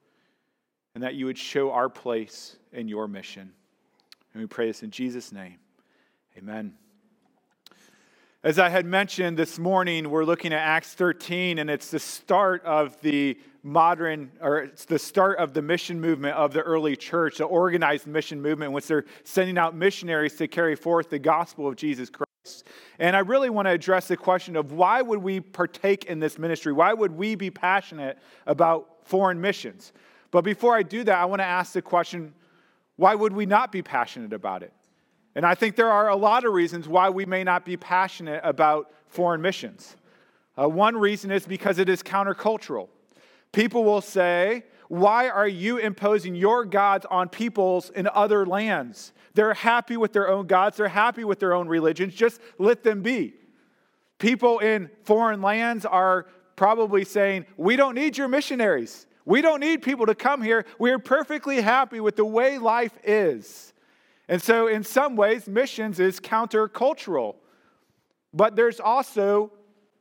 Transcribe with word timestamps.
and 0.95 1.03
that 1.03 1.15
you 1.15 1.27
would 1.27 1.39
show 1.39 1.73
our 1.73 1.89
place 1.89 2.57
in 2.73 2.89
your 2.89 3.09
mission. 3.09 3.53
And 4.33 4.43
we 4.43 4.47
pray 4.47 4.67
this 4.67 4.83
in 4.83 4.91
Jesus' 4.91 5.33
name. 5.33 5.57
Amen. 6.39 6.75
As 8.45 8.59
I 8.59 8.69
had 8.69 8.87
mentioned 8.87 9.37
this 9.37 9.59
morning, 9.59 10.11
we're 10.11 10.25
looking 10.25 10.53
at 10.53 10.59
Acts 10.59 10.95
13, 10.95 11.59
and 11.59 11.71
it's 11.71 11.91
the 11.91 12.01
start 12.01 12.65
of 12.65 13.01
the 13.01 13.39
modern, 13.63 14.33
or 14.41 14.59
it's 14.59 14.85
the 14.85 14.99
start 14.99 15.39
of 15.39 15.55
the 15.55 15.63
mission 15.63 16.01
movement 16.01 16.37
of 16.37 16.53
the 16.53 16.61
early 16.61 16.97
church, 16.97 17.39
the 17.39 17.45
organized 17.45 18.07
mission 18.07 18.41
movement, 18.41 18.73
which 18.73 18.87
they're 18.87 19.05
sending 19.25 19.57
out 19.57 19.75
missionaries 19.75 20.35
to 20.37 20.49
carry 20.49 20.75
forth 20.75 21.11
the 21.11 21.19
gospel 21.19 21.69
of 21.69 21.77
Jesus 21.77 22.11
Christ. 22.11 22.65
And 22.99 23.15
I 23.15 23.21
really 23.21 23.51
want 23.51 23.67
to 23.67 23.73
address 23.73 24.09
the 24.09 24.17
question 24.17 24.57
of 24.57 24.73
why 24.73 25.01
would 25.01 25.21
we 25.21 25.41
partake 25.41 26.07
in 26.07 26.19
this 26.19 26.39
ministry? 26.39 26.73
Why 26.73 26.93
would 26.93 27.13
we 27.13 27.37
be 27.37 27.51
passionate 27.51 28.19
about 28.47 28.99
foreign 29.05 29.41
missions? 29.41 29.93
But 30.33 30.43
before 30.43 30.75
I 30.75 30.83
do 30.83 31.05
that, 31.05 31.19
I 31.19 31.25
want 31.25 31.41
to 31.41 31.47
ask 31.47 31.73
the 31.73 31.83
question 31.83 32.35
why 32.97 33.15
would 33.15 33.33
we 33.33 33.47
not 33.47 33.73
be 33.73 33.83
passionate 33.83 34.33
about 34.33 34.63
it? 34.63 34.73
And 35.35 35.47
I 35.47 35.55
think 35.55 35.77
there 35.77 35.91
are 35.91 36.11
a 36.11 36.17
lot 36.17 36.45
of 36.45 36.53
reasons 36.53 36.87
why 36.89 37.11
we 37.11 37.25
may 37.25 37.43
not 37.43 37.65
be 37.65 37.77
passionate 37.77 38.41
about 38.45 38.93
foreign 39.09 39.41
missions. 39.41 39.97
Uh, 40.59 40.69
one 40.69 40.97
reason 40.97 41.31
is 41.31 41.47
because 41.47 41.79
it 41.79 41.89
is 41.89 42.03
countercultural. 42.03 42.89
People 43.53 43.85
will 43.85 44.01
say, 44.01 44.65
Why 44.89 45.29
are 45.29 45.49
you 45.49 45.77
imposing 45.77 46.35
your 46.35 46.65
gods 46.65 47.07
on 47.11 47.29
peoples 47.29 47.91
in 47.91 48.09
other 48.09 48.45
lands? 48.47 49.13
They're 49.35 49.55
happy 49.55 49.97
with 49.97 50.13
their 50.13 50.29
own 50.29 50.47
gods, 50.47 50.79
they're 50.79 50.89
happy 50.89 51.25
with 51.25 51.39
their 51.39 51.55
own 51.55 51.69
religions, 51.69 52.15
just 52.15 52.41
let 52.59 52.83
them 52.83 53.03
be. 53.03 53.35
People 54.19 54.59
in 54.59 54.91
foreign 55.05 55.43
lands 55.43 55.85
are 55.85 56.27
probably 56.57 57.05
saying, 57.05 57.47
We 57.57 57.77
don't 57.77 57.95
need 57.95 58.17
your 58.17 58.29
missionaries. 58.29 59.07
We 59.25 59.41
don't 59.41 59.61
need 59.61 59.83
people 59.83 60.07
to 60.07 60.15
come 60.15 60.43
here. 60.43 60.65
We 60.79 60.91
are 60.91 60.99
perfectly 60.99 61.61
happy 61.61 62.01
with 62.01 62.17
the 62.17 62.25
way 62.25 62.59
life 62.59 62.99
is. 63.05 63.73
And 64.29 64.43
so, 64.43 64.67
in 64.67 64.83
some 64.83 65.17
ways, 65.17 65.47
missions 65.47 66.01
is 66.01 66.19
countercultural. 66.19 67.37
But 68.33 68.57
there's 68.57 68.81
also 68.81 69.53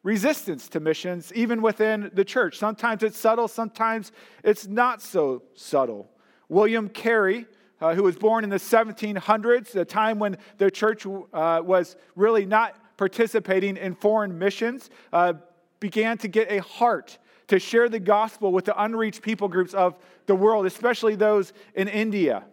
resistance 0.03 0.67
to 0.69 0.80
missions, 0.80 1.31
even 1.33 1.61
within 1.61 2.09
the 2.13 2.25
church. 2.25 2.57
Sometimes 2.57 3.03
it's 3.03 3.17
subtle, 3.17 3.47
sometimes 3.47 4.11
it's 4.44 4.67
not 4.67 5.02
so 5.02 5.44
subtle. 5.53 6.09
William 6.49 6.89
Carey, 6.89 7.45
uh, 7.80 7.94
who 7.94 8.03
was 8.03 8.16
born 8.16 8.44
in 8.44 8.49
the 8.49 8.57
1700s, 8.57 9.72
the 9.72 9.85
time 9.85 10.19
when 10.19 10.38
the 10.57 10.72
church 10.72 11.05
uh, 11.05 11.61
was 11.63 11.95
really 12.16 12.45
not 12.45 12.75
participating 12.97 13.77
in 13.77 13.95
foreign 13.95 14.38
missions, 14.38 14.89
uh, 15.13 15.33
began 15.79 16.17
to 16.19 16.27
get 16.27 16.52
a 16.52 16.59
heart 16.59 17.17
to 17.47 17.59
share 17.59 17.90
the 17.90 18.00
gospel 18.00 18.51
with 18.51 18.66
the 18.66 18.84
unreached 18.84 19.22
people 19.22 19.47
groups 19.47 19.73
of 19.73 19.97
the 20.25 20.35
world, 20.35 20.66
especially 20.66 21.16
those 21.16 21.53
in 21.75 21.88
India. 21.88 22.45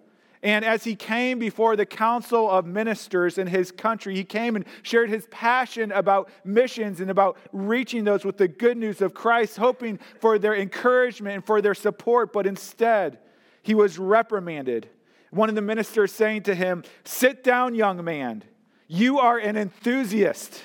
And 0.43 0.65
as 0.65 0.84
he 0.84 0.94
came 0.94 1.38
before 1.38 1.75
the 1.75 1.87
council 1.87 2.49
of 2.49 2.65
ministers 2.65 3.38
in 3.38 3.49
his 3.49 3.72
country, 3.72 4.15
he 4.15 4.22
came 4.22 4.54
and 4.54 4.65
shared 4.82 5.10
his 5.10 5.26
passion 5.31 5.91
about 5.91 6.31
missions 6.44 7.00
and 7.00 7.10
about 7.10 7.38
reaching 7.53 8.04
those 8.04 8.25
with 8.25 8.38
the 8.38 8.47
good 8.47 8.76
news 8.76 9.00
of 9.00 9.15
Christ, 9.15 9.56
hoping 9.56 9.99
for 10.21 10.38
their 10.38 10.54
encouragement 10.54 11.34
and 11.34 11.44
for 11.44 11.60
their 11.60 11.75
support. 11.75 12.32
But 12.32 12.47
instead, 12.47 13.19
he 13.62 13.75
was 13.75 13.99
reprimanded. 13.99 14.88
One 15.31 15.49
of 15.49 15.56
the 15.56 15.62
ministers 15.62 16.12
saying 16.12 16.44
to 16.44 16.55
him, 16.55 16.84
Sit 17.05 17.43
down, 17.43 17.75
young 17.75 18.05
man. 18.05 18.44
You 18.87 19.19
are 19.19 19.38
an 19.38 19.56
enthusiast. 19.56 20.62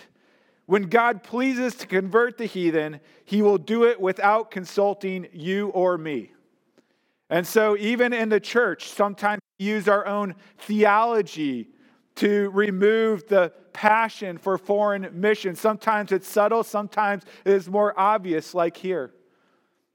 When 0.65 0.83
God 0.83 1.23
pleases 1.23 1.75
to 1.75 1.87
convert 1.87 2.37
the 2.37 2.45
heathen, 2.45 3.01
he 3.25 3.41
will 3.41 3.57
do 3.57 3.83
it 3.83 3.99
without 3.99 4.51
consulting 4.51 5.27
you 5.33 5.69
or 5.69 5.97
me. 5.97 6.31
And 7.29 7.45
so, 7.45 7.75
even 7.77 8.13
in 8.13 8.29
the 8.29 8.39
church, 8.39 8.89
sometimes 8.89 9.41
use 9.63 9.87
our 9.87 10.05
own 10.05 10.35
theology 10.59 11.69
to 12.15 12.49
remove 12.51 13.27
the 13.27 13.51
passion 13.73 14.37
for 14.37 14.57
foreign 14.57 15.09
missions. 15.13 15.59
Sometimes 15.59 16.11
it's 16.11 16.27
subtle, 16.27 16.63
sometimes 16.63 17.23
it 17.43 17.53
is 17.53 17.67
more 17.67 17.97
obvious, 17.99 18.53
like 18.53 18.77
here. 18.77 19.11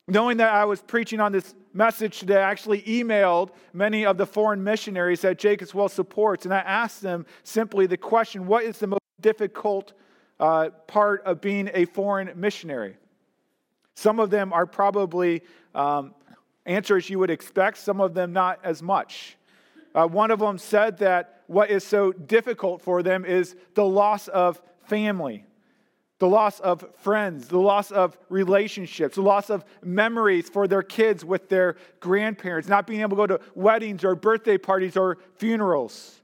Knowing 0.09 0.39
that 0.39 0.53
I 0.53 0.65
was 0.65 0.81
preaching 0.83 1.21
on 1.21 1.33
this 1.33 1.55
message 1.73 2.19
today, 2.19 2.37
I 2.37 2.51
actually 2.51 2.83
emailed 2.83 3.51
many 3.73 4.05
of 4.05 4.17
the 4.17 4.27
foreign 4.27 4.65
missionaries 4.65 5.21
that 5.21 5.39
Jacobs 5.39 5.75
Well 5.75 5.89
supports, 5.89 6.45
and 6.45 6.53
I 6.53 6.61
asked 6.61 7.03
them 7.03 7.27
simply 7.45 7.87
the 7.87 7.97
question 7.97 8.47
what 8.47 8.65
is 8.65 8.79
the 8.79 8.87
most 8.87 9.03
difficult 9.21 9.93
uh, 10.41 10.71
part 10.87 11.23
of 11.25 11.41
being 11.41 11.71
a 11.75 11.85
foreign 11.85 12.33
missionary? 12.35 12.97
Some 13.95 14.19
of 14.19 14.31
them 14.31 14.53
are 14.53 14.67
probably 14.67 15.43
um, 15.75 16.15
answers 16.65 17.11
you 17.11 17.19
would 17.19 17.31
expect, 17.31 17.79
some 17.79 18.01
of 18.01 18.15
them 18.15 18.33
not 18.33 18.61
as 18.65 18.83
much. 18.83 19.37
Uh, 19.95 20.07
one 20.07 20.31
of 20.31 20.39
them 20.39 20.59
said 20.59 20.99
that 20.99 21.43
what 21.47 21.71
is 21.71 21.83
so 21.85 22.13
difficult 22.13 22.83
for 22.83 23.03
them 23.03 23.25
is 23.25 23.57
the 23.75 23.85
loss 23.85 24.29
of 24.29 24.61
family, 24.85 25.45
the 26.19 26.29
loss 26.29 26.61
of 26.61 26.85
friends, 26.99 27.49
the 27.49 27.59
loss 27.59 27.91
of 27.91 28.19
relationships, 28.29 29.15
the 29.15 29.23
loss 29.23 29.51
of 29.51 29.65
memories 29.83 30.49
for 30.49 30.69
their 30.69 30.83
kids 30.83 31.25
with 31.25 31.49
their 31.49 31.77
grandparents, 32.01 32.69
not 32.69 32.87
being 32.87 33.01
able 33.01 33.17
to 33.17 33.17
go 33.17 33.27
to 33.27 33.41
weddings 33.55 34.05
or 34.05 34.15
birthday 34.15 34.59
parties 34.59 34.97
or 34.97 35.19
funerals. 35.37 36.18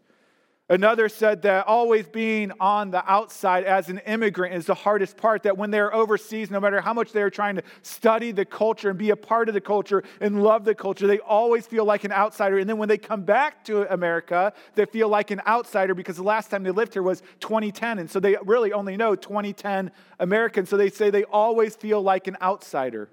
Another 0.70 1.10
said 1.10 1.42
that 1.42 1.66
always 1.66 2.06
being 2.06 2.50
on 2.58 2.91
the 2.91 3.04
outside 3.10 3.64
as 3.64 3.91
an 3.91 3.98
immigrant 4.06 4.54
is 4.54 4.64
the 4.64 4.75
hardest 4.75 5.19
part. 5.19 5.42
That 5.42 5.58
when 5.58 5.70
they're 5.70 5.94
overseas, 5.94 6.50
no 6.50 6.58
matter 6.58 6.80
how 6.80 6.94
much 6.94 7.12
they're 7.12 7.28
trying 7.28 7.56
to 7.56 7.62
study 7.82 8.32
the 8.32 8.47
culture 8.47 8.88
and 8.88 8.98
be 8.98 9.10
a 9.10 9.16
part 9.16 9.48
of 9.48 9.54
the 9.54 9.60
culture 9.60 10.03
and 10.20 10.42
love 10.42 10.64
the 10.64 10.74
culture, 10.74 11.06
they 11.06 11.19
always 11.19 11.66
feel 11.66 11.84
like 11.84 12.04
an 12.04 12.12
outsider. 12.12 12.56
And 12.56 12.66
then 12.66 12.78
when 12.78 12.88
they 12.88 12.97
come 12.97 13.24
back 13.24 13.62
to 13.64 13.92
America, 13.92 14.54
they 14.74 14.86
feel 14.86 15.10
like 15.10 15.30
an 15.30 15.42
outsider 15.47 15.94
because 15.94 16.16
the 16.16 16.22
last 16.22 16.50
time 16.50 16.62
they 16.62 16.70
lived 16.70 16.94
here 16.94 17.03
was 17.03 17.22
2010. 17.41 17.98
And 17.98 18.10
so 18.10 18.19
they 18.19 18.34
really 18.42 18.72
only 18.72 18.97
know 18.97 19.14
2010 19.14 19.91
Americans. 20.19 20.70
So 20.70 20.78
they 20.78 20.88
say 20.88 21.10
they 21.10 21.24
always 21.24 21.76
feel 21.76 22.00
like 22.00 22.26
an 22.26 22.38
outsider. 22.41 23.10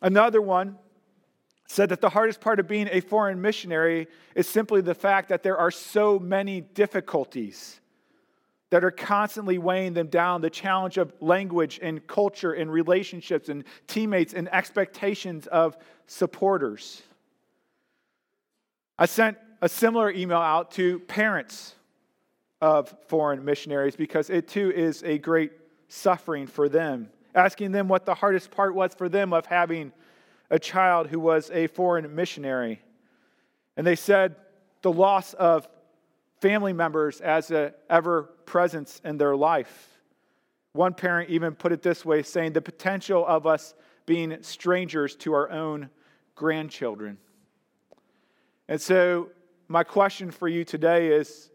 Another 0.00 0.40
one 0.40 0.78
said 1.68 1.90
that 1.90 2.00
the 2.00 2.08
hardest 2.08 2.40
part 2.40 2.58
of 2.58 2.66
being 2.66 2.88
a 2.90 3.00
foreign 3.00 3.40
missionary 3.40 4.08
is 4.34 4.48
simply 4.48 4.80
the 4.80 4.94
fact 4.94 5.28
that 5.28 5.42
there 5.42 5.58
are 5.58 5.70
so 5.70 6.18
many 6.18 6.62
difficulties 6.62 7.78
that 8.70 8.84
are 8.84 8.90
constantly 8.90 9.58
weighing 9.58 9.92
them 9.92 10.08
down 10.08 10.40
the 10.40 10.50
challenge 10.50 10.98
of 10.98 11.12
language 11.20 11.78
and 11.82 12.06
culture 12.06 12.52
and 12.52 12.72
relationships 12.72 13.48
and 13.48 13.64
teammates 13.86 14.34
and 14.34 14.48
expectations 14.52 15.46
of 15.46 15.76
supporters. 16.06 17.02
I 18.98 19.06
sent 19.06 19.38
a 19.60 19.68
similar 19.68 20.10
email 20.10 20.38
out 20.38 20.70
to 20.72 21.00
parents 21.00 21.74
of 22.60 22.94
foreign 23.08 23.44
missionaries 23.44 23.94
because 23.94 24.30
it 24.30 24.48
too 24.48 24.72
is 24.72 25.02
a 25.02 25.18
great 25.18 25.52
suffering 25.88 26.46
for 26.46 26.68
them, 26.68 27.10
asking 27.34 27.72
them 27.72 27.88
what 27.88 28.04
the 28.04 28.14
hardest 28.14 28.50
part 28.50 28.74
was 28.74 28.94
for 28.94 29.08
them 29.08 29.32
of 29.32 29.46
having 29.46 29.92
a 30.50 30.58
child 30.58 31.08
who 31.08 31.20
was 31.20 31.50
a 31.50 31.66
foreign 31.68 32.14
missionary. 32.14 32.80
And 33.76 33.86
they 33.86 33.96
said 33.96 34.36
the 34.82 34.92
loss 34.92 35.34
of 35.34 35.68
family 36.40 36.72
members 36.72 37.20
as 37.20 37.50
an 37.50 37.72
ever 37.90 38.24
presence 38.46 39.00
in 39.04 39.18
their 39.18 39.36
life. 39.36 39.88
One 40.72 40.94
parent 40.94 41.30
even 41.30 41.54
put 41.54 41.72
it 41.72 41.82
this 41.82 42.04
way, 42.04 42.22
saying 42.22 42.52
the 42.52 42.60
potential 42.62 43.26
of 43.26 43.46
us 43.46 43.74
being 44.06 44.42
strangers 44.42 45.16
to 45.16 45.34
our 45.34 45.50
own 45.50 45.90
grandchildren. 46.34 47.18
And 48.68 48.80
so, 48.80 49.30
my 49.66 49.82
question 49.82 50.30
for 50.30 50.48
you 50.48 50.64
today 50.64 51.08
is 51.08 51.50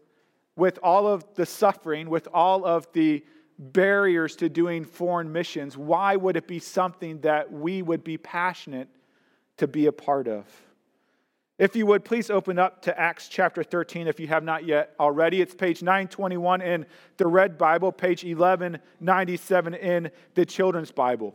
with 0.56 0.78
all 0.82 1.06
of 1.06 1.24
the 1.34 1.46
suffering, 1.46 2.08
with 2.08 2.28
all 2.32 2.64
of 2.64 2.86
the 2.92 3.24
barriers 3.58 4.36
to 4.36 4.48
doing 4.48 4.84
foreign 4.84 5.32
missions, 5.32 5.76
why 5.76 6.16
would 6.16 6.36
it 6.36 6.48
be 6.48 6.58
something 6.58 7.20
that 7.20 7.52
we 7.52 7.82
would 7.82 8.04
be 8.04 8.18
passionate 8.18 8.88
to 9.58 9.66
be 9.66 9.86
a 9.86 9.92
part 9.92 10.28
of? 10.28 10.44
If 11.56 11.76
you 11.76 11.86
would, 11.86 12.04
please 12.04 12.30
open 12.30 12.58
up 12.58 12.82
to 12.82 12.98
Acts 12.98 13.28
chapter 13.28 13.62
13 13.62 14.08
if 14.08 14.18
you 14.18 14.26
have 14.26 14.42
not 14.42 14.64
yet 14.64 14.92
already. 14.98 15.40
It's 15.40 15.54
page 15.54 15.84
921 15.84 16.60
in 16.62 16.84
the 17.16 17.28
Red 17.28 17.56
Bible, 17.56 17.92
page 17.92 18.24
1197 18.24 19.74
in 19.74 20.10
the 20.34 20.44
Children's 20.44 20.90
Bible. 20.90 21.32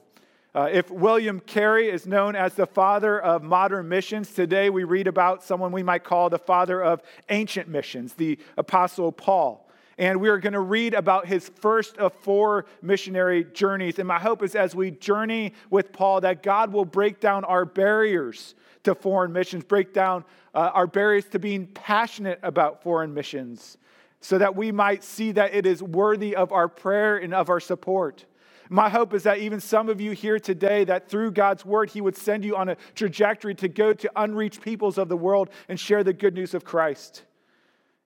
Uh, 0.54 0.68
if 0.69 0.92
William 0.92 1.39
Carey 1.39 1.89
is 1.89 2.06
known 2.06 2.36
as 2.36 2.56
the 2.56 2.65
father 2.65 3.22
of 3.22 3.44
modern 3.44 3.88
missions, 3.88 4.33
today 4.33 4.69
we 4.69 4.83
read 4.83 5.07
about 5.07 5.42
someone 5.42 5.72
we 5.72 5.83
might 5.83 6.04
call 6.04 6.30
the 6.30 6.39
father 6.39 6.83
of 6.83 7.01
ancient 7.30 7.69
missions, 7.69 8.13
the 8.15 8.38
Apostle 8.57 9.13
Paul. 9.13 9.69
And 10.00 10.22
we 10.22 10.30
are 10.30 10.38
going 10.38 10.54
to 10.54 10.62
read 10.62 10.94
about 10.94 11.28
his 11.28 11.51
first 11.60 11.98
of 11.98 12.13
four 12.13 12.66
missionary 12.81 13.44
journeys. 13.44 14.00
And 14.00 14.07
my 14.07 14.18
hope 14.18 14.42
is 14.42 14.56
as 14.56 14.74
we 14.74 14.92
journey 14.92 15.51
with 15.69 15.92
Paul, 15.92 16.22
that 16.22 16.42
God 16.42 16.72
will 16.72 16.86
break 16.86 17.19
down 17.19 17.44
our 17.44 17.66
barriers 17.66 18.56
to 18.84 18.96
foreign 18.96 19.34
missions, 19.34 19.66
break 19.66 19.94
down 19.94 20.24
uh, 20.56 20.72
our 20.74 20.88
barriers 20.88 21.25
to 21.25 21.40
being 21.40 21.68
passionate 21.68 22.40
about 22.44 22.81
foreign 22.81 23.13
missions, 23.13 23.78
so 24.22 24.38
that 24.38 24.56
we 24.56 24.72
might 24.72 25.04
see 25.04 25.34
that 25.34 25.54
it 25.54 25.66
is 25.66 25.84
worthy 25.84 26.34
of 26.34 26.54
our 26.54 26.69
prayer 26.69 27.18
and 27.18 27.34
of 27.34 27.50
our 27.50 27.60
support. 27.60 28.24
My 28.69 28.88
hope 28.88 29.13
is 29.13 29.24
that 29.24 29.40
even 29.40 29.60
some 29.60 29.90
of 29.90 30.00
you 30.00 30.12
here 30.12 30.40
today, 30.40 30.86
that 30.86 31.10
through 31.10 31.31
God's 31.31 31.66
word, 31.66 31.90
He 31.90 32.00
would 32.00 32.16
send 32.16 32.46
you 32.46 32.56
on 32.56 32.69
a 32.69 32.78
trajectory 32.96 33.56
to 33.56 33.68
go 33.68 33.92
to 33.92 34.10
unreached 34.16 34.62
peoples 34.62 34.98
of 34.98 35.10
the 35.10 35.18
world 35.18 35.50
and 35.68 35.78
share 35.78 36.06
the 36.06 36.13
good 36.13 36.36
news 36.36 36.54
of 36.54 36.63
Christ. 36.63 37.24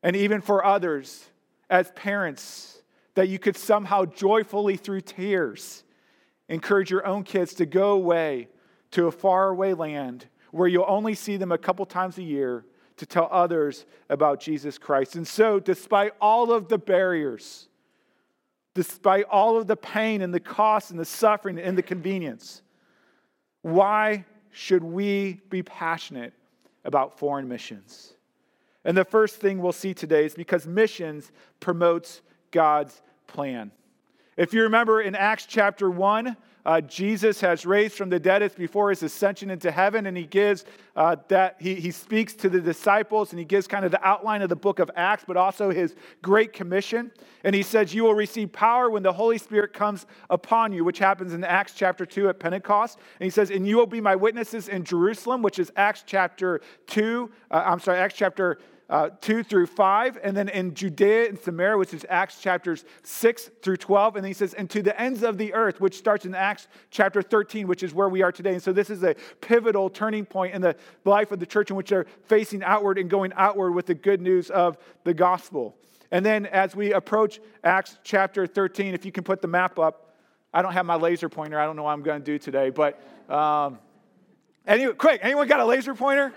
And 0.01 0.16
even 0.16 0.42
for 0.42 0.66
others, 0.66 1.30
as 1.74 1.92
parents, 1.94 2.84
that 3.16 3.30
you 3.30 3.40
could 3.40 3.58
somehow 3.58 4.06
joyfully, 4.06 4.78
through 4.78 5.02
tears, 5.02 5.84
encourage 6.48 6.92
your 6.92 7.04
own 7.04 7.24
kids 7.24 7.56
to 7.56 7.66
go 7.66 7.94
away 7.94 8.48
to 8.92 9.08
a 9.08 9.12
faraway 9.12 9.74
land 9.74 10.28
where 10.52 10.68
you'll 10.68 10.86
only 10.88 11.16
see 11.16 11.36
them 11.36 11.52
a 11.52 11.58
couple 11.58 11.84
times 11.88 12.20
a 12.20 12.24
year 12.24 12.64
to 12.98 13.08
tell 13.08 13.28
others 13.31 13.88
about 14.12 14.40
Jesus 14.40 14.78
Christ. 14.78 15.16
And 15.16 15.28
so, 15.28 15.60
despite 15.60 16.12
all 16.22 16.52
of 16.52 16.68
the 16.68 16.78
barriers, 16.78 17.70
despite 18.76 19.26
all 19.26 19.58
of 19.58 19.66
the 19.66 19.76
pain 19.76 20.22
and 20.22 20.31
the 20.31 20.40
cost 20.40 20.92
and 20.92 21.00
the 21.00 21.06
suffering 21.06 21.58
and 21.58 21.76
the 21.76 21.81
convenience, 21.81 22.62
why 23.64 24.26
should 24.52 24.84
we 24.84 25.42
be 25.50 25.64
passionate 25.64 26.34
about 26.86 27.18
foreign 27.18 27.48
missions? 27.48 28.14
And 28.85 28.97
the 28.97 29.06
first 29.06 29.38
thing 29.38 29.62
we'll 29.62 29.71
see 29.71 29.94
today 29.94 30.25
is 30.25 30.33
because 30.33 30.68
missions 30.68 31.31
promotes 31.59 32.21
God's 32.51 33.01
plan. 33.27 33.71
If 34.35 34.53
you 34.53 34.63
remember 34.63 35.01
in 35.01 35.15
Acts 35.15 35.45
chapter 35.45 35.89
1, 35.89 36.35
uh, 36.65 36.81
Jesus 36.81 37.42
has 37.42 37.65
raised 37.65 37.95
from 37.95 38.10
the 38.10 38.19
dead. 38.19 38.42
It's 38.42 38.56
before 38.56 38.89
his 38.89 39.04
ascension 39.04 39.50
into 39.50 39.71
heaven, 39.71 40.06
and 40.06 40.15
he 40.15 40.25
gives 40.25 40.65
uh, 40.95 41.18
that 41.27 41.57
he, 41.60 41.75
he 41.75 41.92
speaks 41.92 42.33
to 42.36 42.50
the 42.50 42.62
disciples 42.62 43.31
and 43.31 43.39
he 43.39 43.45
gives 43.45 43.68
kind 43.68 43.83
of 43.83 43.92
the 43.92 44.06
outline 44.07 44.42
of 44.42 44.50
the 44.50 44.56
book 44.56 44.80
of 44.80 44.89
Acts, 44.95 45.24
but 45.27 45.36
also 45.36 45.71
his 45.71 45.95
great 46.21 46.54
commission. 46.54 47.12
And 47.44 47.54
he 47.54 47.63
says, 47.63 47.94
You 47.94 48.04
will 48.04 48.15
receive 48.15 48.54
power 48.54 48.89
when 48.89 49.04
the 49.04 49.13
Holy 49.13 49.38
Spirit 49.38 49.74
comes 49.74 50.06
upon 50.30 50.71
you, 50.71 50.83
which 50.83 51.00
happens 51.00 51.33
in 51.33 51.44
Acts 51.44 51.74
chapter 51.75 52.06
2 52.06 52.30
at 52.30 52.39
Pentecost. 52.39 53.00
And 53.19 53.25
he 53.25 53.31
says, 53.31 53.50
And 53.50 53.68
you 53.68 53.77
will 53.77 53.88
be 53.88 54.01
my 54.01 54.16
witnesses 54.16 54.69
in 54.69 54.83
Jerusalem, 54.83 55.42
which 55.42 55.59
is 55.59 55.71
Acts 55.75 56.04
chapter 56.06 56.62
2, 56.88 57.31
uh, 57.51 57.63
I'm 57.66 57.80
sorry, 57.80 58.00
Acts 58.00 58.16
chapter 58.16 58.59
uh, 58.89 59.09
2 59.21 59.44
through 59.44 59.65
5, 59.65 60.19
and 60.24 60.35
then 60.35 60.50
in 60.50 60.74
Judea 60.74 61.30
and 61.30 61.39
Samaria, 61.39 61.77
which 61.77 61.94
is 61.94 62.06
Acts 62.09 62.39
chapters 62.39 62.85
6 63.03 63.50
through 63.62 63.77
12. 63.77 64.18
And 64.18 64.25
he 64.25 64.33
says, 64.33 64.53
and 64.53 64.69
to 64.69 64.81
the 64.81 65.00
ends 65.00 65.24
of 65.24 65.38
the 65.38 65.53
earth, 65.53 65.80
which 65.80 65.97
starts 65.97 66.25
in 66.25 66.35
Acts 66.35 66.68
chapter 66.91 67.21
13, 67.21 67.68
which 67.68 67.81
is 67.81 67.94
where 67.94 68.09
we 68.09 68.21
are 68.21 68.31
today. 68.31 68.53
And 68.53 68.62
so 68.62 68.74
this 68.74 68.89
is 68.89 69.03
a 69.03 69.15
pivotal 69.41 69.89
turning 69.89 70.25
point 70.25 70.53
in 70.53 70.62
the 70.62 70.75
life 71.06 71.31
of 71.31 71.39
the 71.39 71.45
church 71.45 71.69
in 71.69 71.77
which 71.77 71.89
they're 71.89 72.06
facing 72.25 72.63
outward 72.63 72.97
and 72.97 73.09
going 73.09 73.31
outward 73.35 73.71
with 73.71 73.85
the 73.85 73.95
good 73.95 74.21
news 74.21 74.50
of 74.50 74.77
the 75.06 75.13
gospel. 75.13 75.75
And 76.12 76.25
then 76.25 76.45
as 76.45 76.75
we 76.75 76.94
approach 76.94 77.39
Acts 77.63 77.97
chapter 78.03 78.45
13, 78.45 78.94
if 78.94 79.06
you 79.06 79.12
can 79.12 79.24
put 79.24 79.41
the 79.41 79.47
map 79.47 79.80
up, 79.80 80.13
I 80.53 80.62
don't 80.62 80.74
have 80.74 80.85
my 80.85 80.95
laser 80.95 81.30
pointer. 81.30 81.59
I 81.59 81.65
don't 81.65 81.75
know 81.75 81.83
what 81.83 81.94
I'm 81.94 82.03
going 82.03 82.21
to 82.21 82.25
do 82.25 82.38
today, 82.38 82.69
but 82.69 83.01
um, 83.27 83.80
anyway, 84.68 84.94
quick, 84.94 85.21
anyone 85.24 85.47
got 85.47 85.59
a 85.59 85.65
laser 85.65 85.95
pointer? 85.95 86.31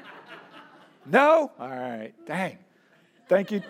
No? 1.07 1.53
All 1.59 1.69
right. 1.69 2.13
Dang. 2.27 2.59
Thank 3.29 3.53
you. 3.53 3.63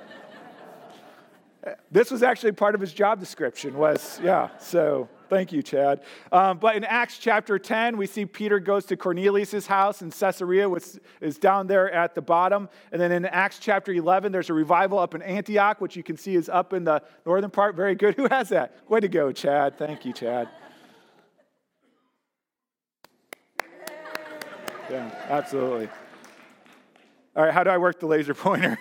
This 1.90 2.10
was 2.10 2.22
actually 2.22 2.52
part 2.52 2.74
of 2.74 2.80
his 2.80 2.92
job 2.92 3.18
description 3.18 3.76
was, 3.76 4.20
yeah, 4.22 4.50
so 4.58 5.08
thank 5.28 5.50
you, 5.50 5.62
Chad. 5.62 6.00
Um, 6.30 6.58
but 6.58 6.76
in 6.76 6.84
Acts 6.84 7.18
chapter 7.18 7.58
10, 7.58 7.96
we 7.96 8.06
see 8.06 8.24
Peter 8.24 8.60
goes 8.60 8.84
to 8.86 8.96
Cornelius' 8.96 9.66
house 9.66 10.00
in 10.00 10.12
Caesarea, 10.12 10.68
which 10.68 10.84
is 11.20 11.38
down 11.38 11.66
there 11.66 11.90
at 11.90 12.14
the 12.14 12.22
bottom. 12.22 12.68
And 12.92 13.00
then 13.00 13.10
in 13.10 13.24
Acts 13.24 13.58
chapter 13.58 13.92
11, 13.92 14.30
there's 14.30 14.50
a 14.50 14.54
revival 14.54 14.98
up 14.98 15.16
in 15.16 15.22
Antioch, 15.22 15.80
which 15.80 15.96
you 15.96 16.04
can 16.04 16.16
see 16.16 16.36
is 16.36 16.48
up 16.48 16.72
in 16.72 16.84
the 16.84 17.02
northern 17.24 17.50
part. 17.50 17.74
Very 17.74 17.96
good. 17.96 18.14
Who 18.16 18.28
has 18.28 18.50
that? 18.50 18.76
Way 18.88 19.00
to 19.00 19.08
go, 19.08 19.32
Chad. 19.32 19.76
Thank 19.76 20.04
you, 20.04 20.12
Chad. 20.12 20.48
Yeah, 24.88 25.10
absolutely. 25.28 25.88
All 27.36 27.44
right, 27.44 27.52
how 27.52 27.62
do 27.64 27.68
I 27.68 27.76
work 27.76 28.00
the 28.00 28.06
laser 28.06 28.32
pointer? 28.32 28.78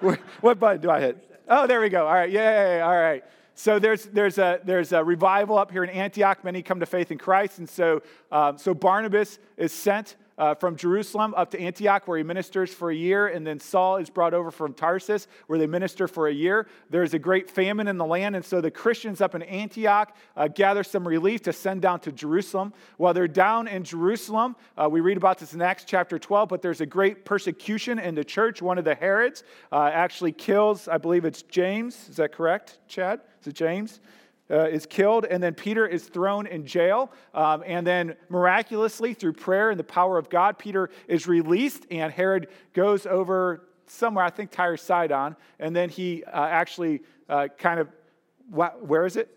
what 0.40 0.58
button 0.58 0.80
do 0.80 0.90
I 0.90 1.00
hit? 1.00 1.42
Oh, 1.48 1.68
there 1.68 1.80
we 1.80 1.88
go. 1.88 2.08
All 2.08 2.14
right, 2.14 2.28
yay, 2.28 2.80
all 2.80 2.96
right. 2.96 3.22
So 3.54 3.78
there's, 3.78 4.06
there's, 4.06 4.38
a, 4.38 4.60
there's 4.64 4.92
a 4.92 5.02
revival 5.02 5.56
up 5.56 5.70
here 5.70 5.84
in 5.84 5.90
Antioch. 5.90 6.42
Many 6.42 6.60
come 6.60 6.80
to 6.80 6.86
faith 6.86 7.12
in 7.12 7.18
Christ. 7.18 7.58
And 7.58 7.68
so, 7.68 8.02
um, 8.32 8.58
so 8.58 8.74
Barnabas 8.74 9.38
is 9.56 9.72
sent 9.72 10.16
uh, 10.38 10.54
from 10.54 10.76
Jerusalem 10.76 11.34
up 11.36 11.50
to 11.50 11.60
Antioch, 11.60 12.06
where 12.06 12.16
he 12.16 12.24
ministers 12.24 12.72
for 12.72 12.90
a 12.90 12.94
year, 12.94 13.26
and 13.26 13.46
then 13.46 13.58
Saul 13.60 13.96
is 13.96 14.08
brought 14.08 14.32
over 14.32 14.50
from 14.50 14.72
Tarsus, 14.72 15.26
where 15.48 15.58
they 15.58 15.66
minister 15.66 16.08
for 16.08 16.28
a 16.28 16.32
year. 16.32 16.68
There's 16.88 17.12
a 17.12 17.18
great 17.18 17.50
famine 17.50 17.88
in 17.88 17.98
the 17.98 18.06
land, 18.06 18.36
and 18.36 18.44
so 18.44 18.60
the 18.60 18.70
Christians 18.70 19.20
up 19.20 19.34
in 19.34 19.42
Antioch 19.42 20.16
uh, 20.36 20.48
gather 20.48 20.84
some 20.84 21.06
relief 21.06 21.42
to 21.42 21.52
send 21.52 21.82
down 21.82 22.00
to 22.00 22.12
Jerusalem. 22.12 22.72
While 22.96 23.14
they're 23.14 23.28
down 23.28 23.68
in 23.68 23.84
Jerusalem, 23.84 24.56
uh, 24.76 24.88
we 24.90 25.00
read 25.00 25.16
about 25.16 25.38
this 25.38 25.54
in 25.54 25.60
Acts 25.60 25.84
chapter 25.84 26.18
12, 26.18 26.48
but 26.48 26.62
there's 26.62 26.80
a 26.80 26.86
great 26.86 27.24
persecution 27.24 27.98
in 27.98 28.14
the 28.14 28.24
church. 28.24 28.62
One 28.62 28.78
of 28.78 28.84
the 28.84 28.94
Herods 28.94 29.42
uh, 29.72 29.90
actually 29.92 30.32
kills, 30.32 30.88
I 30.88 30.98
believe 30.98 31.24
it's 31.24 31.42
James. 31.42 32.08
Is 32.08 32.16
that 32.16 32.32
correct, 32.32 32.78
Chad? 32.86 33.20
Is 33.40 33.48
it 33.48 33.54
James? 33.54 34.00
Uh, 34.50 34.68
is 34.68 34.86
killed, 34.86 35.24
and 35.24 35.42
then 35.42 35.54
Peter 35.54 35.86
is 35.86 36.04
thrown 36.04 36.46
in 36.46 36.66
jail. 36.66 37.10
Um, 37.34 37.62
and 37.66 37.86
then 37.86 38.16
miraculously, 38.28 39.14
through 39.14 39.34
prayer 39.34 39.70
and 39.70 39.78
the 39.78 39.84
power 39.84 40.18
of 40.18 40.28
God, 40.30 40.58
Peter 40.58 40.90
is 41.06 41.26
released, 41.26 41.86
and 41.90 42.12
Herod 42.12 42.48
goes 42.72 43.06
over 43.06 43.68
somewhere, 43.86 44.24
I 44.24 44.30
think 44.30 44.50
Tyre 44.50 44.76
Sidon, 44.76 45.36
and 45.58 45.74
then 45.74 45.88
he 45.88 46.24
uh, 46.24 46.46
actually 46.46 47.02
uh, 47.28 47.48
kind 47.58 47.80
of, 47.80 47.88
where 48.50 49.06
is 49.06 49.16
it? 49.16 49.34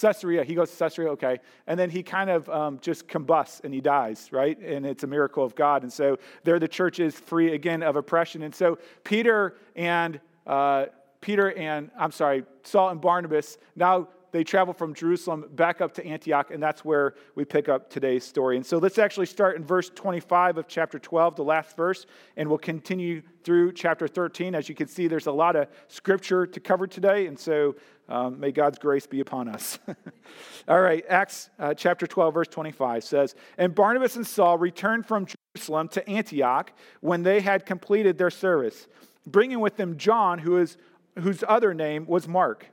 Caesarea. 0.00 0.44
He 0.44 0.54
goes 0.54 0.70
to 0.70 0.76
Caesarea, 0.76 1.10
okay. 1.12 1.38
And 1.66 1.78
then 1.78 1.90
he 1.90 2.02
kind 2.02 2.28
of 2.28 2.48
um, 2.48 2.78
just 2.80 3.08
combusts 3.08 3.60
and 3.64 3.72
he 3.72 3.80
dies, 3.80 4.30
right? 4.32 4.58
And 4.58 4.84
it's 4.84 5.04
a 5.04 5.06
miracle 5.06 5.44
of 5.44 5.54
God. 5.54 5.82
And 5.82 5.92
so 5.92 6.18
there 6.44 6.58
the 6.58 6.68
church 6.68 7.00
is 7.00 7.14
free 7.14 7.54
again 7.54 7.82
of 7.82 7.96
oppression. 7.96 8.42
And 8.42 8.54
so 8.54 8.78
Peter 9.04 9.56
and 9.74 10.20
uh, 10.46 10.86
Peter 11.20 11.52
and, 11.52 11.90
I'm 11.98 12.10
sorry, 12.10 12.44
Saul 12.62 12.90
and 12.90 13.00
Barnabas 13.00 13.58
now 13.74 14.08
they 14.32 14.44
travel 14.44 14.74
from 14.74 14.94
Jerusalem 14.94 15.46
back 15.52 15.80
up 15.80 15.94
to 15.94 16.06
Antioch, 16.06 16.50
and 16.50 16.62
that's 16.62 16.84
where 16.84 17.14
we 17.34 17.44
pick 17.44 17.68
up 17.68 17.90
today's 17.90 18.24
story. 18.24 18.56
And 18.56 18.66
so 18.66 18.78
let's 18.78 18.98
actually 18.98 19.26
start 19.26 19.56
in 19.56 19.64
verse 19.64 19.90
25 19.94 20.58
of 20.58 20.68
chapter 20.68 20.98
12, 20.98 21.36
the 21.36 21.44
last 21.44 21.76
verse, 21.76 22.06
and 22.36 22.48
we'll 22.48 22.58
continue 22.58 23.22
through 23.44 23.72
chapter 23.72 24.08
13. 24.08 24.54
As 24.54 24.68
you 24.68 24.74
can 24.74 24.88
see, 24.88 25.06
there's 25.08 25.26
a 25.26 25.32
lot 25.32 25.56
of 25.56 25.68
scripture 25.88 26.46
to 26.46 26.60
cover 26.60 26.86
today, 26.86 27.26
and 27.26 27.38
so 27.38 27.76
um, 28.08 28.38
may 28.38 28.52
God's 28.52 28.78
grace 28.78 29.06
be 29.06 29.20
upon 29.20 29.48
us. 29.48 29.78
All 30.68 30.80
right, 30.80 31.04
Acts 31.08 31.50
uh, 31.58 31.74
chapter 31.74 32.06
12, 32.06 32.34
verse 32.34 32.48
25 32.48 33.04
says, 33.04 33.34
And 33.58 33.74
Barnabas 33.74 34.16
and 34.16 34.26
Saul 34.26 34.58
returned 34.58 35.06
from 35.06 35.26
Jerusalem 35.54 35.88
to 35.88 36.08
Antioch 36.08 36.72
when 37.00 37.22
they 37.22 37.40
had 37.40 37.66
completed 37.66 38.18
their 38.18 38.30
service, 38.30 38.86
bringing 39.26 39.60
with 39.60 39.76
them 39.76 39.96
John, 39.96 40.38
who 40.38 40.58
is, 40.58 40.76
whose 41.18 41.42
other 41.48 41.74
name 41.74 42.06
was 42.06 42.28
Mark. 42.28 42.66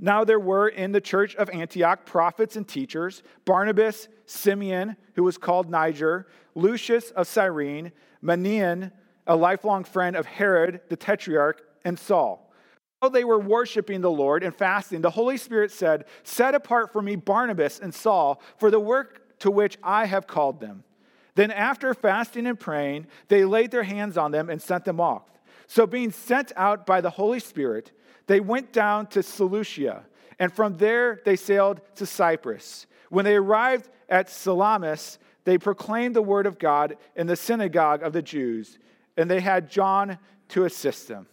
Now 0.00 0.24
there 0.24 0.40
were 0.40 0.68
in 0.68 0.92
the 0.92 1.00
church 1.00 1.36
of 1.36 1.48
Antioch 1.50 2.04
prophets 2.04 2.56
and 2.56 2.66
teachers 2.66 3.22
Barnabas, 3.44 4.08
Simeon, 4.26 4.96
who 5.14 5.22
was 5.22 5.38
called 5.38 5.70
Niger, 5.70 6.26
Lucius 6.54 7.10
of 7.12 7.28
Cyrene, 7.28 7.92
Manaen, 8.22 8.90
a 9.26 9.36
lifelong 9.36 9.84
friend 9.84 10.16
of 10.16 10.26
Herod 10.26 10.80
the 10.88 10.96
Tetrarch, 10.96 11.62
and 11.84 11.98
Saul. 11.98 12.52
While 13.00 13.10
they 13.10 13.24
were 13.24 13.38
worshiping 13.38 14.00
the 14.00 14.10
Lord 14.10 14.42
and 14.42 14.54
fasting, 14.54 15.02
the 15.02 15.10
Holy 15.10 15.36
Spirit 15.36 15.70
said, 15.70 16.06
Set 16.22 16.54
apart 16.54 16.92
for 16.92 17.02
me 17.02 17.16
Barnabas 17.16 17.78
and 17.78 17.94
Saul 17.94 18.40
for 18.56 18.70
the 18.70 18.80
work 18.80 19.38
to 19.40 19.50
which 19.50 19.76
I 19.82 20.06
have 20.06 20.26
called 20.26 20.60
them. 20.60 20.84
Then, 21.34 21.50
after 21.50 21.92
fasting 21.92 22.46
and 22.46 22.58
praying, 22.58 23.08
they 23.28 23.44
laid 23.44 23.72
their 23.72 23.82
hands 23.82 24.16
on 24.16 24.30
them 24.30 24.48
and 24.48 24.62
sent 24.62 24.84
them 24.84 25.00
off. 25.00 25.24
So, 25.66 25.86
being 25.86 26.12
sent 26.12 26.52
out 26.56 26.86
by 26.86 27.00
the 27.00 27.10
Holy 27.10 27.40
Spirit, 27.40 27.92
they 28.26 28.40
went 28.40 28.72
down 28.72 29.06
to 29.08 29.22
Seleucia, 29.22 30.04
and 30.38 30.52
from 30.52 30.76
there 30.76 31.20
they 31.24 31.36
sailed 31.36 31.80
to 31.96 32.06
Cyprus. 32.06 32.86
When 33.10 33.24
they 33.24 33.36
arrived 33.36 33.88
at 34.08 34.30
Salamis, 34.30 35.18
they 35.44 35.58
proclaimed 35.58 36.16
the 36.16 36.22
word 36.22 36.46
of 36.46 36.58
God 36.58 36.96
in 37.16 37.26
the 37.26 37.36
synagogue 37.36 38.02
of 38.02 38.12
the 38.12 38.22
Jews, 38.22 38.78
and 39.16 39.30
they 39.30 39.40
had 39.40 39.70
John 39.70 40.18
to 40.48 40.64
assist 40.64 41.08
them. 41.08 41.26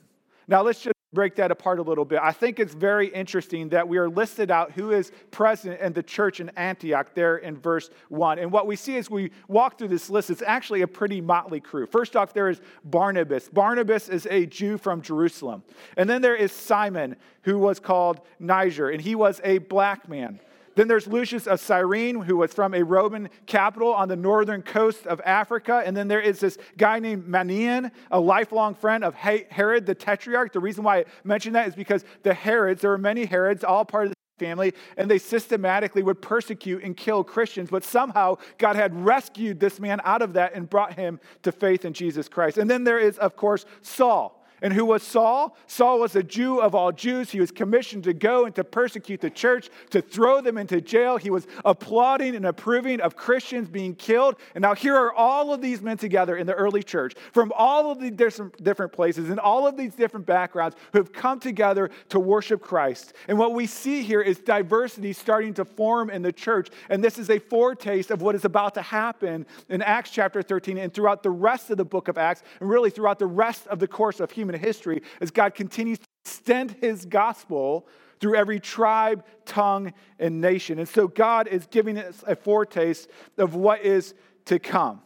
Now, 0.48 0.62
let's 0.62 0.82
just 0.82 0.96
break 1.14 1.36
that 1.36 1.52
apart 1.52 1.80
a 1.80 1.82
little 1.82 2.06
bit. 2.06 2.20
I 2.22 2.32
think 2.32 2.60
it's 2.60 2.74
very 2.74 3.08
interesting 3.08 3.70
that 3.70 3.88
we 3.88 3.98
are 3.98 4.10
listed 4.10 4.50
out 4.50 4.72
who 4.72 4.92
is 4.92 5.12
present 5.30 5.80
in 5.82 5.92
the 5.92 6.04
church 6.04 6.40
in 6.40 6.50
Antioch 6.56 7.14
there 7.14 7.38
in 7.38 7.58
verse 7.58 7.90
1. 8.10 8.40
And 8.40 8.52
what 8.52 8.66
we 8.66 8.78
see 8.78 8.98
as 8.98 9.10
we 9.10 9.32
walk 9.50 9.78
through 9.78 9.90
this 9.90 10.10
list, 10.10 10.30
it's 10.30 10.42
actually 10.42 10.84
a 10.84 10.88
pretty 10.88 11.20
motley 11.20 11.60
crew. 11.60 11.86
First 11.86 12.16
off, 12.16 12.34
there 12.34 12.48
is 12.48 12.62
Barnabas. 12.86 13.50
Barnabas 13.50 14.08
is 14.08 14.26
a 14.30 14.46
Jew 14.46 14.78
from 14.78 15.02
Jerusalem. 15.02 15.64
And 15.98 16.10
then 16.10 16.22
there 16.22 16.36
is 16.36 16.54
Simon, 16.54 17.18
who 17.44 17.60
was 17.60 17.80
called 17.80 18.22
Niger, 18.40 18.90
and 18.90 19.02
he 19.02 19.16
was 19.16 19.42
a 19.44 19.58
black 19.58 20.08
man. 20.08 20.40
Then 20.76 20.88
there's 20.88 21.08
Lucius 21.08 21.48
of 21.48 21.60
Cyrene, 21.60 22.22
who 22.22 22.38
was 22.38 22.54
from 22.54 22.74
a 22.74 22.84
Roman 22.84 23.30
capital 23.46 23.94
on 23.94 24.08
the 24.08 24.16
northern 24.16 24.62
coast 24.62 25.06
of 25.06 25.22
Africa. 25.26 25.84
And 25.86 25.96
then 25.96 26.08
there 26.08 26.22
is 26.22 26.40
this 26.40 26.58
guy 26.78 27.00
named 27.00 27.26
Manaen, 27.26 27.92
a 28.10 28.20
lifelong 28.20 28.76
friend 28.76 29.04
of 29.04 29.14
Herod 29.16 29.86
the 29.86 29.96
Tetrarch. 29.96 30.54
The 30.54 30.60
reason 30.60 30.84
why 30.84 31.00
I 31.00 31.06
mention 31.24 31.54
that 31.54 31.68
is 31.68 31.76
because 31.76 32.06
the 32.24 32.34
Herods, 32.34 32.82
there 32.82 32.92
were 32.92 32.98
many 32.98 33.26
Herods, 33.26 33.64
all 33.64 33.86
part 33.86 34.08
of 34.08 34.12
the 34.12 34.16
family, 34.46 34.74
and 34.98 35.10
they 35.10 35.20
systematically 35.20 36.02
would 36.02 36.22
persecute 36.22 36.84
and 36.84 36.98
kill 36.98 37.24
Christians. 37.24 37.70
But 37.70 37.84
somehow 37.84 38.38
God 38.58 38.76
had 38.76 38.96
rescued 39.06 39.60
this 39.60 39.80
man 39.80 40.02
out 40.04 40.22
of 40.22 40.34
that 40.34 40.56
and 40.56 40.70
brought 40.70 40.96
him 40.96 41.20
to 41.44 41.52
faith 41.52 41.86
in 41.86 41.94
Jesus 41.94 42.28
Christ. 42.28 42.58
And 42.58 42.70
then 42.70 42.84
there 42.84 43.00
is, 43.00 43.18
of 43.20 43.36
course, 43.36 43.66
Saul. 43.82 44.41
And 44.62 44.72
who 44.72 44.86
was 44.86 45.02
Saul? 45.02 45.58
Saul 45.66 46.00
was 46.00 46.16
a 46.16 46.22
Jew 46.22 46.60
of 46.60 46.76
all 46.76 46.92
Jews. 46.92 47.32
He 47.32 47.40
was 47.40 47.52
commissioned 47.52 48.04
to 48.04 48.14
go 48.14 48.46
and 48.46 48.54
to 48.56 48.64
persecute 48.64 49.20
the 49.20 49.30
church, 49.30 49.70
to 49.90 50.02
throw 50.02 50.40
them 50.42 50.58
into 50.58 50.80
jail. 50.82 51.18
He 51.18 51.32
was 51.32 51.48
applauding 51.66 52.36
and 52.36 52.46
approving 52.46 53.02
of 53.02 53.16
Christians 53.16 53.70
being 53.70 53.96
killed. 53.96 54.36
And 54.54 54.62
now 54.62 54.76
here 54.76 54.96
are 54.96 55.14
all 55.14 55.54
of 55.54 55.62
these 55.62 55.82
men 55.82 55.98
together 55.98 56.36
in 56.38 56.46
the 56.46 56.54
early 56.54 56.84
church 56.84 57.16
from 57.34 57.52
all 57.56 57.92
of 57.92 58.00
the 58.00 58.12
different 58.12 58.94
places 58.94 59.30
and 59.30 59.40
all 59.40 59.66
of 59.66 59.78
these 59.78 59.96
different 59.96 60.26
backgrounds 60.26 60.76
who 60.94 61.00
have 61.00 61.12
come 61.12 61.40
together 61.40 61.90
to 62.10 62.20
worship 62.20 62.62
Christ. 62.62 63.14
And 63.28 63.40
what 63.40 63.54
we 63.54 63.66
see 63.66 64.04
here 64.04 64.22
is 64.22 64.38
diversity 64.38 65.14
starting 65.14 65.54
to 65.56 65.66
form 65.66 66.10
in 66.10 66.22
the 66.22 66.32
church. 66.32 66.70
And 66.90 67.04
this 67.04 67.18
is 67.18 67.30
a 67.30 67.40
foretaste 67.40 68.12
of 68.12 68.22
what 68.22 68.36
is 68.36 68.46
about 68.46 68.76
to 68.76 68.82
happen 68.82 69.46
in 69.70 69.82
Acts 69.82 70.12
chapter 70.12 70.42
13 70.42 70.78
and 70.78 70.94
throughout 70.94 71.24
the 71.24 71.32
rest 71.32 71.70
of 71.72 71.78
the 71.78 71.86
book 71.86 72.08
of 72.08 72.18
Acts, 72.18 72.44
and 72.60 72.70
really 72.70 72.90
throughout 72.90 73.18
the 73.18 73.26
rest 73.26 73.66
of 73.68 73.80
the 73.80 73.88
course 73.88 74.20
of 74.20 74.30
human 74.30 74.51
history 74.60 75.02
as 75.20 75.32
God 75.32 75.54
continues 75.54 76.00
to 76.00 76.06
extend 76.26 76.72
his 76.82 77.06
gospel 77.06 77.88
through 78.20 78.36
every 78.36 78.60
tribe, 78.60 79.26
tongue, 79.46 79.94
and 80.20 80.40
nation. 80.40 80.80
And 80.80 80.88
so 80.88 81.08
God 81.08 81.48
is 81.48 81.66
giving 81.68 81.98
us 81.98 82.24
a 82.28 82.36
foretaste 82.36 83.10
of 83.38 83.56
what 83.56 83.82
is 83.82 84.14
to 84.46 84.60
come. 84.60 85.02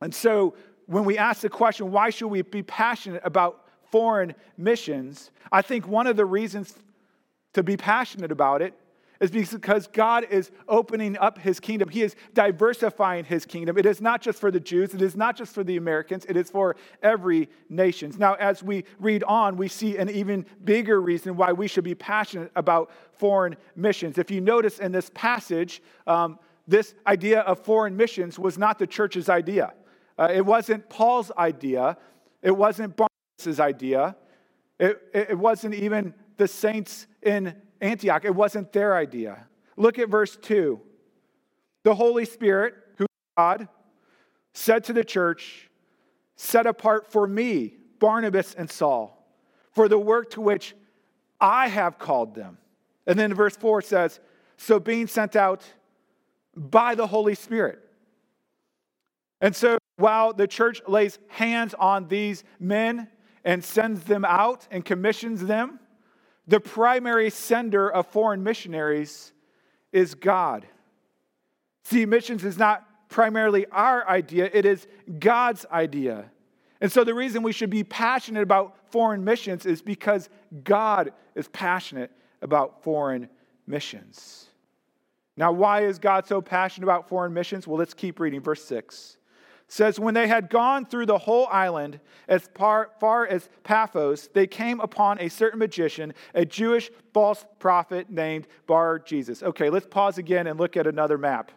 And 0.00 0.14
so 0.14 0.54
when 0.86 1.04
we 1.04 1.18
ask 1.18 1.40
the 1.40 1.48
question, 1.48 1.90
why 1.90 2.10
should 2.10 2.28
we 2.28 2.42
be 2.42 2.62
passionate 2.62 3.22
about 3.24 3.66
foreign 3.90 4.34
missions? 4.58 5.30
I 5.50 5.62
think 5.62 5.88
one 5.88 6.06
of 6.06 6.16
the 6.16 6.26
reasons 6.26 6.74
to 7.54 7.62
be 7.62 7.76
passionate 7.76 8.30
about 8.30 8.60
it 8.60 8.74
is 9.20 9.30
because 9.30 9.86
God 9.88 10.26
is 10.30 10.50
opening 10.68 11.16
up 11.18 11.38
his 11.38 11.60
kingdom. 11.60 11.88
He 11.88 12.02
is 12.02 12.14
diversifying 12.34 13.24
his 13.24 13.46
kingdom. 13.46 13.78
It 13.78 13.86
is 13.86 14.00
not 14.00 14.20
just 14.20 14.38
for 14.38 14.50
the 14.50 14.60
Jews, 14.60 14.94
it 14.94 15.02
is 15.02 15.16
not 15.16 15.36
just 15.36 15.54
for 15.54 15.64
the 15.64 15.76
Americans, 15.76 16.26
it 16.28 16.36
is 16.36 16.50
for 16.50 16.76
every 17.02 17.48
nation. 17.68 18.12
Now, 18.18 18.34
as 18.34 18.62
we 18.62 18.84
read 18.98 19.24
on, 19.24 19.56
we 19.56 19.68
see 19.68 19.96
an 19.96 20.10
even 20.10 20.46
bigger 20.64 21.00
reason 21.00 21.36
why 21.36 21.52
we 21.52 21.68
should 21.68 21.84
be 21.84 21.94
passionate 21.94 22.52
about 22.56 22.90
foreign 23.12 23.56
missions. 23.74 24.18
If 24.18 24.30
you 24.30 24.40
notice 24.40 24.78
in 24.78 24.92
this 24.92 25.10
passage, 25.14 25.82
um, 26.06 26.38
this 26.68 26.94
idea 27.06 27.40
of 27.40 27.60
foreign 27.60 27.96
missions 27.96 28.38
was 28.38 28.58
not 28.58 28.78
the 28.78 28.86
church's 28.86 29.28
idea. 29.28 29.72
Uh, 30.18 30.28
it 30.32 30.44
wasn't 30.44 30.88
Paul's 30.88 31.30
idea. 31.38 31.96
It 32.42 32.56
wasn't 32.56 32.96
Barnabas' 32.96 33.60
idea. 33.60 34.16
It, 34.78 35.00
it 35.12 35.38
wasn't 35.38 35.74
even 35.74 36.14
the 36.36 36.48
saints 36.48 37.06
in 37.22 37.54
Antioch. 37.80 38.24
It 38.24 38.34
wasn't 38.34 38.72
their 38.72 38.96
idea. 38.96 39.46
Look 39.76 39.98
at 39.98 40.08
verse 40.08 40.36
2. 40.36 40.80
The 41.84 41.94
Holy 41.94 42.24
Spirit, 42.24 42.74
who 42.96 43.06
God, 43.36 43.68
said 44.52 44.84
to 44.84 44.92
the 44.92 45.04
church, 45.04 45.70
Set 46.36 46.66
apart 46.66 47.10
for 47.10 47.26
me 47.26 47.74
Barnabas 47.98 48.54
and 48.54 48.70
Saul 48.70 49.16
for 49.72 49.88
the 49.88 49.98
work 49.98 50.30
to 50.30 50.40
which 50.40 50.74
I 51.40 51.68
have 51.68 51.98
called 51.98 52.34
them. 52.34 52.58
And 53.06 53.18
then 53.18 53.34
verse 53.34 53.56
4 53.56 53.82
says, 53.82 54.20
So 54.56 54.80
being 54.80 55.06
sent 55.06 55.36
out 55.36 55.62
by 56.56 56.94
the 56.94 57.06
Holy 57.06 57.34
Spirit. 57.34 57.80
And 59.40 59.54
so 59.54 59.78
while 59.96 60.32
the 60.32 60.46
church 60.46 60.80
lays 60.88 61.18
hands 61.28 61.74
on 61.74 62.08
these 62.08 62.42
men 62.58 63.08
and 63.44 63.62
sends 63.62 64.04
them 64.04 64.24
out 64.24 64.66
and 64.70 64.84
commissions 64.84 65.44
them, 65.44 65.78
the 66.46 66.60
primary 66.60 67.30
sender 67.30 67.88
of 67.88 68.06
foreign 68.06 68.42
missionaries 68.42 69.32
is 69.92 70.14
God. 70.14 70.66
See, 71.84 72.06
missions 72.06 72.44
is 72.44 72.58
not 72.58 72.84
primarily 73.08 73.66
our 73.66 74.06
idea, 74.08 74.50
it 74.52 74.64
is 74.64 74.86
God's 75.18 75.64
idea. 75.70 76.30
And 76.80 76.92
so 76.92 77.04
the 77.04 77.14
reason 77.14 77.42
we 77.42 77.52
should 77.52 77.70
be 77.70 77.84
passionate 77.84 78.42
about 78.42 78.76
foreign 78.90 79.24
missions 79.24 79.64
is 79.64 79.80
because 79.80 80.28
God 80.62 81.12
is 81.34 81.48
passionate 81.48 82.10
about 82.42 82.82
foreign 82.82 83.28
missions. 83.66 84.46
Now, 85.36 85.52
why 85.52 85.84
is 85.84 85.98
God 85.98 86.26
so 86.26 86.40
passionate 86.40 86.84
about 86.84 87.08
foreign 87.08 87.32
missions? 87.32 87.66
Well, 87.66 87.78
let's 87.78 87.94
keep 87.94 88.20
reading. 88.20 88.40
Verse 88.40 88.64
6 88.64 89.16
says, 89.68 89.98
When 89.98 90.14
they 90.14 90.28
had 90.28 90.50
gone 90.50 90.86
through 90.86 91.06
the 91.06 91.18
whole 91.18 91.46
island 91.48 92.00
as 92.28 92.48
far, 92.54 92.90
far 93.00 93.26
as 93.26 93.48
Paphos, 93.64 94.28
they 94.32 94.46
came 94.46 94.80
upon 94.80 95.20
a 95.20 95.28
certain 95.28 95.58
magician, 95.58 96.14
a 96.34 96.44
Jewish 96.44 96.90
false 97.12 97.44
prophet 97.58 98.10
named 98.10 98.46
Bar 98.66 99.00
Jesus. 99.00 99.42
Okay, 99.42 99.70
let's 99.70 99.86
pause 99.86 100.18
again 100.18 100.46
and 100.46 100.58
look 100.58 100.76
at 100.76 100.86
another 100.86 101.18
map 101.18 101.52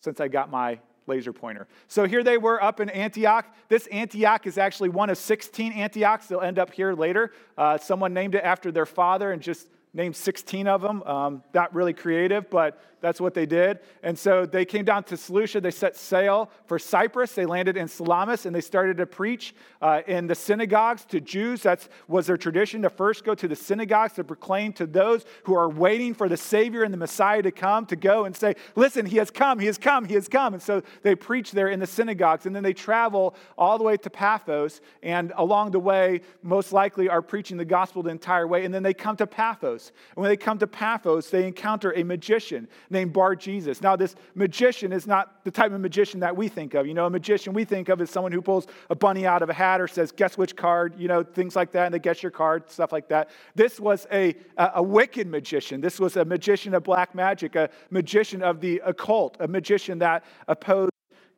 since 0.00 0.20
I 0.20 0.28
got 0.28 0.50
my 0.50 0.78
laser 1.06 1.32
pointer. 1.32 1.66
So 1.88 2.06
here 2.06 2.22
they 2.22 2.38
were 2.38 2.62
up 2.62 2.80
in 2.80 2.88
Antioch. 2.90 3.46
This 3.68 3.86
Antioch 3.88 4.46
is 4.46 4.58
actually 4.58 4.88
one 4.90 5.10
of 5.10 5.18
16 5.18 5.72
Antiochs. 5.72 6.26
They'll 6.26 6.40
end 6.40 6.58
up 6.58 6.72
here 6.72 6.94
later. 6.94 7.32
Uh, 7.58 7.78
someone 7.78 8.14
named 8.14 8.34
it 8.34 8.44
after 8.44 8.70
their 8.70 8.86
father 8.86 9.32
and 9.32 9.42
just 9.42 9.68
named 9.94 10.16
16 10.16 10.66
of 10.66 10.80
them. 10.80 11.02
Um, 11.02 11.42
not 11.52 11.74
really 11.74 11.92
creative, 11.92 12.48
but 12.48 12.80
that's 13.02 13.20
what 13.20 13.34
they 13.34 13.46
did. 13.46 13.80
And 14.02 14.16
so 14.16 14.46
they 14.46 14.64
came 14.64 14.84
down 14.84 15.02
to 15.04 15.16
Seleucia. 15.16 15.60
They 15.60 15.72
set 15.72 15.96
sail 15.96 16.50
for 16.66 16.78
Cyprus. 16.78 17.34
They 17.34 17.44
landed 17.44 17.76
in 17.76 17.88
Salamis 17.88 18.46
and 18.46 18.54
they 18.54 18.60
started 18.60 18.96
to 18.98 19.06
preach 19.06 19.54
uh, 19.82 20.02
in 20.06 20.28
the 20.28 20.36
synagogues 20.36 21.04
to 21.06 21.20
Jews. 21.20 21.62
That 21.62 21.86
was 22.06 22.28
their 22.28 22.36
tradition 22.36 22.80
to 22.82 22.90
first 22.90 23.24
go 23.24 23.34
to 23.34 23.48
the 23.48 23.56
synagogues 23.56 24.14
to 24.14 24.24
proclaim 24.24 24.72
to 24.74 24.86
those 24.86 25.26
who 25.42 25.54
are 25.54 25.68
waiting 25.68 26.14
for 26.14 26.28
the 26.28 26.36
Savior 26.36 26.84
and 26.84 26.94
the 26.94 26.98
Messiah 26.98 27.42
to 27.42 27.50
come 27.50 27.84
to 27.86 27.96
go 27.96 28.24
and 28.24 28.36
say, 28.36 28.54
Listen, 28.76 29.04
he 29.04 29.16
has 29.16 29.30
come, 29.30 29.58
he 29.58 29.66
has 29.66 29.78
come, 29.78 30.04
he 30.04 30.14
has 30.14 30.28
come. 30.28 30.54
And 30.54 30.62
so 30.62 30.82
they 31.02 31.16
preach 31.16 31.50
there 31.50 31.68
in 31.68 31.80
the 31.80 31.86
synagogues. 31.86 32.46
And 32.46 32.54
then 32.54 32.62
they 32.62 32.72
travel 32.72 33.34
all 33.58 33.78
the 33.78 33.84
way 33.84 33.96
to 33.96 34.10
Paphos. 34.10 34.80
And 35.02 35.32
along 35.36 35.72
the 35.72 35.80
way, 35.80 36.20
most 36.42 36.72
likely 36.72 37.08
are 37.08 37.20
preaching 37.20 37.56
the 37.56 37.64
gospel 37.64 38.04
the 38.04 38.10
entire 38.10 38.46
way. 38.46 38.64
And 38.64 38.72
then 38.72 38.84
they 38.84 38.94
come 38.94 39.16
to 39.16 39.26
Paphos. 39.26 39.81
And 39.88 40.22
when 40.22 40.28
they 40.28 40.36
come 40.36 40.58
to 40.58 40.66
Paphos, 40.66 41.30
they 41.30 41.46
encounter 41.46 41.92
a 41.94 42.02
magician 42.02 42.68
named 42.90 43.12
Bar 43.12 43.36
Jesus. 43.36 43.80
Now, 43.80 43.96
this 43.96 44.14
magician 44.34 44.92
is 44.92 45.06
not 45.06 45.44
the 45.44 45.50
type 45.50 45.72
of 45.72 45.80
magician 45.80 46.20
that 46.20 46.36
we 46.36 46.48
think 46.48 46.74
of. 46.74 46.86
You 46.86 46.94
know, 46.94 47.06
a 47.06 47.10
magician 47.10 47.52
we 47.52 47.64
think 47.64 47.88
of 47.88 48.00
is 48.00 48.10
someone 48.10 48.32
who 48.32 48.42
pulls 48.42 48.66
a 48.90 48.94
bunny 48.94 49.26
out 49.26 49.42
of 49.42 49.50
a 49.50 49.52
hat 49.52 49.80
or 49.80 49.88
says, 49.88 50.12
guess 50.12 50.36
which 50.36 50.56
card, 50.56 50.94
you 50.98 51.08
know, 51.08 51.22
things 51.22 51.56
like 51.56 51.72
that, 51.72 51.86
and 51.86 51.94
they 51.94 51.98
guess 51.98 52.22
your 52.22 52.32
card, 52.32 52.70
stuff 52.70 52.92
like 52.92 53.08
that. 53.08 53.30
This 53.54 53.80
was 53.80 54.06
a, 54.12 54.34
a 54.56 54.82
wicked 54.82 55.26
magician. 55.26 55.80
This 55.80 55.98
was 55.98 56.16
a 56.16 56.24
magician 56.24 56.74
of 56.74 56.82
black 56.82 57.14
magic, 57.14 57.56
a 57.56 57.70
magician 57.90 58.42
of 58.42 58.60
the 58.60 58.82
occult, 58.84 59.36
a 59.40 59.48
magician 59.48 59.98
that 60.00 60.24
opposed 60.48 60.92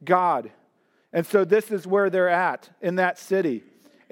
God. 0.04 0.50
And 1.12 1.24
so 1.24 1.44
this 1.44 1.70
is 1.70 1.86
where 1.86 2.10
they're 2.10 2.28
at 2.28 2.70
in 2.82 2.96
that 2.96 3.18
city 3.18 3.62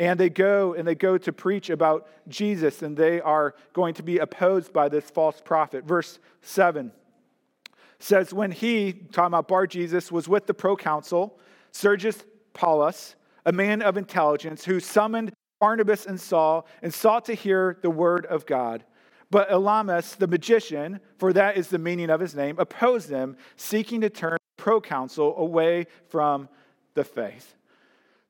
and 0.02 0.18
they 0.18 0.30
go 0.30 0.75
and 0.75 0.87
they 0.87 0.97
go 0.97 1.16
to 1.16 1.32
preach 1.32 1.71
about 1.71 2.09
Jesus 2.26 2.82
and 2.82 2.97
they 2.97 3.21
are 3.21 3.54
going 3.73 3.94
to 3.94 4.02
be 4.02 4.18
opposed 4.18 4.73
by 4.73 4.88
this 4.88 5.09
false 5.09 5.40
prophet. 5.40 5.85
Verse 5.85 6.18
7 6.40 6.90
says, 8.00 8.35
When 8.35 8.50
he, 8.50 8.94
talking 8.94 9.28
about 9.28 9.47
Bar 9.47 9.68
Jesus, 9.68 10.11
was 10.11 10.26
with 10.26 10.49
the 10.49 10.54
proconsul, 10.54 11.38
Sergius 11.71 12.25
Paulus, 12.52 13.14
a 13.47 13.52
man 13.52 13.80
of 13.80 13.97
intelligence, 13.97 14.64
who 14.64 14.80
summoned 14.80 15.32
Barnabas 15.61 16.06
and 16.06 16.21
Saul 16.21 16.66
and 16.82 16.92
sought 16.92 17.26
to 17.26 17.35
hear 17.35 17.78
the 17.82 17.90
word 17.90 18.26
of 18.26 18.44
God. 18.44 18.82
But 19.30 19.50
Elymas, 19.50 20.16
the 20.16 20.26
magician, 20.26 20.99
for 21.16 21.32
that 21.32 21.56
is 21.56 21.68
the 21.68 21.78
meaning 21.78 22.11
of 22.11 22.21
his 22.21 22.35
name, 22.35 22.56
opposed 22.59 23.09
them, 23.09 23.37
seeking 23.54 24.00
to 24.00 24.11
turn 24.11 24.38
the 24.56 24.62
proconsul 24.64 25.37
away 25.37 25.87
from 26.09 26.49
the 26.94 27.04
faith. 27.04 27.54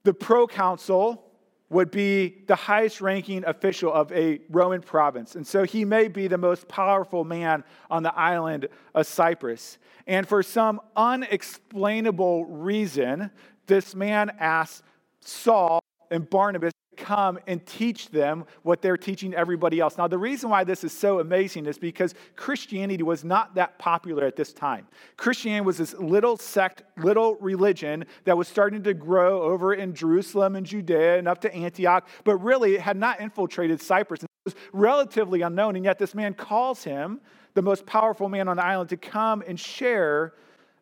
The 0.04 0.12
proconsul 0.12 1.31
would 1.72 1.90
be 1.90 2.42
the 2.46 2.54
highest 2.54 3.00
ranking 3.00 3.44
official 3.46 3.92
of 3.92 4.12
a 4.12 4.40
Roman 4.50 4.82
province. 4.82 5.34
And 5.34 5.46
so 5.46 5.64
he 5.64 5.84
may 5.84 6.08
be 6.08 6.28
the 6.28 6.38
most 6.38 6.68
powerful 6.68 7.24
man 7.24 7.64
on 7.90 8.02
the 8.02 8.14
island 8.14 8.68
of 8.94 9.06
Cyprus. 9.06 9.78
And 10.06 10.28
for 10.28 10.42
some 10.42 10.80
unexplainable 10.96 12.44
reason, 12.44 13.30
this 13.66 13.94
man 13.94 14.32
asks 14.38 14.82
Saul 15.20 15.80
and 16.10 16.28
Barnabas 16.28 16.71
come 16.96 17.38
and 17.46 17.64
teach 17.66 18.08
them 18.10 18.44
what 18.62 18.82
they're 18.82 18.96
teaching 18.96 19.34
everybody 19.34 19.80
else. 19.80 19.98
Now, 19.98 20.08
the 20.08 20.18
reason 20.18 20.50
why 20.50 20.64
this 20.64 20.84
is 20.84 20.92
so 20.92 21.20
amazing 21.20 21.66
is 21.66 21.78
because 21.78 22.14
Christianity 22.36 23.02
was 23.02 23.24
not 23.24 23.54
that 23.54 23.78
popular 23.78 24.24
at 24.24 24.36
this 24.36 24.52
time. 24.52 24.86
Christianity 25.16 25.64
was 25.64 25.78
this 25.78 25.94
little 25.94 26.36
sect, 26.36 26.82
little 26.98 27.36
religion 27.36 28.04
that 28.24 28.36
was 28.36 28.48
starting 28.48 28.82
to 28.82 28.94
grow 28.94 29.42
over 29.42 29.74
in 29.74 29.94
Jerusalem 29.94 30.56
and 30.56 30.66
Judea 30.66 31.18
and 31.18 31.28
up 31.28 31.40
to 31.42 31.54
Antioch, 31.54 32.08
but 32.24 32.36
really 32.36 32.74
it 32.74 32.80
had 32.80 32.96
not 32.96 33.20
infiltrated 33.20 33.80
Cyprus. 33.80 34.22
It 34.22 34.28
was 34.44 34.54
relatively 34.72 35.42
unknown, 35.42 35.76
and 35.76 35.84
yet 35.84 35.98
this 35.98 36.14
man 36.14 36.34
calls 36.34 36.84
him, 36.84 37.20
the 37.54 37.62
most 37.62 37.84
powerful 37.86 38.28
man 38.28 38.48
on 38.48 38.56
the 38.56 38.64
island, 38.64 38.90
to 38.90 38.96
come 38.96 39.42
and 39.46 39.58
share 39.58 40.34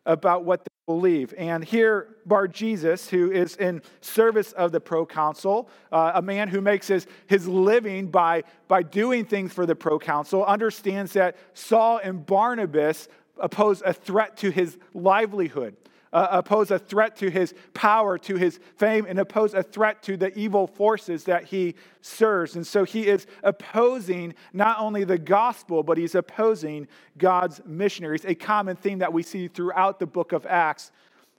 about 0.05 0.45
what 0.45 0.65
believe. 0.91 1.33
And 1.37 1.63
here, 1.63 2.17
Bar 2.25 2.49
Jesus, 2.49 3.09
who 3.09 3.31
is 3.31 3.55
in 3.55 3.81
service 4.01 4.51
of 4.51 4.73
the 4.73 4.81
proconsul, 4.81 5.69
uh, 5.89 6.11
a 6.15 6.21
man 6.21 6.49
who 6.49 6.59
makes 6.59 6.87
his, 6.87 7.07
his 7.27 7.47
living 7.47 8.07
by, 8.07 8.43
by 8.67 8.83
doing 8.83 9.23
things 9.23 9.53
for 9.53 9.65
the 9.65 9.75
proconsul, 9.75 10.43
understands 10.43 11.13
that 11.13 11.37
Saul 11.53 12.01
and 12.03 12.25
Barnabas 12.25 13.07
pose 13.51 13.81
a 13.85 13.93
threat 13.93 14.35
to 14.37 14.51
his 14.51 14.77
livelihood 14.93 15.77
uh, 16.13 16.27
oppose 16.31 16.71
a 16.71 16.79
threat 16.79 17.15
to 17.17 17.29
his 17.29 17.53
power, 17.73 18.17
to 18.17 18.35
his 18.35 18.59
fame, 18.75 19.05
and 19.07 19.19
oppose 19.19 19.53
a 19.53 19.63
threat 19.63 20.03
to 20.03 20.17
the 20.17 20.37
evil 20.37 20.67
forces 20.67 21.23
that 21.25 21.45
he 21.45 21.75
serves. 22.01 22.55
And 22.55 22.65
so 22.65 22.83
he 22.83 23.07
is 23.07 23.27
opposing 23.43 24.33
not 24.53 24.79
only 24.79 25.03
the 25.03 25.17
gospel, 25.17 25.83
but 25.83 25.97
he's 25.97 26.15
opposing 26.15 26.87
God's 27.17 27.61
missionaries, 27.65 28.25
a 28.25 28.35
common 28.35 28.75
theme 28.75 28.99
that 28.99 29.13
we 29.13 29.23
see 29.23 29.47
throughout 29.47 29.99
the 29.99 30.07
book 30.07 30.31
of 30.31 30.45
Acts 30.45 30.91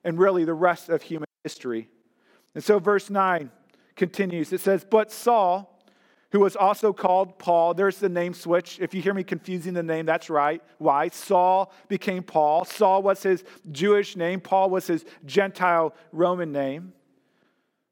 and 0.04 0.18
really 0.18 0.44
the 0.44 0.54
rest 0.54 0.88
of 0.88 1.02
human 1.02 1.28
history. 1.44 1.88
And 2.54 2.62
so 2.62 2.78
verse 2.78 3.10
9 3.10 3.50
continues 3.96 4.52
it 4.52 4.60
says, 4.60 4.86
But 4.88 5.12
Saul, 5.12 5.71
who 6.32 6.40
was 6.40 6.56
also 6.56 6.92
called 6.94 7.38
Paul. 7.38 7.74
There's 7.74 7.98
the 7.98 8.08
name 8.08 8.32
switch. 8.32 8.78
If 8.80 8.94
you 8.94 9.02
hear 9.02 9.12
me 9.12 9.22
confusing 9.22 9.74
the 9.74 9.82
name, 9.82 10.06
that's 10.06 10.30
right. 10.30 10.62
Why? 10.78 11.08
Saul 11.08 11.72
became 11.88 12.22
Paul. 12.22 12.64
Saul 12.64 13.02
was 13.02 13.22
his 13.22 13.44
Jewish 13.70 14.16
name, 14.16 14.40
Paul 14.40 14.70
was 14.70 14.86
his 14.86 15.04
Gentile 15.26 15.94
Roman 16.10 16.50
name. 16.50 16.94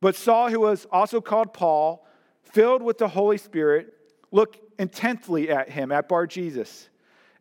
But 0.00 0.16
Saul, 0.16 0.48
who 0.48 0.60
was 0.60 0.86
also 0.90 1.20
called 1.20 1.52
Paul, 1.52 2.06
filled 2.42 2.82
with 2.82 2.96
the 2.96 3.08
Holy 3.08 3.36
Spirit, 3.36 3.94
looked 4.32 4.58
intently 4.78 5.50
at 5.50 5.68
him, 5.68 5.92
at 5.92 6.08
Bar 6.08 6.26
Jesus, 6.26 6.88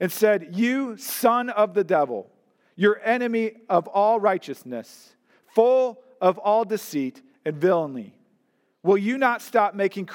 and 0.01 0.11
said, 0.11 0.49
You 0.51 0.97
son 0.97 1.49
of 1.49 1.73
the 1.73 1.85
devil, 1.85 2.29
your 2.75 2.99
enemy 3.05 3.53
of 3.69 3.87
all 3.87 4.19
righteousness, 4.19 5.15
full 5.47 6.01
of 6.19 6.37
all 6.37 6.65
deceit 6.65 7.21
and 7.45 7.55
villainy, 7.55 8.13
will 8.83 8.97
you 8.97 9.17
not 9.17 9.41
stop 9.41 9.73
making 9.73 10.05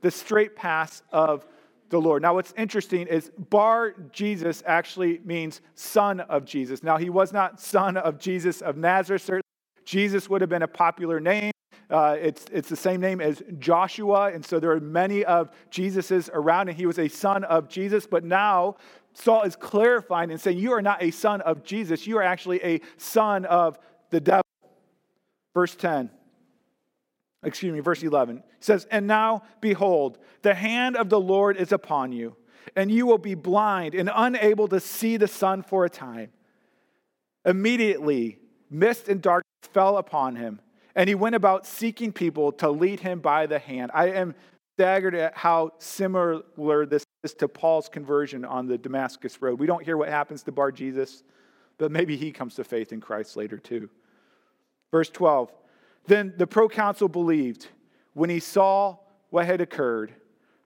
the 0.00 0.10
straight 0.10 0.56
path 0.56 1.02
of 1.12 1.46
the 1.90 2.00
Lord. 2.00 2.22
Now, 2.22 2.34
what's 2.34 2.54
interesting 2.56 3.06
is 3.06 3.30
Bar 3.50 3.94
Jesus 4.12 4.62
actually 4.64 5.20
means 5.24 5.60
son 5.74 6.20
of 6.20 6.44
Jesus. 6.44 6.82
Now, 6.82 6.96
he 6.96 7.10
was 7.10 7.32
not 7.32 7.60
son 7.60 7.96
of 7.96 8.18
Jesus 8.18 8.62
of 8.62 8.76
Nazareth. 8.76 9.22
Certainly, 9.22 9.42
Jesus 9.84 10.28
would 10.30 10.40
have 10.40 10.50
been 10.50 10.62
a 10.62 10.68
popular 10.68 11.20
name. 11.20 11.52
Uh, 11.90 12.16
it's, 12.20 12.46
it's 12.52 12.68
the 12.68 12.76
same 12.76 13.00
name 13.00 13.20
as 13.20 13.42
Joshua, 13.58 14.30
and 14.32 14.44
so 14.44 14.60
there 14.60 14.70
are 14.70 14.80
many 14.80 15.24
of 15.24 15.50
Jesuses 15.72 16.30
around, 16.32 16.68
and 16.68 16.78
he 16.78 16.86
was 16.86 17.00
a 17.00 17.08
son 17.08 17.42
of 17.44 17.68
Jesus. 17.68 18.06
But 18.06 18.24
now 18.24 18.76
Saul 19.12 19.42
is 19.42 19.56
clarifying 19.56 20.30
and 20.30 20.40
saying, 20.40 20.58
You 20.58 20.72
are 20.72 20.82
not 20.82 21.02
a 21.02 21.10
son 21.10 21.40
of 21.40 21.64
Jesus, 21.64 22.06
you 22.06 22.16
are 22.18 22.22
actually 22.22 22.62
a 22.62 22.80
son 22.96 23.44
of 23.44 23.78
the 24.10 24.20
devil. 24.20 24.44
Verse 25.54 25.74
10 25.74 26.10
excuse 27.42 27.72
me, 27.72 27.80
verse 27.80 28.02
11 28.02 28.42
says, 28.60 28.86
And 28.90 29.06
now, 29.06 29.42
behold, 29.60 30.18
the 30.42 30.54
hand 30.54 30.96
of 30.96 31.08
the 31.08 31.20
Lord 31.20 31.56
is 31.56 31.72
upon 31.72 32.12
you, 32.12 32.36
and 32.76 32.90
you 32.90 33.06
will 33.06 33.18
be 33.18 33.34
blind 33.34 33.94
and 33.94 34.10
unable 34.14 34.68
to 34.68 34.80
see 34.80 35.16
the 35.16 35.28
sun 35.28 35.62
for 35.62 35.84
a 35.84 35.90
time. 35.90 36.30
Immediately, 37.44 38.38
mist 38.68 39.08
and 39.08 39.22
darkness 39.22 39.46
fell 39.72 39.96
upon 39.96 40.36
him, 40.36 40.60
and 40.94 41.08
he 41.08 41.14
went 41.14 41.34
about 41.34 41.66
seeking 41.66 42.12
people 42.12 42.52
to 42.52 42.70
lead 42.70 43.00
him 43.00 43.20
by 43.20 43.46
the 43.46 43.58
hand. 43.58 43.90
I 43.94 44.08
am 44.10 44.34
staggered 44.76 45.14
at 45.14 45.36
how 45.36 45.72
similar 45.78 46.86
this 46.86 47.04
is 47.22 47.34
to 47.34 47.48
Paul's 47.48 47.88
conversion 47.88 48.44
on 48.44 48.66
the 48.66 48.78
Damascus 48.78 49.40
Road. 49.40 49.58
We 49.58 49.66
don't 49.66 49.84
hear 49.84 49.96
what 49.96 50.08
happens 50.08 50.42
to 50.44 50.52
Bar 50.52 50.72
Jesus, 50.72 51.22
but 51.78 51.90
maybe 51.90 52.16
he 52.16 52.32
comes 52.32 52.54
to 52.56 52.64
faith 52.64 52.92
in 52.92 53.00
Christ 53.00 53.36
later 53.36 53.58
too. 53.58 53.88
Verse 54.90 55.10
12 55.10 55.50
then 56.10 56.34
the 56.36 56.46
proconsul 56.46 57.08
believed 57.08 57.68
when 58.14 58.28
he 58.28 58.40
saw 58.40 58.96
what 59.30 59.46
had 59.46 59.60
occurred, 59.60 60.12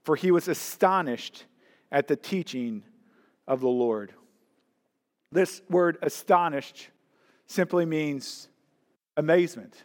for 0.03 0.15
he 0.15 0.31
was 0.31 0.47
astonished 0.47 1.45
at 1.91 2.07
the 2.07 2.15
teaching 2.15 2.83
of 3.47 3.61
the 3.61 3.69
Lord. 3.69 4.11
This 5.31 5.61
word 5.69 5.99
astonished 6.01 6.89
simply 7.45 7.85
means 7.85 8.49
amazement. 9.17 9.83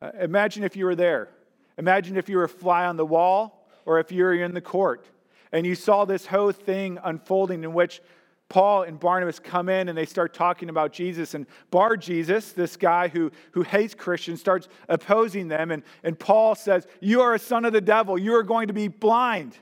Uh, 0.00 0.12
imagine 0.20 0.62
if 0.62 0.76
you 0.76 0.84
were 0.84 0.94
there. 0.94 1.30
Imagine 1.76 2.16
if 2.16 2.28
you 2.28 2.36
were 2.36 2.44
a 2.44 2.48
fly 2.48 2.86
on 2.86 2.96
the 2.96 3.04
wall 3.04 3.68
or 3.86 3.98
if 3.98 4.12
you 4.12 4.22
were 4.22 4.34
in 4.34 4.54
the 4.54 4.60
court 4.60 5.04
and 5.50 5.66
you 5.66 5.74
saw 5.74 6.04
this 6.04 6.26
whole 6.26 6.52
thing 6.52 6.96
unfolding 7.02 7.64
in 7.64 7.72
which 7.72 8.00
Paul 8.50 8.82
and 8.82 9.00
Barnabas 9.00 9.38
come 9.38 9.68
in 9.68 9.88
and 9.88 9.96
they 9.96 10.04
start 10.04 10.34
talking 10.34 10.68
about 10.68 10.92
Jesus. 10.92 11.34
And 11.34 11.46
Bar 11.70 11.96
Jesus, 11.96 12.52
this 12.52 12.76
guy 12.76 13.08
who, 13.08 13.30
who 13.52 13.62
hates 13.62 13.94
Christians, 13.94 14.40
starts 14.40 14.68
opposing 14.88 15.48
them. 15.48 15.70
And, 15.70 15.82
and 16.02 16.18
Paul 16.18 16.54
says, 16.56 16.86
You 17.00 17.22
are 17.22 17.32
a 17.34 17.38
son 17.38 17.64
of 17.64 17.72
the 17.72 17.80
devil. 17.80 18.18
You 18.18 18.34
are 18.34 18.42
going 18.42 18.66
to 18.66 18.74
be 18.74 18.88
blind. 18.88 19.56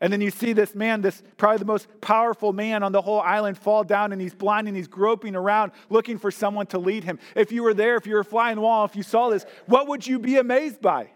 And 0.00 0.12
then 0.12 0.20
you 0.20 0.30
see 0.30 0.52
this 0.52 0.74
man, 0.74 1.00
this 1.00 1.22
probably 1.38 1.58
the 1.58 1.64
most 1.64 1.88
powerful 2.02 2.52
man 2.52 2.82
on 2.82 2.92
the 2.92 3.00
whole 3.00 3.22
island, 3.22 3.56
fall 3.56 3.82
down 3.82 4.12
and 4.12 4.20
he's 4.20 4.34
blind 4.34 4.68
and 4.68 4.76
he's 4.76 4.88
groping 4.88 5.34
around 5.34 5.72
looking 5.88 6.18
for 6.18 6.30
someone 6.30 6.66
to 6.66 6.78
lead 6.78 7.02
him. 7.02 7.18
If 7.34 7.50
you 7.50 7.62
were 7.62 7.72
there, 7.72 7.96
if 7.96 8.06
you 8.06 8.14
were 8.14 8.24
flying 8.24 8.56
the 8.56 8.60
wall, 8.60 8.84
if 8.84 8.94
you 8.94 9.02
saw 9.02 9.30
this, 9.30 9.46
what 9.64 9.88
would 9.88 10.06
you 10.06 10.18
be 10.18 10.36
amazed 10.36 10.82
by? 10.82 11.08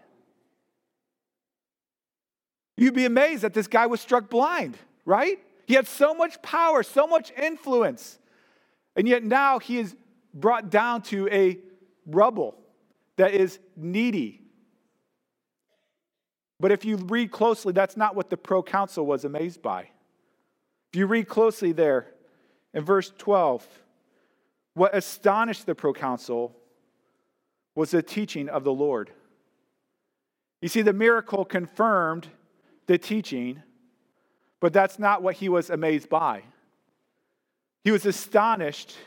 You'd 2.75 2.95
be 2.95 3.05
amazed 3.05 3.43
that 3.43 3.53
this 3.53 3.67
guy 3.67 3.85
was 3.85 4.01
struck 4.01 4.31
blind, 4.31 4.77
right? 5.05 5.37
He 5.69 5.75
had 5.75 5.87
so 5.87 6.15
much 6.15 6.41
power, 6.41 6.81
so 6.81 7.05
much 7.05 7.31
influence. 7.37 8.17
And 8.95 9.07
yet 9.07 9.23
now 9.23 9.59
he 9.59 9.77
is 9.77 9.95
brought 10.33 10.71
down 10.71 11.03
to 11.03 11.29
a 11.29 11.59
rubble 12.07 12.57
that 13.17 13.35
is 13.35 13.59
needy. 13.77 14.41
But 16.59 16.71
if 16.71 16.85
you 16.85 16.95
read 16.97 17.29
closely, 17.29 17.71
that's 17.71 17.95
not 17.95 18.15
what 18.15 18.31
the 18.31 18.35
proconsul 18.35 19.05
was 19.05 19.25
amazed 19.25 19.61
by. 19.61 19.81
If 20.91 20.97
you 20.97 21.05
read 21.05 21.27
closely 21.27 21.71
there 21.71 22.07
in 22.73 22.83
verse 22.83 23.13
12, 23.19 23.63
what 24.73 24.95
astonished 24.95 25.67
the 25.67 25.75
proconsul 25.75 26.55
was 27.75 27.91
the 27.91 28.01
teaching 28.01 28.49
of 28.49 28.63
the 28.63 28.73
Lord. 28.73 29.11
You 30.63 30.67
see, 30.67 30.81
the 30.81 30.93
miracle 30.93 31.45
confirmed 31.45 32.27
the 32.87 32.97
teaching 32.97 33.61
but 34.59 34.73
that's 34.73 34.99
not 34.99 35.21
what 35.21 35.35
he 35.35 35.49
was 35.49 35.69
amazed 35.69 36.09
by. 36.09 36.43
He 37.83 37.91
was 37.91 38.05
astonished 38.05 38.97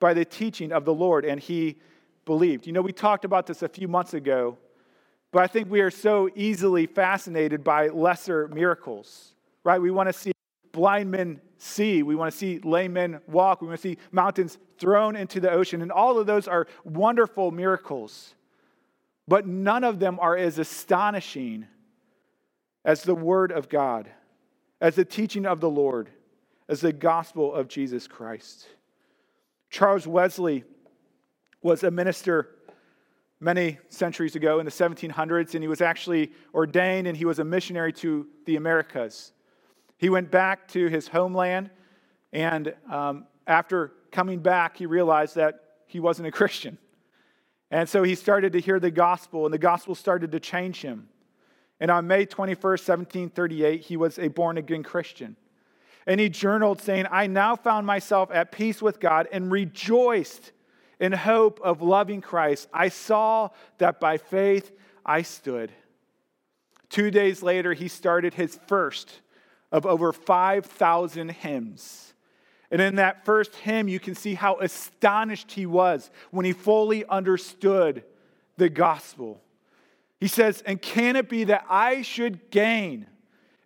by 0.00 0.14
the 0.14 0.24
teaching 0.24 0.72
of 0.72 0.84
the 0.84 0.94
Lord, 0.94 1.24
and 1.24 1.38
he 1.38 1.78
believed. 2.24 2.66
You 2.66 2.72
know, 2.72 2.82
we 2.82 2.92
talked 2.92 3.24
about 3.24 3.46
this 3.46 3.62
a 3.62 3.68
few 3.68 3.88
months 3.88 4.14
ago, 4.14 4.58
but 5.30 5.42
I 5.42 5.46
think 5.46 5.70
we 5.70 5.80
are 5.80 5.90
so 5.90 6.30
easily 6.34 6.86
fascinated 6.86 7.62
by 7.62 7.88
lesser 7.88 8.48
miracles, 8.48 9.34
right? 9.62 9.80
We 9.80 9.90
want 9.90 10.08
to 10.08 10.12
see 10.12 10.32
blind 10.72 11.10
men 11.10 11.40
see, 11.58 12.02
we 12.02 12.14
want 12.14 12.32
to 12.32 12.36
see 12.36 12.58
lame 12.58 12.92
men 12.94 13.20
walk, 13.26 13.60
we 13.60 13.68
want 13.68 13.80
to 13.80 13.88
see 13.88 13.98
mountains 14.12 14.58
thrown 14.78 15.16
into 15.16 15.40
the 15.40 15.50
ocean, 15.50 15.82
and 15.82 15.92
all 15.92 16.18
of 16.18 16.26
those 16.26 16.48
are 16.48 16.66
wonderful 16.84 17.50
miracles. 17.50 18.34
But 19.26 19.46
none 19.46 19.84
of 19.84 19.98
them 19.98 20.18
are 20.20 20.36
as 20.36 20.58
astonishing 20.58 21.66
as 22.84 23.02
the 23.02 23.14
Word 23.14 23.52
of 23.52 23.68
God 23.68 24.10
as 24.84 24.96
the 24.96 25.04
teaching 25.04 25.46
of 25.46 25.60
the 25.60 25.70
Lord, 25.70 26.10
as 26.68 26.82
the 26.82 26.92
gospel 26.92 27.54
of 27.54 27.68
Jesus 27.68 28.06
Christ. 28.06 28.68
Charles 29.70 30.06
Wesley 30.06 30.62
was 31.62 31.84
a 31.84 31.90
minister 31.90 32.50
many 33.40 33.78
centuries 33.88 34.36
ago 34.36 34.58
in 34.58 34.66
the 34.66 34.70
1700s, 34.70 35.54
and 35.54 35.64
he 35.64 35.68
was 35.68 35.80
actually 35.80 36.32
ordained 36.52 37.06
and 37.06 37.16
he 37.16 37.24
was 37.24 37.38
a 37.38 37.44
missionary 37.44 37.94
to 37.94 38.26
the 38.44 38.56
Americas. 38.56 39.32
He 39.96 40.10
went 40.10 40.30
back 40.30 40.68
to 40.72 40.88
his 40.88 41.08
homeland, 41.08 41.70
and 42.34 42.74
um, 42.90 43.24
after 43.46 43.90
coming 44.12 44.40
back, 44.40 44.76
he 44.76 44.84
realized 44.84 45.36
that 45.36 45.60
he 45.86 45.98
wasn't 45.98 46.28
a 46.28 46.30
Christian. 46.40 46.76
And 47.70 47.88
so 47.88 48.02
he 48.02 48.14
started 48.14 48.52
to 48.52 48.60
hear 48.60 48.78
the 48.78 48.90
gospel, 48.90 49.46
and 49.46 49.54
the 49.54 49.56
gospel 49.56 49.94
started 49.94 50.32
to 50.32 50.40
change 50.40 50.82
him. 50.82 51.08
And 51.80 51.90
on 51.90 52.06
May 52.06 52.26
21st, 52.26 52.88
1738, 52.88 53.80
he 53.82 53.96
was 53.96 54.18
a 54.18 54.28
born 54.28 54.58
again 54.58 54.82
Christian. 54.82 55.36
And 56.06 56.20
he 56.20 56.28
journaled 56.28 56.80
saying, 56.80 57.06
I 57.10 57.26
now 57.26 57.56
found 57.56 57.86
myself 57.86 58.30
at 58.30 58.52
peace 58.52 58.82
with 58.82 59.00
God 59.00 59.26
and 59.32 59.50
rejoiced 59.50 60.52
in 61.00 61.12
hope 61.12 61.60
of 61.62 61.82
loving 61.82 62.20
Christ. 62.20 62.68
I 62.72 62.88
saw 62.88 63.50
that 63.78 64.00
by 64.00 64.18
faith 64.18 64.72
I 65.04 65.22
stood. 65.22 65.72
Two 66.88 67.10
days 67.10 67.42
later, 67.42 67.72
he 67.72 67.88
started 67.88 68.34
his 68.34 68.58
first 68.66 69.20
of 69.72 69.86
over 69.86 70.12
5,000 70.12 71.30
hymns. 71.30 72.14
And 72.70 72.80
in 72.80 72.96
that 72.96 73.24
first 73.24 73.54
hymn, 73.56 73.88
you 73.88 73.98
can 73.98 74.14
see 74.14 74.34
how 74.34 74.58
astonished 74.58 75.52
he 75.52 75.66
was 75.66 76.10
when 76.30 76.44
he 76.44 76.52
fully 76.52 77.04
understood 77.06 78.04
the 78.56 78.68
gospel. 78.68 79.40
He 80.24 80.28
says, 80.28 80.62
And 80.64 80.80
can 80.80 81.16
it 81.16 81.28
be 81.28 81.44
that 81.44 81.66
I 81.68 82.00
should 82.00 82.50
gain 82.50 83.06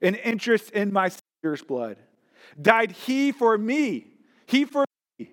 an 0.02 0.16
interest 0.16 0.72
in 0.72 0.92
my 0.92 1.08
Savior's 1.08 1.62
blood? 1.62 1.98
Died 2.60 2.90
he 2.90 3.30
for 3.30 3.56
me, 3.56 4.08
he 4.44 4.64
for 4.64 4.84
me, 5.20 5.30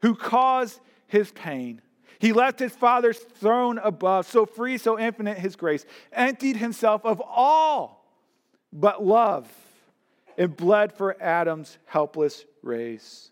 who 0.00 0.14
caused 0.14 0.80
his 1.08 1.30
pain. 1.32 1.82
He 2.20 2.32
left 2.32 2.58
his 2.58 2.72
Father's 2.72 3.18
throne 3.18 3.76
above, 3.76 4.26
so 4.26 4.46
free, 4.46 4.78
so 4.78 4.98
infinite 4.98 5.36
his 5.36 5.56
grace, 5.56 5.84
emptied 6.10 6.56
himself 6.56 7.04
of 7.04 7.20
all 7.20 8.10
but 8.72 9.04
love, 9.04 9.46
and 10.38 10.56
bled 10.56 10.94
for 10.94 11.22
Adam's 11.22 11.76
helpless 11.84 12.46
race. 12.62 13.30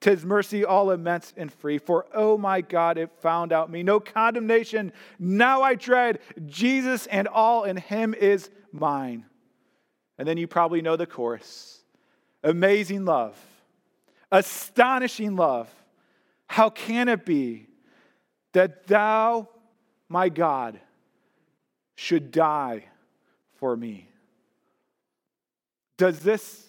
Tis 0.00 0.24
mercy 0.24 0.64
all 0.64 0.92
immense 0.92 1.32
and 1.36 1.52
free, 1.52 1.78
for 1.78 2.06
oh 2.14 2.38
my 2.38 2.60
God, 2.60 2.98
it 2.98 3.10
found 3.20 3.52
out 3.52 3.70
me. 3.70 3.82
No 3.82 3.98
condemnation, 3.98 4.92
now 5.18 5.62
I 5.62 5.74
dread. 5.74 6.20
Jesus 6.46 7.06
and 7.06 7.26
all 7.26 7.64
in 7.64 7.76
him 7.76 8.14
is 8.14 8.50
mine. 8.70 9.26
And 10.16 10.26
then 10.26 10.36
you 10.36 10.46
probably 10.46 10.82
know 10.82 10.96
the 10.96 11.06
chorus 11.06 11.82
Amazing 12.44 13.04
love, 13.04 13.36
astonishing 14.30 15.34
love. 15.34 15.68
How 16.46 16.70
can 16.70 17.08
it 17.08 17.26
be 17.26 17.66
that 18.52 18.86
thou, 18.86 19.48
my 20.08 20.28
God, 20.28 20.80
should 21.96 22.30
die 22.30 22.84
for 23.56 23.76
me? 23.76 24.08
Does 25.96 26.20
this 26.20 26.64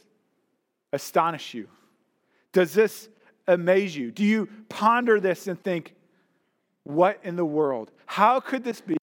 astonish 0.91 1.53
you? 1.53 1.69
Does 2.51 2.73
this 2.73 3.07
amaze 3.49 3.95
you? 3.95 4.11
Do 4.11 4.23
you 4.23 4.47
ponder 4.69 5.19
this 5.19 5.47
and 5.47 5.61
think, 5.61 5.95
what 6.83 7.19
in 7.23 7.35
the 7.35 7.45
world? 7.45 7.91
How 8.05 8.39
could 8.39 8.63
this 8.63 8.79
be 8.81 8.97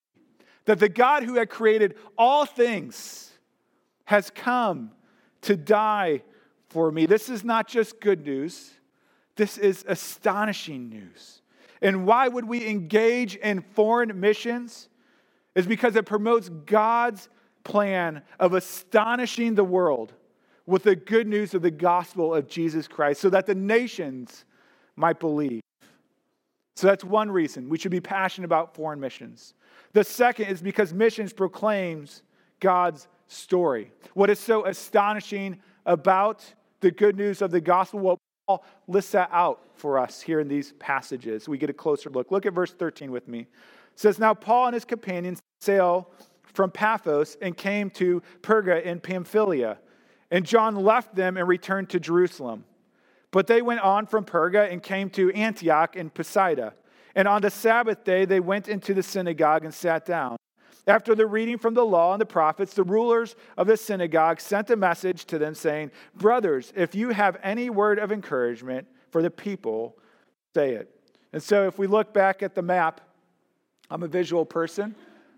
that 0.65 0.79
the 0.79 0.89
God 0.89 1.23
who 1.23 1.35
had 1.35 1.51
created 1.51 1.95
all 2.17 2.47
things 2.47 3.31
has 4.05 4.31
come 4.31 4.93
to 5.43 5.57
die 5.57 6.23
for 6.69 6.91
me? 6.91 7.07
This 7.07 7.29
is 7.29 7.45
not 7.45 7.69
just 7.69 8.01
good 8.01 8.25
news, 8.25 8.73
this 9.37 9.59
is 9.59 9.85
astonishing 9.87 10.89
news. 10.89 11.43
And 11.83 12.07
why 12.07 12.27
would 12.29 12.47
we 12.47 12.67
engage 12.67 13.37
in 13.37 13.61
foreign 13.75 14.19
missions? 14.19 14.89
Is 15.55 15.67
because 15.67 15.97
it 15.97 16.05
promotes 16.05 16.49
God's 16.49 17.29
plan 17.65 18.23
of 18.39 18.53
astonishing 18.53 19.55
the 19.55 19.65
world 19.65 20.13
with 20.67 20.83
the 20.83 20.97
good 20.97 21.27
news 21.27 21.55
of 21.55 21.63
the 21.63 21.71
gospel 21.71 22.35
of 22.35 22.49
Jesus 22.49 22.89
Christ 22.89 23.21
so 23.21 23.31
that 23.31 23.47
the 23.47 23.55
nations 23.55 24.45
might 24.97 25.21
believe. 25.21 25.61
So 26.75 26.87
that's 26.87 27.05
one 27.05 27.31
reason 27.31 27.69
we 27.69 27.79
should 27.79 27.91
be 27.91 28.01
passionate 28.01 28.47
about 28.47 28.75
foreign 28.75 29.01
missions. 29.01 29.55
The 29.93 30.05
second 30.05 30.47
is 30.47 30.61
because 30.61 30.93
missions 30.93 31.33
proclaims 31.33 32.23
God's 32.61 33.09
story. 33.29 33.93
What 34.15 34.29
is 34.29 34.39
so 34.39 34.67
astonishing 34.67 35.59
about 35.87 36.45
the 36.81 36.91
good 36.91 37.17
news 37.17 37.41
of 37.41 37.51
the 37.51 37.61
gospel? 37.61 38.01
Well, 38.01 38.19
Paul 38.47 38.65
lists 38.89 39.13
that 39.13 39.31
out 39.33 39.63
for 39.75 39.99
us 39.99 40.21
here 40.21 40.41
in 40.41 40.49
these 40.49 40.73
passages. 40.79 41.49
We 41.49 41.59
get 41.59 41.71
a 41.71 41.75
closer 41.75 42.11
look. 42.11 42.31
Look 42.31 42.47
at 42.47 42.53
verse 42.53 42.73
13 42.73 43.11
with 43.11 43.27
me. 43.27 43.41
It 43.41 43.47
says, 43.97 44.19
Now 44.19 44.35
Paul 44.35 44.67
and 44.67 44.75
his 44.75 44.85
companions 44.85 45.41
sail 45.61 46.11
from 46.45 46.71
Paphos 46.71 47.37
and 47.41 47.57
came 47.57 47.91
to 47.91 48.23
Perga 48.43 48.83
in 48.83 49.01
Pamphylia. 49.01 49.79
And 50.31 50.45
John 50.45 50.75
left 50.77 51.15
them 51.15 51.37
and 51.37 51.47
returned 51.47 51.91
to 51.91 52.01
Jerusalem. 52.01 52.65
But 53.31 53.47
they 53.47 53.63
went 53.63 53.81
on 53.81 54.07
from 54.07 54.25
Perga 54.25 54.71
and 54.71 54.83
came 54.83 55.11
to 55.11 55.31
Antioch 55.33 55.97
in 55.97 56.11
Pisidia. 56.11 56.73
And 57.15 57.27
on 57.27 57.43
the 57.43 57.51
Sabbath 57.51 58.05
day, 58.05 58.25
they 58.25 58.41
went 58.41 58.69
into 58.69 58.95
the 58.95 59.03
synagogue 59.03 59.65
and 59.65 59.73
sat 59.73 60.05
down. 60.05 60.37
After 60.87 61.15
the 61.15 61.27
reading 61.27 61.59
from 61.59 61.75
the 61.75 61.85
law 61.85 62.13
and 62.13 62.21
the 62.21 62.27
prophets, 62.27 62.75
the 62.75 62.85
rulers 62.85 63.35
of 63.57 63.67
the 63.67 63.77
synagogue 63.77 64.41
sent 64.41 64.71
a 64.71 64.77
message 64.77 65.25
to 65.27 65.39
them 65.39 65.55
saying, 65.55 65.91
Brothers, 66.15 66.73
if 66.77 66.95
you 66.95 67.11
have 67.11 67.39
any 67.43 67.71
word 67.71 67.99
of 67.99 68.13
encouragement 68.13 68.87
for 69.11 69.21
the 69.21 69.31
people, 69.31 69.97
say 70.55 70.75
it. 70.75 70.91
And 71.33 71.43
so 71.43 71.67
if 71.67 71.79
we 71.79 71.89
look 71.89 72.15
back 72.15 72.43
at 72.43 72.55
the 72.55 72.63
map, 72.63 73.01
I'm 73.91 74.03
a 74.05 74.09
visual 74.09 74.45
person. 74.45 74.95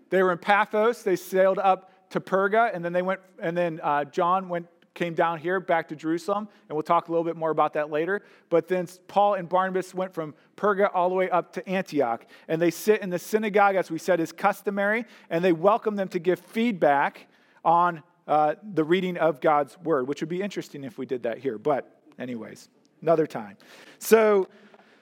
They 0.09 0.21
were 0.21 0.31
in 0.31 0.37
Paphos, 0.37 1.03
they 1.03 1.15
sailed 1.15 1.59
up 1.59 1.91
to 2.11 2.19
Perga, 2.19 2.73
and 2.73 2.83
then 2.83 2.93
they 2.93 3.01
went, 3.01 3.19
and 3.41 3.57
then 3.57 3.79
uh, 3.83 4.05
John 4.05 4.49
went 4.49 4.67
came 4.93 5.13
down 5.13 5.39
here 5.39 5.59
back 5.59 5.87
to 5.89 5.95
Jerusalem, 5.95 6.47
and 6.67 6.75
we'll 6.75 6.83
talk 6.83 7.07
a 7.07 7.11
little 7.11 7.23
bit 7.23 7.35
more 7.35 7.51
about 7.51 7.73
that 7.73 7.89
later. 7.89 8.21
But 8.49 8.67
then 8.67 8.87
Paul 9.07 9.35
and 9.35 9.47
Barnabas 9.47 9.93
went 9.93 10.13
from 10.13 10.33
Perga 10.57 10.89
all 10.93 11.09
the 11.09 11.15
way 11.15 11.29
up 11.29 11.53
to 11.53 11.69
Antioch, 11.69 12.25
and 12.47 12.61
they 12.61 12.71
sit 12.71 13.01
in 13.01 13.09
the 13.09 13.19
synagogue, 13.19 13.75
as 13.75 13.89
we 13.89 13.97
said, 13.97 14.19
is 14.19 14.31
customary, 14.31 15.05
and 15.29 15.43
they 15.43 15.53
welcome 15.53 15.95
them 15.95 16.07
to 16.09 16.19
give 16.19 16.39
feedback 16.39 17.27
on 17.63 18.03
uh, 18.27 18.55
the 18.73 18.83
reading 18.83 19.17
of 19.17 19.41
God's 19.41 19.77
word, 19.79 20.07
which 20.07 20.21
would 20.21 20.29
be 20.29 20.41
interesting 20.41 20.83
if 20.83 20.97
we 20.97 21.05
did 21.05 21.23
that 21.23 21.39
here. 21.39 21.57
But, 21.57 21.99
anyways, 22.19 22.69
another 23.01 23.25
time. 23.25 23.57
So, 23.99 24.47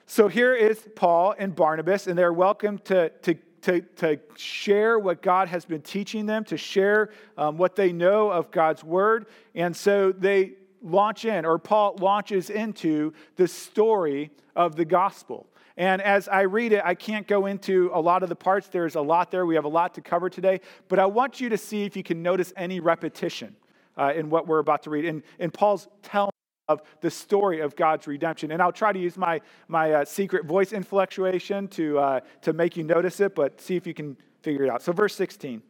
so 0.06 0.28
here 0.28 0.54
is 0.54 0.86
Paul 0.96 1.34
and 1.38 1.54
Barnabas, 1.54 2.06
and 2.06 2.18
they're 2.18 2.32
welcome 2.32 2.78
to, 2.84 3.10
to 3.10 3.34
to, 3.68 3.82
to 3.96 4.18
share 4.34 4.98
what 4.98 5.20
God 5.20 5.48
has 5.48 5.66
been 5.66 5.82
teaching 5.82 6.24
them, 6.24 6.42
to 6.44 6.56
share 6.56 7.10
um, 7.36 7.58
what 7.58 7.76
they 7.76 7.92
know 7.92 8.30
of 8.30 8.50
God's 8.50 8.82
word. 8.82 9.26
And 9.54 9.76
so 9.76 10.10
they 10.10 10.54
launch 10.80 11.26
in, 11.26 11.44
or 11.44 11.58
Paul 11.58 11.94
launches 12.00 12.48
into 12.48 13.12
the 13.36 13.46
story 13.46 14.30
of 14.56 14.74
the 14.74 14.86
gospel. 14.86 15.46
And 15.76 16.00
as 16.00 16.28
I 16.28 16.42
read 16.42 16.72
it, 16.72 16.80
I 16.82 16.94
can't 16.94 17.26
go 17.26 17.44
into 17.44 17.90
a 17.92 18.00
lot 18.00 18.22
of 18.22 18.30
the 18.30 18.36
parts. 18.36 18.68
There's 18.68 18.94
a 18.94 19.02
lot 19.02 19.30
there. 19.30 19.44
We 19.44 19.54
have 19.56 19.66
a 19.66 19.68
lot 19.68 19.94
to 19.96 20.00
cover 20.00 20.30
today. 20.30 20.62
But 20.88 20.98
I 20.98 21.04
want 21.04 21.38
you 21.38 21.50
to 21.50 21.58
see 21.58 21.84
if 21.84 21.94
you 21.94 22.02
can 22.02 22.22
notice 22.22 22.54
any 22.56 22.80
repetition 22.80 23.54
uh, 23.98 24.14
in 24.16 24.30
what 24.30 24.46
we're 24.46 24.60
about 24.60 24.84
to 24.84 24.90
read. 24.90 25.04
And, 25.04 25.22
and 25.38 25.52
Paul's 25.52 25.88
telling 26.02 26.32
of 26.68 26.82
the 27.00 27.10
story 27.10 27.60
of 27.60 27.74
God's 27.76 28.06
redemption. 28.06 28.50
And 28.50 28.60
I'll 28.60 28.72
try 28.72 28.92
to 28.92 28.98
use 28.98 29.16
my, 29.16 29.40
my 29.68 29.92
uh, 29.92 30.04
secret 30.04 30.44
voice 30.44 30.72
inflectuation 30.72 31.70
to, 31.70 31.98
uh, 31.98 32.20
to 32.42 32.52
make 32.52 32.76
you 32.76 32.84
notice 32.84 33.20
it, 33.20 33.34
but 33.34 33.60
see 33.60 33.76
if 33.76 33.86
you 33.86 33.94
can 33.94 34.16
figure 34.42 34.64
it 34.64 34.70
out. 34.70 34.82
So, 34.82 34.92
verse 34.92 35.14
16. 35.14 35.62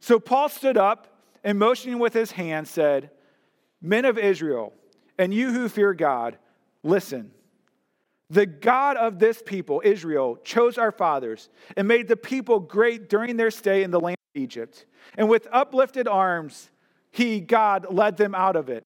So 0.00 0.18
Paul 0.18 0.48
stood 0.48 0.76
up 0.76 1.20
and 1.44 1.58
motioning 1.58 2.00
with 2.00 2.12
his 2.12 2.32
hand 2.32 2.66
said, 2.66 3.10
Men 3.80 4.04
of 4.04 4.18
Israel, 4.18 4.72
and 5.16 5.32
you 5.32 5.52
who 5.52 5.68
fear 5.68 5.94
God, 5.94 6.38
listen. 6.82 7.30
The 8.28 8.46
God 8.46 8.96
of 8.96 9.18
this 9.18 9.42
people, 9.44 9.82
Israel, 9.84 10.36
chose 10.42 10.78
our 10.78 10.90
fathers 10.90 11.50
and 11.76 11.86
made 11.86 12.08
the 12.08 12.16
people 12.16 12.60
great 12.60 13.08
during 13.08 13.36
their 13.36 13.50
stay 13.50 13.82
in 13.82 13.90
the 13.90 14.00
land 14.00 14.16
of 14.34 14.40
Egypt. 14.40 14.86
And 15.16 15.28
with 15.28 15.46
uplifted 15.52 16.08
arms, 16.08 16.70
he, 17.10 17.40
God, 17.40 17.86
led 17.92 18.16
them 18.16 18.34
out 18.34 18.56
of 18.56 18.70
it. 18.70 18.82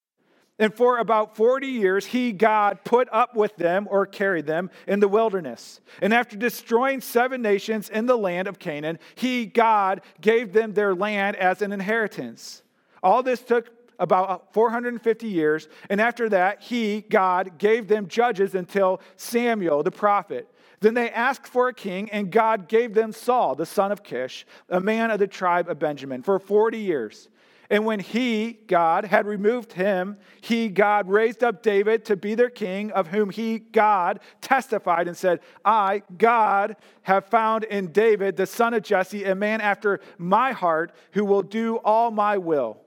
And 0.59 0.73
for 0.75 0.99
about 0.99 1.37
40 1.37 1.67
years, 1.67 2.07
he, 2.07 2.33
God, 2.33 2.83
put 2.83 3.09
up 3.13 3.37
with 3.37 3.57
them 3.57 3.87
or 3.91 4.07
carried 4.07 4.47
them 4.47 4.71
in 4.87 5.01
the 5.01 5.09
wilderness. 5.09 5.81
And 6.01 6.15
after 6.15 6.35
destroying 6.37 7.03
seven 7.03 7.43
nations 7.43 7.91
in 7.91 8.07
the 8.07 8.17
land 8.17 8.49
of 8.49 8.59
Canaan, 8.59 8.99
he, 9.17 9.45
God, 9.45 10.01
gave 10.21 10.55
them 10.55 10.73
their 10.73 10.95
land 10.95 11.37
as 11.37 11.61
an 11.61 11.73
inheritance. 11.73 12.63
All 13.03 13.23
this 13.23 13.43
took 13.43 13.71
about 13.99 14.53
450 14.55 15.27
years. 15.27 15.69
And 15.91 16.01
after 16.01 16.29
that, 16.31 16.63
he, 16.63 17.03
God, 17.03 17.59
gave 17.59 17.89
them 17.89 18.09
judges 18.09 18.55
until 18.55 19.01
Samuel 19.17 19.83
the 19.83 19.91
prophet. 19.91 20.49
Then 20.81 20.95
they 20.95 21.11
asked 21.11 21.47
for 21.47 21.69
a 21.69 21.75
king, 21.75 22.11
and 22.11 22.31
God 22.31 22.69
gave 22.69 22.95
them 22.95 23.13
Saul, 23.13 23.55
the 23.55 23.67
son 23.67 23.93
of 23.93 24.03
Kish, 24.03 24.47
a 24.69 24.81
man 24.81 25.11
of 25.11 25.19
the 25.19 25.27
tribe 25.27 25.69
of 25.69 25.79
Benjamin, 25.79 26.23
for 26.23 26.39
40 26.39 26.79
years. 26.79 27.29
And 27.69 27.85
when 27.85 28.01
he, 28.01 28.59
God, 28.67 29.07
had 29.07 29.27
removed 29.27 29.73
him, 29.73 30.19
he, 30.41 30.69
God, 30.69 31.09
raised 31.09 31.43
up 31.43 31.63
David 31.63 32.05
to 32.05 32.17
be 32.17 32.35
their 32.35 32.51
king, 32.51 32.93
of 32.93 33.09
whom 33.09 33.31
he, 33.31 33.59
God, 33.59 34.21
testified 34.41 35.09
and 35.09 35.17
said, 35.17 35.41
I, 35.65 36.03
God, 36.17 36.77
have 37.03 37.27
found 37.27 37.65
in 37.65 37.93
David, 37.93 38.37
the 38.37 38.47
son 38.47 38.75
of 38.75 38.83
Jesse, 38.83 39.25
a 39.25 39.35
man 39.35 39.61
after 39.61 40.01
my 40.19 40.53
heart 40.53 40.93
who 41.13 41.25
will 41.25 41.43
do 41.43 41.77
all 41.79 42.11
my 42.11 42.39
will. 42.39 42.79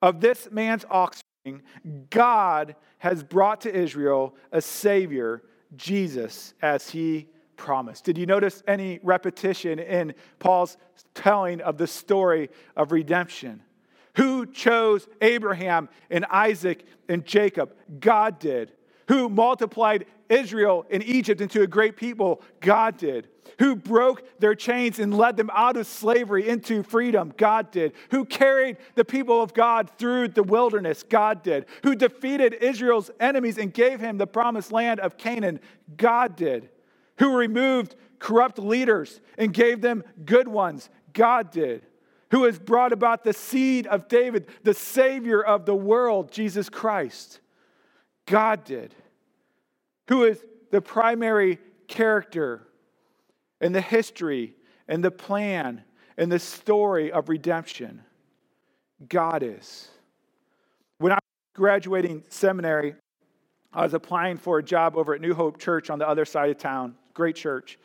Of 0.00 0.20
this 0.20 0.48
man's 0.50 0.84
offspring, 0.90 1.62
God 2.10 2.76
has 2.98 3.22
brought 3.22 3.62
to 3.62 3.74
Israel 3.74 4.36
a 4.52 4.60
Savior, 4.60 5.42
Jesus, 5.76 6.54
as 6.62 6.90
he 6.90 7.28
promise. 7.56 8.00
Did 8.00 8.18
you 8.18 8.26
notice 8.26 8.62
any 8.66 9.00
repetition 9.02 9.78
in 9.78 10.14
Paul's 10.38 10.76
telling 11.14 11.60
of 11.60 11.78
the 11.78 11.86
story 11.86 12.50
of 12.76 12.92
redemption? 12.92 13.62
Who 14.16 14.46
chose 14.46 15.08
Abraham 15.20 15.88
and 16.10 16.24
Isaac 16.26 16.84
and 17.08 17.24
Jacob? 17.24 17.74
God 17.98 18.38
did. 18.38 18.72
Who 19.08 19.28
multiplied 19.28 20.06
Israel 20.28 20.86
and 20.90 21.02
Egypt 21.02 21.40
into 21.40 21.62
a 21.62 21.66
great 21.66 21.96
people? 21.96 22.42
God 22.60 22.96
did. 22.96 23.28
Who 23.58 23.76
broke 23.76 24.22
their 24.38 24.54
chains 24.54 24.98
and 24.98 25.16
led 25.16 25.36
them 25.36 25.50
out 25.52 25.76
of 25.76 25.86
slavery 25.86 26.48
into 26.48 26.82
freedom? 26.82 27.32
God 27.36 27.70
did. 27.70 27.92
Who 28.10 28.24
carried 28.24 28.78
the 28.94 29.04
people 29.04 29.42
of 29.42 29.54
God 29.54 29.90
through 29.98 30.28
the 30.28 30.42
wilderness? 30.42 31.02
God 31.02 31.42
did. 31.42 31.66
Who 31.82 31.94
defeated 31.94 32.54
Israel's 32.54 33.10
enemies 33.20 33.58
and 33.58 33.72
gave 33.72 34.00
him 34.00 34.18
the 34.18 34.26
promised 34.26 34.72
land 34.72 35.00
of 35.00 35.18
Canaan? 35.18 35.60
God 35.96 36.36
did. 36.36 36.70
Who 37.18 37.36
removed 37.36 37.96
corrupt 38.18 38.58
leaders 38.58 39.20
and 39.36 39.52
gave 39.52 39.80
them 39.80 40.04
good 40.24 40.48
ones? 40.48 40.88
God 41.12 41.50
did. 41.50 41.86
Who 42.32 42.44
has 42.44 42.58
brought 42.58 42.92
about 42.92 43.24
the 43.24 43.34
seed 43.34 43.86
of 43.86 44.08
David, 44.08 44.46
the 44.62 44.72
Savior 44.74 45.42
of 45.42 45.66
the 45.66 45.74
world, 45.74 46.32
Jesus 46.32 46.70
Christ? 46.70 47.40
God 48.26 48.64
did. 48.64 48.94
Who 50.08 50.24
is 50.24 50.42
the 50.70 50.80
primary 50.80 51.58
character 51.88 52.66
in 53.60 53.72
the 53.72 53.82
history 53.82 54.54
and 54.88 55.04
the 55.04 55.10
plan 55.10 55.82
and 56.16 56.32
the 56.32 56.38
story 56.38 57.12
of 57.12 57.28
redemption? 57.28 58.02
God 59.08 59.42
is. 59.42 59.88
When 60.98 61.12
I 61.12 61.16
was 61.16 61.54
graduating 61.54 62.24
seminary, 62.30 62.94
I 63.74 63.82
was 63.82 63.92
applying 63.92 64.38
for 64.38 64.58
a 64.58 64.62
job 64.62 64.96
over 64.96 65.14
at 65.14 65.20
New 65.20 65.34
Hope 65.34 65.58
Church 65.58 65.90
on 65.90 65.98
the 65.98 66.08
other 66.08 66.24
side 66.24 66.48
of 66.48 66.56
town. 66.56 66.94
Great 67.12 67.36
church. 67.36 67.78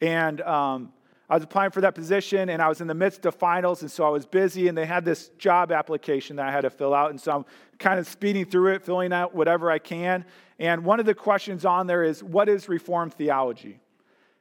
And 0.00 0.40
um, 0.40 0.92
I 1.30 1.34
was 1.34 1.44
applying 1.44 1.70
for 1.70 1.80
that 1.82 1.94
position 1.94 2.48
and 2.48 2.60
I 2.60 2.68
was 2.68 2.80
in 2.80 2.88
the 2.88 2.94
midst 2.94 3.24
of 3.24 3.36
finals, 3.36 3.82
and 3.82 3.90
so 3.90 4.04
I 4.04 4.08
was 4.08 4.26
busy, 4.26 4.66
and 4.66 4.76
they 4.76 4.84
had 4.84 5.04
this 5.04 5.28
job 5.38 5.70
application 5.70 6.34
that 6.36 6.48
I 6.48 6.50
had 6.50 6.62
to 6.62 6.70
fill 6.70 6.92
out. 6.92 7.10
And 7.10 7.20
so 7.20 7.30
I'm 7.30 7.44
kind 7.78 8.00
of 8.00 8.08
speeding 8.08 8.44
through 8.44 8.74
it, 8.74 8.84
filling 8.84 9.12
out 9.12 9.32
whatever 9.32 9.70
I 9.70 9.78
can. 9.78 10.24
And 10.58 10.84
one 10.84 10.98
of 10.98 11.06
the 11.06 11.14
questions 11.14 11.64
on 11.64 11.86
there 11.86 12.02
is, 12.02 12.20
What 12.20 12.48
is 12.48 12.68
Reformed 12.68 13.14
theology? 13.14 13.78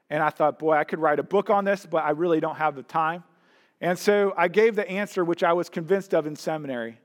And 0.09 0.23
I 0.23 0.31
thought, 0.31 0.57
Boy, 0.57 0.73
I 0.73 0.83
could 0.83 0.97
write 0.97 1.19
a 1.19 1.23
book 1.23 1.51
on 1.51 1.63
this, 1.63 1.85
but 1.85 2.03
I 2.03 2.09
really 2.09 2.39
don't 2.39 2.57
have 2.57 2.75
the 2.75 2.81
time. 2.81 3.23
And 3.79 3.97
so 3.97 4.33
I 4.35 4.47
gave 4.47 4.75
the 4.75 4.89
answer 4.89 5.23
which 5.23 5.43
I 5.43 5.53
was 5.53 5.69
convinced 5.69 6.15
of 6.15 6.25
in 6.25 6.35
seminary. 6.35 6.99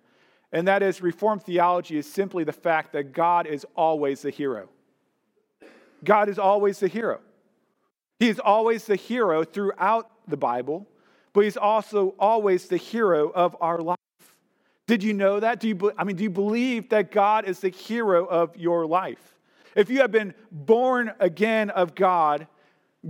And 0.51 0.66
that 0.66 0.83
is, 0.83 1.03
Reformed 1.03 1.42
theology 1.42 1.99
is 1.99 2.11
simply 2.11 2.42
the 2.42 2.53
fact 2.53 2.94
that 2.94 3.12
God 3.12 3.47
is 3.47 3.66
always 3.77 4.23
the 4.23 4.31
hero. 4.31 4.70
God 6.03 6.31
is 6.31 6.38
always 6.38 6.81
the 6.81 6.88
hero. 6.88 7.20
He 8.18 8.29
is 8.29 8.38
always 8.38 8.85
the 8.85 8.96
hero 8.96 9.44
throughout 9.44 10.11
the 10.29 10.37
Bible, 10.37 10.87
but 11.33 11.44
he's 11.44 11.57
also 11.57 12.14
always 12.18 12.68
the 12.68 12.77
hero 12.77 13.31
of 13.31 13.57
our 13.61 13.79
life. 13.79 13.98
Did 14.87 15.03
you 15.03 15.14
know 15.14 15.40
that? 15.40 15.61
Do 15.61 15.68
you, 15.68 15.92
I 15.96 16.05
mean, 16.05 16.16
do 16.16 16.22
you 16.22 16.31
believe 16.31 16.90
that 16.90 17.11
God 17.11 17.46
is 17.46 17.61
the 17.61 17.70
hero 17.70 18.27
of 18.27 18.57
your 18.57 18.87
life? 18.87 19.35
If 19.74 19.90
you 19.90 20.00
have 20.00 20.12
been 20.12 20.35
born 20.53 21.12
again 21.18 21.70
of 21.70 21.94
God, 21.94 22.46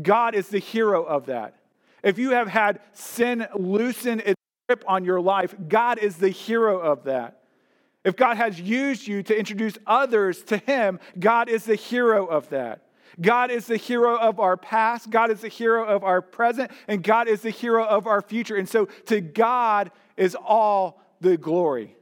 God 0.01 0.35
is 0.35 0.49
the 0.49 0.59
hero 0.59 1.03
of 1.05 1.27
that. 1.27 1.57
If 2.03 2.19
you 2.19 2.31
have 2.31 2.49
had 2.49 2.81
sin 2.93 3.47
loosen 3.55 4.21
its 4.21 4.41
grip 4.69 4.85
on 4.87 5.05
your 5.05 5.21
life, 5.21 5.55
God 5.69 5.99
is 5.99 6.17
the 6.17 6.29
hero 6.29 6.79
of 6.79 7.05
that. 7.05 7.41
If 8.05 8.17
God 8.17 8.37
has 8.37 8.61
used 8.61 9.07
you 9.07 9.23
to 9.23 9.37
introduce 9.37 9.79
others 9.87 10.43
to 10.45 10.59
Him, 10.59 11.01
God 11.19 11.49
is 11.49 11.65
the 11.65 11.75
hero 11.75 12.27
of 12.27 12.51
that. 12.51 12.84
God 13.21 13.51
is 13.51 13.67
the 13.67 13.77
hero 13.77 14.17
of 14.17 14.41
our 14.41 14.57
past, 14.57 15.11
God 15.11 15.31
is 15.31 15.41
the 15.41 15.49
hero 15.49 15.85
of 15.85 16.05
our 16.05 16.23
present, 16.23 16.71
and 16.89 17.03
God 17.03 17.29
is 17.29 17.43
the 17.43 17.51
hero 17.51 17.85
of 17.85 18.07
our 18.07 18.21
future. 18.21 18.57
And 18.57 18.69
so 18.69 18.87
to 19.07 19.21
God 19.21 19.91
is 20.17 20.35
all 20.35 21.01
the 21.21 21.37
glory. 21.37 21.97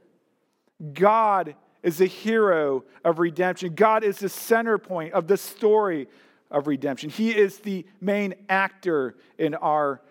God 0.93 1.55
is 1.81 1.97
the 1.97 2.05
hero 2.05 2.83
of 3.03 3.19
redemption. 3.19 3.75
God 3.75 4.03
is 4.03 4.19
the 4.19 4.29
center 4.29 4.77
point 4.77 5.13
of 5.13 5.27
the 5.27 5.37
story 5.37 6.07
of 6.49 6.67
redemption. 6.67 7.09
He 7.09 7.35
is 7.35 7.59
the 7.59 7.85
main 7.99 8.35
actor 8.49 9.15
in 9.37 9.55
our 9.55 10.01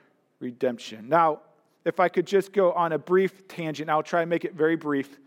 redemption. 0.41 1.09
Now, 1.09 1.41
if 1.85 1.99
I 1.99 2.09
could 2.09 2.27
just 2.27 2.53
go 2.53 2.73
on 2.73 2.93
a 2.93 2.99
brief 2.99 3.49
tangent, 3.49 3.91
I'll 3.91 4.03
try 4.03 4.21
and 4.23 4.31
make 4.31 4.45
it 4.45 4.55
very 4.55 4.77
brief 4.77 5.19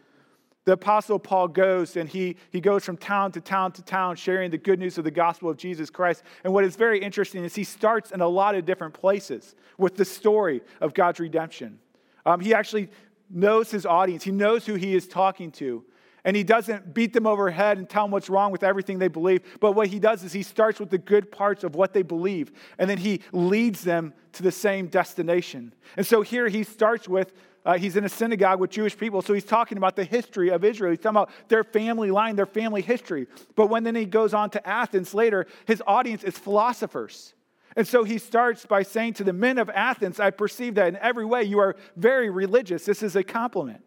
the 0.65 0.73
apostle 0.73 1.17
paul 1.17 1.47
goes 1.47 1.95
and 1.95 2.09
he, 2.09 2.35
he 2.51 2.59
goes 2.59 2.83
from 2.83 2.97
town 2.97 3.31
to 3.31 3.41
town 3.41 3.71
to 3.71 3.81
town 3.81 4.15
sharing 4.15 4.51
the 4.51 4.57
good 4.57 4.79
news 4.79 4.97
of 4.97 5.03
the 5.03 5.11
gospel 5.11 5.49
of 5.49 5.57
jesus 5.57 5.89
christ. 5.89 6.23
And 6.43 6.53
what 6.53 6.63
is 6.63 6.75
very 6.75 6.99
interesting 6.99 7.43
is 7.43 7.55
he 7.55 7.63
starts 7.63 8.11
in 8.11 8.21
a 8.21 8.27
lot 8.27 8.55
of 8.55 8.65
different 8.65 8.93
places 8.93 9.55
with 9.77 9.95
the 9.95 10.05
story 10.05 10.61
of 10.81 10.93
god's 10.93 11.19
redemption. 11.19 11.79
Um, 12.25 12.39
he 12.39 12.53
actually 12.53 12.89
knows 13.29 13.71
his 13.71 13.85
audience. 13.85 14.23
He 14.23 14.31
knows 14.31 14.65
who 14.65 14.75
he 14.75 14.95
is 14.95 15.07
talking 15.07 15.51
to 15.53 15.83
and 16.25 16.35
he 16.35 16.43
doesn't 16.43 16.93
beat 16.93 17.13
them 17.13 17.25
over 17.25 17.45
the 17.45 17.51
head 17.51 17.77
and 17.77 17.89
tell 17.89 18.03
them 18.03 18.11
what's 18.11 18.29
wrong 18.29 18.51
with 18.51 18.63
everything 18.63 18.99
they 18.99 19.07
believe 19.07 19.41
but 19.59 19.71
what 19.71 19.87
he 19.87 19.99
does 19.99 20.23
is 20.23 20.33
he 20.33 20.43
starts 20.43 20.79
with 20.79 20.89
the 20.89 20.97
good 20.97 21.31
parts 21.31 21.63
of 21.63 21.75
what 21.75 21.93
they 21.93 22.01
believe 22.01 22.51
and 22.77 22.89
then 22.89 22.97
he 22.97 23.21
leads 23.31 23.83
them 23.83 24.13
to 24.33 24.43
the 24.43 24.51
same 24.51 24.87
destination 24.87 25.73
and 25.95 26.05
so 26.05 26.21
here 26.21 26.49
he 26.49 26.63
starts 26.63 27.07
with 27.07 27.31
uh, 27.65 27.79
he's 27.79 27.95
in 27.95 28.05
a 28.05 28.09
synagogue 28.09 28.59
with 28.59 28.69
Jewish 28.69 28.95
people, 28.95 29.23
so 29.23 29.33
he's 29.33 29.43
talking 29.43 29.79
about 29.79 29.95
the 29.95 30.03
history 30.03 30.51
of 30.51 30.63
Israel. 30.63 30.91
He's 30.91 30.99
talking 30.99 31.17
about 31.17 31.31
their 31.47 31.63
family 31.63 32.11
line, 32.11 32.35
their 32.35 32.45
family 32.45 32.83
history. 32.83 33.25
But 33.55 33.71
when 33.71 33.83
then 33.83 33.95
he 33.95 34.05
goes 34.05 34.35
on 34.35 34.51
to 34.51 34.69
Athens 34.69 35.15
later, 35.15 35.47
his 35.65 35.81
audience 35.87 36.23
is 36.23 36.37
philosophers. 36.37 37.33
And 37.75 37.87
so 37.87 38.03
he 38.03 38.19
starts 38.19 38.65
by 38.65 38.83
saying 38.83 39.15
to 39.15 39.23
the 39.23 39.33
men 39.33 39.57
of 39.57 39.69
Athens, 39.71 40.19
I 40.19 40.29
perceive 40.29 40.75
that 40.75 40.87
in 40.87 40.97
every 40.97 41.25
way 41.25 41.43
you 41.43 41.59
are 41.59 41.75
very 41.97 42.29
religious. 42.29 42.85
This 42.85 43.01
is 43.01 43.15
a 43.15 43.23
compliment. 43.23 43.81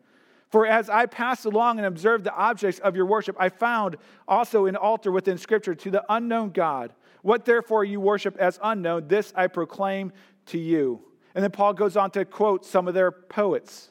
For 0.49 0.67
as 0.67 0.89
I 0.89 1.07
passed 1.07 1.45
along 1.45 1.79
and 1.79 1.87
observed 1.87 2.25
the 2.25 2.35
objects 2.35 2.79
of 2.79 2.97
your 2.97 3.07
worship, 3.07 3.37
I 3.39 3.51
found 3.51 3.97
also 4.27 4.67
an 4.67 4.77
altar 4.77 5.13
within 5.13 5.37
Scripture 5.37 5.75
to 5.75 5.91
the 5.91 6.05
unknown 6.09 6.51
God. 6.51 6.93
What 7.23 7.45
therefore 7.45 7.85
you 7.85 8.01
worship 8.01 8.37
as 8.39 8.59
unknown, 8.63 9.09
this 9.09 9.33
I 9.37 9.49
proclaim 9.49 10.13
to 10.47 10.59
you. 10.59 11.03
And 11.35 11.43
then 11.43 11.51
Paul 11.51 11.75
goes 11.75 11.97
on 11.97 12.11
to 12.13 12.25
quote 12.25 12.65
some 12.65 12.89
of 12.89 12.95
their 12.95 13.11
poets. 13.13 13.91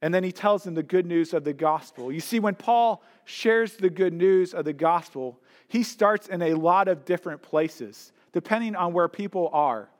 And 0.00 0.14
then 0.14 0.22
he 0.22 0.30
tells 0.30 0.62
them 0.62 0.74
the 0.74 0.82
good 0.84 1.06
news 1.06 1.34
of 1.34 1.42
the 1.42 1.52
gospel. 1.52 2.12
You 2.12 2.20
see, 2.20 2.38
when 2.38 2.54
Paul 2.54 3.02
shares 3.24 3.76
the 3.76 3.90
good 3.90 4.12
news 4.12 4.54
of 4.54 4.64
the 4.64 4.72
gospel, 4.72 5.40
he 5.66 5.82
starts 5.82 6.28
in 6.28 6.40
a 6.40 6.54
lot 6.54 6.86
of 6.86 7.04
different 7.04 7.42
places, 7.42 8.12
depending 8.32 8.76
on 8.76 8.92
where 8.92 9.08
people 9.08 9.50
are. 9.52 9.90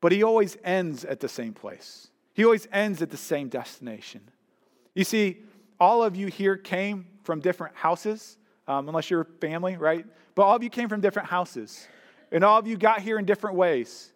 But 0.00 0.12
he 0.12 0.22
always 0.22 0.56
ends 0.62 1.04
at 1.04 1.18
the 1.18 1.28
same 1.28 1.54
place, 1.54 2.08
he 2.34 2.44
always 2.44 2.68
ends 2.70 3.02
at 3.02 3.10
the 3.10 3.16
same 3.16 3.48
destination. 3.48 4.30
You 4.96 5.04
see, 5.04 5.42
all 5.78 6.02
of 6.02 6.16
you 6.16 6.28
here 6.28 6.56
came 6.56 7.06
from 7.22 7.40
different 7.40 7.76
houses, 7.76 8.38
um, 8.66 8.88
unless 8.88 9.10
you're 9.10 9.24
family, 9.42 9.76
right? 9.76 10.06
But 10.34 10.44
all 10.44 10.56
of 10.56 10.62
you 10.62 10.70
came 10.70 10.88
from 10.88 11.02
different 11.02 11.28
houses. 11.28 11.86
And 12.32 12.42
all 12.42 12.58
of 12.58 12.66
you 12.66 12.78
got 12.78 13.02
here 13.02 13.18
in 13.18 13.26
different 13.26 13.56
ways. 13.56 14.12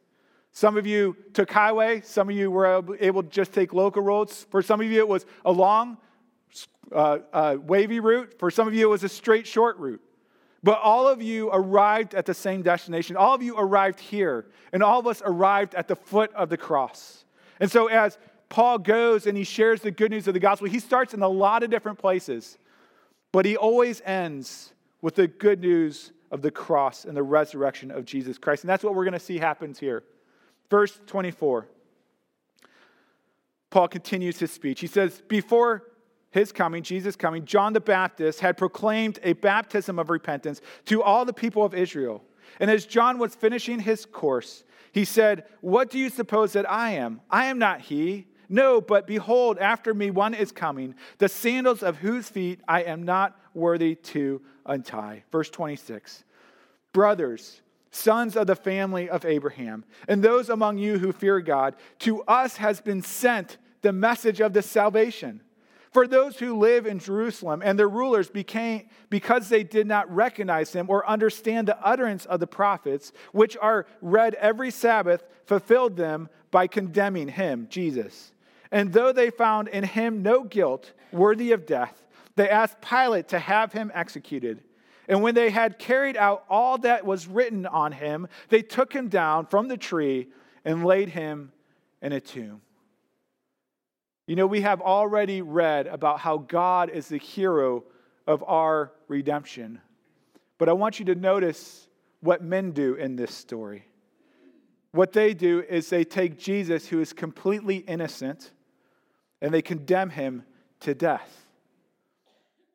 Some 0.52 0.78
of 0.78 0.86
you 0.86 1.16
took 1.34 1.50
highway. 1.50 2.00
Some 2.00 2.30
of 2.30 2.34
you 2.34 2.50
were 2.50 2.82
able 2.98 3.22
to 3.22 3.28
just 3.28 3.52
take 3.52 3.74
local 3.74 4.02
roads. 4.02 4.46
For 4.50 4.62
some 4.62 4.80
of 4.80 4.86
you, 4.86 4.98
it 5.00 5.06
was 5.06 5.26
a 5.44 5.52
long, 5.52 5.98
uh, 6.90 7.18
uh, 7.30 7.56
wavy 7.60 8.00
route. 8.00 8.38
For 8.38 8.50
some 8.50 8.66
of 8.66 8.72
you, 8.72 8.86
it 8.86 8.90
was 8.90 9.04
a 9.04 9.08
straight, 9.08 9.46
short 9.46 9.76
route. 9.76 10.02
But 10.62 10.80
all 10.80 11.06
of 11.06 11.20
you 11.20 11.50
arrived 11.52 12.14
at 12.14 12.24
the 12.24 12.34
same 12.34 12.62
destination. 12.62 13.16
All 13.16 13.34
of 13.34 13.42
you 13.42 13.56
arrived 13.58 14.00
here, 14.00 14.46
and 14.72 14.82
all 14.82 14.98
of 14.98 15.06
us 15.06 15.20
arrived 15.24 15.74
at 15.74 15.88
the 15.88 15.96
foot 15.96 16.32
of 16.32 16.48
the 16.48 16.56
cross. 16.56 17.26
And 17.60 17.70
so, 17.70 17.88
as 17.88 18.18
Paul 18.50 18.78
goes 18.78 19.26
and 19.26 19.38
he 19.38 19.44
shares 19.44 19.80
the 19.80 19.92
good 19.92 20.10
news 20.10 20.28
of 20.28 20.34
the 20.34 20.40
gospel, 20.40 20.68
he 20.68 20.80
starts 20.80 21.14
in 21.14 21.22
a 21.22 21.28
lot 21.28 21.62
of 21.62 21.70
different 21.70 21.98
places, 21.98 22.58
but 23.32 23.46
he 23.46 23.56
always 23.56 24.02
ends 24.04 24.74
with 25.00 25.14
the 25.14 25.28
good 25.28 25.60
news 25.60 26.12
of 26.30 26.42
the 26.42 26.50
cross 26.50 27.04
and 27.04 27.16
the 27.16 27.22
resurrection 27.22 27.90
of 27.90 28.04
Jesus 28.04 28.36
Christ. 28.36 28.64
And 28.64 28.68
that's 28.68 28.84
what 28.84 28.94
we're 28.94 29.04
going 29.04 29.14
to 29.14 29.20
see 29.20 29.38
happens 29.38 29.78
here. 29.78 30.02
Verse 30.68 31.00
24. 31.06 31.66
Paul 33.70 33.88
continues 33.88 34.38
his 34.38 34.50
speech. 34.50 34.80
He 34.80 34.88
says, 34.88 35.22
Before 35.28 35.84
his 36.30 36.50
coming, 36.50 36.82
Jesus' 36.82 37.16
coming, 37.16 37.44
John 37.44 37.72
the 37.72 37.80
Baptist 37.80 38.40
had 38.40 38.56
proclaimed 38.56 39.20
a 39.22 39.32
baptism 39.34 39.98
of 39.98 40.10
repentance 40.10 40.60
to 40.86 41.02
all 41.02 41.24
the 41.24 41.32
people 41.32 41.64
of 41.64 41.72
Israel. 41.72 42.22
And 42.58 42.68
as 42.68 42.84
John 42.84 43.18
was 43.18 43.36
finishing 43.36 43.78
his 43.78 44.04
course, 44.06 44.64
he 44.92 45.04
said, 45.04 45.44
What 45.60 45.88
do 45.88 45.98
you 45.98 46.10
suppose 46.10 46.52
that 46.54 46.68
I 46.70 46.90
am? 46.92 47.20
I 47.30 47.46
am 47.46 47.58
not 47.58 47.80
he. 47.80 48.26
No, 48.52 48.80
but 48.80 49.06
behold, 49.06 49.58
after 49.58 49.94
me 49.94 50.10
one 50.10 50.34
is 50.34 50.50
coming, 50.50 50.96
the 51.18 51.28
sandals 51.28 51.84
of 51.84 51.98
whose 51.98 52.28
feet 52.28 52.60
I 52.66 52.82
am 52.82 53.04
not 53.04 53.38
worthy 53.54 53.94
to 53.94 54.42
untie. 54.66 55.22
Verse 55.30 55.48
26. 55.50 56.24
Brothers, 56.92 57.62
sons 57.92 58.36
of 58.36 58.48
the 58.48 58.56
family 58.56 59.08
of 59.08 59.24
Abraham, 59.24 59.84
and 60.08 60.20
those 60.20 60.48
among 60.48 60.78
you 60.78 60.98
who 60.98 61.12
fear 61.12 61.40
God, 61.40 61.76
to 62.00 62.22
us 62.22 62.56
has 62.56 62.80
been 62.80 63.02
sent 63.02 63.56
the 63.82 63.92
message 63.92 64.40
of 64.40 64.52
the 64.52 64.62
salvation. 64.62 65.42
For 65.92 66.08
those 66.08 66.36
who 66.38 66.58
live 66.58 66.86
in 66.86 66.98
Jerusalem 66.98 67.62
and 67.64 67.78
their 67.78 67.88
rulers 67.88 68.30
became, 68.30 68.88
because 69.10 69.48
they 69.48 69.62
did 69.62 69.86
not 69.86 70.12
recognize 70.12 70.72
him 70.72 70.86
or 70.88 71.08
understand 71.08 71.68
the 71.68 71.80
utterance 71.84 72.26
of 72.26 72.40
the 72.40 72.46
prophets, 72.48 73.12
which 73.32 73.56
are 73.60 73.86
read 74.00 74.34
every 74.34 74.72
Sabbath, 74.72 75.24
fulfilled 75.46 75.96
them 75.96 76.28
by 76.50 76.66
condemning 76.66 77.28
him, 77.28 77.68
Jesus. 77.70 78.32
And 78.72 78.92
though 78.92 79.12
they 79.12 79.30
found 79.30 79.68
in 79.68 79.84
him 79.84 80.22
no 80.22 80.44
guilt 80.44 80.92
worthy 81.12 81.52
of 81.52 81.66
death, 81.66 82.02
they 82.36 82.48
asked 82.48 82.80
Pilate 82.80 83.28
to 83.28 83.38
have 83.38 83.72
him 83.72 83.90
executed. 83.94 84.62
And 85.08 85.22
when 85.22 85.34
they 85.34 85.50
had 85.50 85.78
carried 85.78 86.16
out 86.16 86.44
all 86.48 86.78
that 86.78 87.04
was 87.04 87.26
written 87.26 87.66
on 87.66 87.92
him, 87.92 88.28
they 88.48 88.62
took 88.62 88.92
him 88.92 89.08
down 89.08 89.46
from 89.46 89.66
the 89.66 89.76
tree 89.76 90.28
and 90.64 90.84
laid 90.84 91.08
him 91.08 91.50
in 92.00 92.12
a 92.12 92.20
tomb. 92.20 92.60
You 94.26 94.36
know, 94.36 94.46
we 94.46 94.60
have 94.60 94.80
already 94.80 95.42
read 95.42 95.88
about 95.88 96.20
how 96.20 96.38
God 96.38 96.90
is 96.90 97.08
the 97.08 97.18
hero 97.18 97.82
of 98.28 98.44
our 98.46 98.92
redemption. 99.08 99.80
But 100.58 100.68
I 100.68 100.72
want 100.72 101.00
you 101.00 101.06
to 101.06 101.16
notice 101.16 101.88
what 102.20 102.40
men 102.40 102.70
do 102.70 102.94
in 102.94 103.16
this 103.16 103.34
story. 103.34 103.86
What 104.92 105.12
they 105.12 105.34
do 105.34 105.64
is 105.68 105.88
they 105.88 106.04
take 106.04 106.38
Jesus, 106.38 106.86
who 106.86 107.00
is 107.00 107.12
completely 107.12 107.78
innocent, 107.78 108.52
and 109.40 109.52
they 109.52 109.62
condemn 109.62 110.10
him 110.10 110.44
to 110.80 110.94
death. 110.94 111.46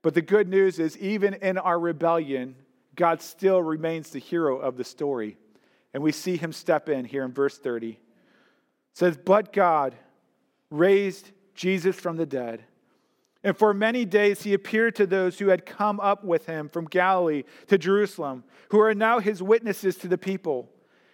But 0.02 0.14
the 0.14 0.22
good 0.22 0.48
news 0.48 0.80
is, 0.80 0.98
even 0.98 1.34
in 1.36 1.58
our 1.58 1.80
rebellion, 1.80 2.56
God 2.96 3.22
still 3.22 3.62
remains 3.62 4.10
the 4.10 4.20
hero 4.20 4.58
of 4.58 4.78
the 4.78 4.84
story. 4.84 5.38
And 5.94 6.04
we 6.04 6.12
see 6.12 6.38
him 6.38 6.54
step 6.54 6.90
in 6.90 7.06
here 7.06 7.24
in 7.24 7.32
verse 7.32 7.58
30. 7.58 7.90
It 7.90 7.98
says, 8.94 9.18
But 9.18 9.54
God 9.54 9.96
raised 10.70 11.32
Jesus 11.56 11.96
from 11.96 12.18
the 12.18 12.26
dead. 12.26 12.64
And 13.44 13.56
for 13.56 13.74
many 13.74 14.06
days 14.06 14.42
he 14.42 14.54
appeared 14.54 14.96
to 14.96 15.06
those 15.06 15.38
who 15.38 15.50
had 15.50 15.66
come 15.66 16.00
up 16.00 16.24
with 16.24 16.48
him 16.48 16.68
from 16.68 16.86
Galilee 16.86 17.44
to 17.68 17.78
Jerusalem, 17.78 18.44
who 18.70 18.80
are 18.80 18.96
now 18.96 19.20
his 19.20 19.42
witnesses 19.42 19.96
to 19.98 20.08
the 20.08 20.18
people. 20.18 20.70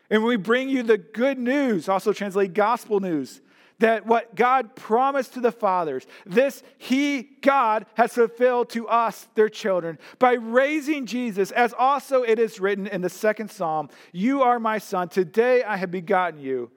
And 0.09 0.23
we 0.23 0.37
bring 0.37 0.69
you 0.69 0.81
the 0.81 0.97
good 0.97 1.37
news, 1.37 1.89
also 1.89 2.13
translate 2.13 2.53
gospel 2.53 2.99
news, 2.99 3.41
that 3.82 4.06
what 4.06 4.36
God 4.36 4.76
promised 4.76 5.34
to 5.34 5.41
the 5.41 5.52
fathers, 5.52 6.06
this 6.26 6.63
He, 6.78 7.24
God, 7.41 7.86
has 7.96 8.13
fulfilled 8.13 8.70
to 8.72 8.88
us, 8.88 9.28
their 9.36 9.50
children, 9.50 10.00
by 10.20 10.34
raising 10.34 11.06
Jesus, 11.06 11.52
as 11.52 11.74
also 11.78 12.22
it 12.24 12.39
is 12.39 12.60
written 12.60 12.88
in 12.88 13.02
the 13.02 13.10
second 13.10 13.52
psalm 13.52 13.89
You 14.12 14.44
are 14.44 14.60
my 14.60 14.78
son, 14.78 15.10
today 15.10 15.63
I 15.63 15.78
have 15.78 15.91
begotten 15.91 16.39
you. 16.39 16.72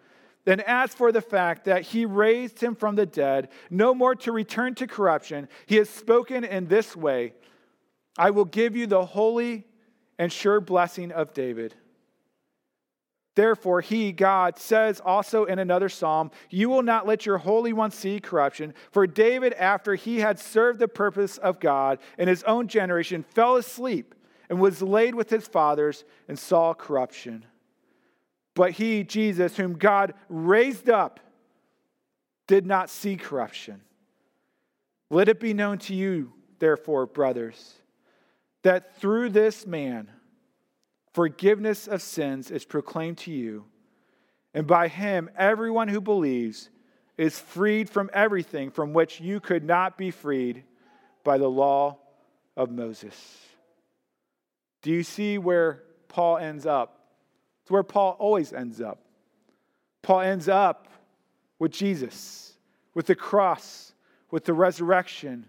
Then, 0.45 0.61
as 0.61 0.95
for 0.95 1.12
the 1.12 1.23
fact 1.23 1.64
that 1.67 1.83
he 1.83 2.05
raised 2.05 2.61
him 2.61 2.75
from 2.75 2.97
the 2.97 3.07
dead, 3.07 3.49
no 3.71 3.95
more 3.95 4.14
to 4.17 4.33
return 4.33 4.75
to 4.75 4.87
corruption, 4.87 5.49
he 5.67 5.77
has 5.77 5.88
spoken 5.88 6.45
in 6.45 6.67
this 6.67 6.97
way 6.97 7.35
I 8.17 8.31
will 8.31 8.45
give 8.45 8.77
you 8.77 8.87
the 8.87 9.05
holy 9.05 9.67
and 10.19 10.33
sure 10.33 10.61
blessing 10.61 11.12
of 11.12 11.35
David. 11.35 11.75
Therefore, 13.35 13.81
he, 13.81 14.12
God, 14.12 14.59
says 14.59 15.01
also 15.05 15.44
in 15.44 15.59
another 15.59 15.88
psalm, 15.88 16.31
You 16.51 16.68
will 16.68 16.83
not 16.83 17.07
let 17.07 17.27
your 17.27 17.38
Holy 17.38 17.73
One 17.73 17.90
see 17.90 18.20
corruption. 18.20 18.75
For 18.92 19.07
David, 19.07 19.53
after 19.55 19.97
he 19.97 20.20
had 20.20 20.38
served 20.38 20.79
the 20.79 20.88
purpose 20.88 21.37
of 21.38 21.59
God 21.59 21.99
in 22.16 22.29
his 22.29 22.44
own 22.44 22.68
generation, 22.68 23.25
fell 23.25 23.57
asleep 23.57 24.14
and 24.49 24.61
was 24.61 24.83
laid 24.83 25.14
with 25.14 25.31
his 25.31 25.49
fathers 25.49 26.05
and 26.29 26.38
saw 26.38 26.75
corruption. 26.75 27.44
But 28.55 28.73
he, 28.73 29.03
Jesus, 29.03 29.57
whom 29.57 29.79
God 29.79 30.14
raised 30.29 30.88
up, 30.88 31.18
did 32.47 32.66
not 32.66 32.88
see 32.88 33.16
corruption. 33.16 33.81
Let 35.11 35.29
it 35.29 35.40
be 35.40 35.55
known 35.55 35.79
to 35.79 35.94
you, 35.94 36.33
therefore, 36.61 37.07
brothers, 37.07 37.75
that 38.62 38.97
through 38.97 39.31
this 39.31 39.66
man, 39.66 40.09
forgiveness 41.14 41.87
of 41.87 42.03
sins 42.03 42.50
is 42.50 42.64
proclaimed 42.64 43.18
to 43.18 43.33
you, 43.33 43.64
and 44.53 44.66
by 44.66 44.88
him, 44.88 45.31
everyone 45.37 45.88
who 45.88 46.00
believes 46.00 46.68
is 47.16 47.38
freed 47.38 47.88
from 47.88 48.11
everything 48.12 48.70
from 48.70 48.92
which 48.92 49.20
you 49.20 49.40
could 49.40 49.64
not 49.64 49.96
be 49.96 50.11
freed 50.11 50.64
by 51.22 51.38
the 51.38 51.48
law 51.48 51.96
of 52.57 52.70
Moses. 52.70 53.38
Do 54.83 54.90
you 54.90 55.03
see 55.03 55.38
where 55.38 55.85
Paul 56.09 56.38
ends 56.38 56.66
up? 56.66 57.00
It's 57.62 57.70
where 57.70 57.83
Paul 57.83 58.16
always 58.18 58.53
ends 58.53 58.81
up. 58.81 59.00
Paul 60.03 60.20
ends 60.20 60.48
up 60.48 60.88
with 61.59 61.72
Jesus, 61.72 62.53
with 62.92 63.07
the 63.07 63.14
cross, 63.14 63.94
with 64.31 64.44
the 64.44 64.53
resurrection, 64.53 65.46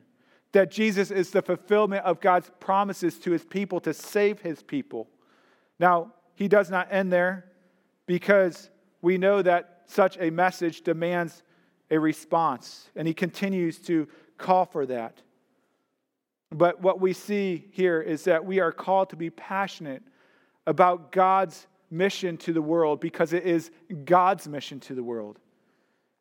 that 0.51 0.71
Jesus 0.71 1.11
is 1.11 1.31
the 1.31 1.41
fulfillment 1.41 2.05
of 2.05 2.21
God's 2.21 2.49
promises 2.59 3.17
to 3.19 3.31
his 3.31 3.43
people 3.43 3.79
to 3.81 3.93
save 3.93 4.39
his 4.39 4.63
people. 4.63 5.09
Now, 5.79 6.13
he 6.35 6.47
does 6.47 6.69
not 6.69 6.87
end 6.91 7.11
there 7.11 7.45
because 8.05 8.69
we 9.01 9.17
know 9.17 9.41
that 9.41 9.83
such 9.87 10.17
a 10.19 10.29
message 10.29 10.81
demands 10.81 11.43
a 11.91 11.99
response, 11.99 12.89
and 12.95 13.07
he 13.07 13.13
continues 13.13 13.77
to 13.79 14.07
call 14.37 14.65
for 14.65 14.85
that. 14.87 15.21
But 16.51 16.81
what 16.81 16.99
we 16.99 17.13
see 17.13 17.67
here 17.71 18.01
is 18.01 18.23
that 18.25 18.45
we 18.45 18.59
are 18.59 18.71
called 18.71 19.09
to 19.11 19.15
be 19.15 19.29
passionate 19.29 20.03
about 20.65 21.11
God's 21.11 21.67
mission 21.91 22.37
to 22.37 22.53
the 22.53 22.61
world 22.61 22.99
because 22.99 23.33
it 23.33 23.43
is 23.43 23.71
God's 24.05 24.47
mission 24.47 24.79
to 24.81 24.95
the 24.95 25.03
world. 25.03 25.39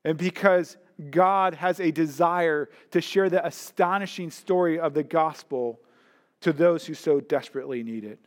And 0.05 0.19
because 0.19 0.77
God 1.11 1.55
has 1.55 1.81
a 1.81 1.91
desire 1.91 2.69
to 2.91 3.01
share 3.01 3.31
the 3.31 3.45
astonishing 3.45 4.31
story 4.31 4.79
of 4.79 4.95
the 4.95 5.03
gospel 5.03 5.81
to 6.43 6.53
those 6.53 6.85
who 6.85 6.95
so 6.95 7.21
desperately 7.21 7.83
need 7.83 8.05
it. 8.05 8.21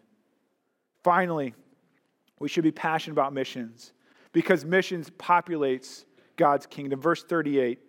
Finally, 1.03 1.53
we 2.39 2.47
should 2.47 2.63
be 2.63 2.71
passionate 2.71 3.13
about 3.13 3.33
missions 3.33 3.93
because 4.31 4.65
missions 4.65 5.09
populates 5.09 6.05
God's 6.35 6.65
kingdom. 6.65 7.01
Verse 7.01 7.23
38 7.23 7.79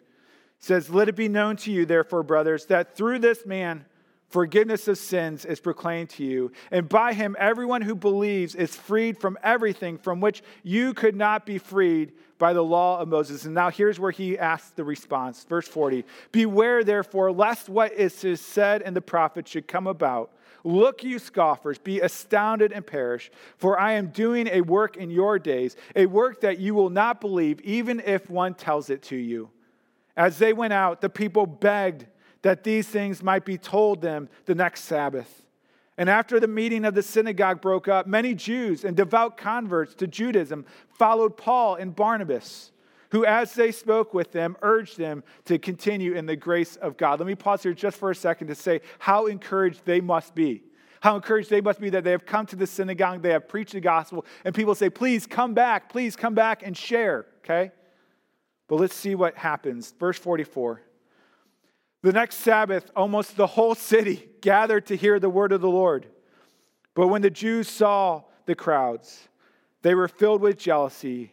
says, 0.59 0.91
Let 0.91 1.09
it 1.09 1.17
be 1.17 1.29
known 1.29 1.57
to 1.57 1.73
you, 1.73 1.85
therefore, 1.85 2.23
brothers, 2.23 2.67
that 2.67 2.97
through 2.97 3.19
this 3.19 3.45
man, 3.45 3.85
Forgiveness 4.29 4.87
of 4.89 4.99
sins 4.99 5.47
is 5.47 5.59
proclaimed 5.59 6.11
to 6.11 6.25
you, 6.25 6.53
and 6.71 6.87
by 6.87 7.15
him, 7.15 7.35
everyone 7.39 7.81
who 7.81 7.95
believes 7.95 8.55
is 8.55 8.77
freed 8.77 9.19
from 9.19 9.39
everything 9.43 9.97
from 9.97 10.21
which 10.21 10.43
you 10.63 10.93
could 10.93 11.17
not 11.17 11.47
be 11.47 11.57
freed 11.57 12.13
by 12.37 12.53
the 12.53 12.63
law 12.63 13.01
of 13.01 13.09
Moses. 13.09 13.47
And 13.47 13.55
now 13.55 13.71
here's 13.71 13.99
where 13.99 14.11
he 14.11 14.39
asks 14.39 14.71
the 14.71 14.85
response. 14.85 15.45
Verse 15.45 15.67
40 15.67 16.05
Beware, 16.31 16.85
therefore, 16.85 17.33
lest 17.33 17.71
what 17.71 17.93
is 17.93 18.41
said 18.41 18.83
in 18.83 18.93
the 18.93 19.01
prophet 19.01 19.49
should 19.49 19.67
come 19.67 19.87
about. 19.87 20.31
Look, 20.65 21.05
you 21.05 21.19
scoffers, 21.19 21.79
be 21.79 22.01
astounded 22.01 22.73
and 22.73 22.87
perish, 22.87 23.31
for 23.57 23.79
I 23.79 23.93
am 23.93 24.09
doing 24.09 24.49
a 24.49 24.61
work 24.61 24.97
in 24.97 25.11
your 25.11 25.39
days, 25.39 25.77
a 25.95 26.07
work 26.07 26.41
that 26.41 26.59
you 26.59 26.75
will 26.75 26.91
not 26.91 27.21
believe, 27.21 27.61
even 27.61 28.01
if 28.05 28.29
one 28.29 28.55
tells 28.55 28.91
it 28.91 29.03
to 29.05 29.17
you. 29.17 29.51
As 30.17 30.39
they 30.39 30.53
went 30.53 30.73
out, 30.73 31.01
the 31.01 31.09
people 31.09 31.47
begged 31.47 32.07
that 32.43 32.65
these 32.65 32.89
things 32.89 33.23
might 33.23 33.45
be 33.45 33.59
told 33.59 34.01
them 34.01 34.29
the 34.47 34.55
next 34.55 34.85
Sabbath. 34.85 35.47
And 35.97 36.09
after 36.09 36.39
the 36.39 36.49
meeting 36.49 36.85
of 36.85 36.95
the 36.95 37.03
synagogue 37.03 37.61
broke 37.61 37.89
up, 37.89 38.07
many 38.07 38.33
Jews 38.33 38.85
and 38.85 38.97
devout 38.97 39.37
converts 39.37 39.95
to 39.97 40.07
Judaism 40.07 40.65
followed 40.89 41.37
Paul 41.37 41.75
and 41.75 41.95
Barnabas, 41.95 42.71
who, 43.11 43.25
as 43.25 43.55
they 43.55 43.73
spoke 43.73 44.13
with 44.13 44.33
them, 44.33 44.57
urged 44.63 44.99
them 44.99 45.25
to 45.47 45.59
continue 45.59 46.15
in 46.15 46.27
the 46.27 46.37
grace 46.37 46.77
of 46.77 46.97
God. 46.97 47.19
Let 47.21 47.27
me 47.27 47.35
pause 47.35 47.63
here 47.63 47.73
just 47.73 47.97
for 47.97 48.11
a 48.11 48.15
second 48.15 48.49
to 48.49 48.55
say 48.55 48.81
how 48.99 49.27
encouraged 49.27 49.85
they 49.85 50.01
must 50.01 50.35
be. 50.35 50.63
How 51.01 51.15
encouraged 51.15 51.49
they 51.49 51.61
must 51.61 51.81
be 51.81 51.91
that 51.91 52.05
they 52.05 52.11
have 52.11 52.27
come 52.27 52.45
to 52.47 52.57
the 52.57 52.67
synagogue, 52.67 53.23
they 53.23 53.31
have 53.31 53.49
preached 53.49 53.73
the 53.73 53.81
gospel, 53.81 54.27
and 54.45 54.55
people 54.55 54.75
say, 54.75 54.91
Please 54.91 55.27
come 55.27 55.55
back, 55.55 55.89
please 55.91 56.17
come 56.17 56.35
back 56.35 56.63
and 56.65 56.77
share, 56.77 57.27
okay? 57.39 57.71
But 58.67 58.77
let's 58.77 58.95
see 58.95 59.15
what 59.15 59.37
happens. 59.37 59.95
Verse 59.99 60.19
44. 60.19 60.83
The 62.03 62.13
next 62.13 62.37
Sabbath, 62.37 62.91
almost 62.95 63.37
the 63.37 63.47
whole 63.47 63.75
city 63.75 64.29
gathered 64.41 64.87
to 64.87 64.97
hear 64.97 65.19
the 65.19 65.31
word 65.31 65.53
of 65.53 65.61
the 65.61 65.71
Lord. 65.71 66.07
But 66.95 67.09
when 67.09 67.23
the 67.23 67.31
Jews 67.31 67.69
saw 67.69 68.25
the 68.47 68.55
crowds, 68.55 69.29
they 69.83 69.95
were 69.95 70.09
filled 70.09 70.41
with 70.41 70.59
jealousy. 70.59 71.33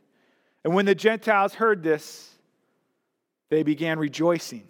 And 0.63 0.73
when 0.73 0.85
the 0.85 0.95
Gentiles 0.95 1.55
heard 1.55 1.83
this, 1.83 2.35
they 3.49 3.63
began 3.63 3.99
rejoicing 3.99 4.67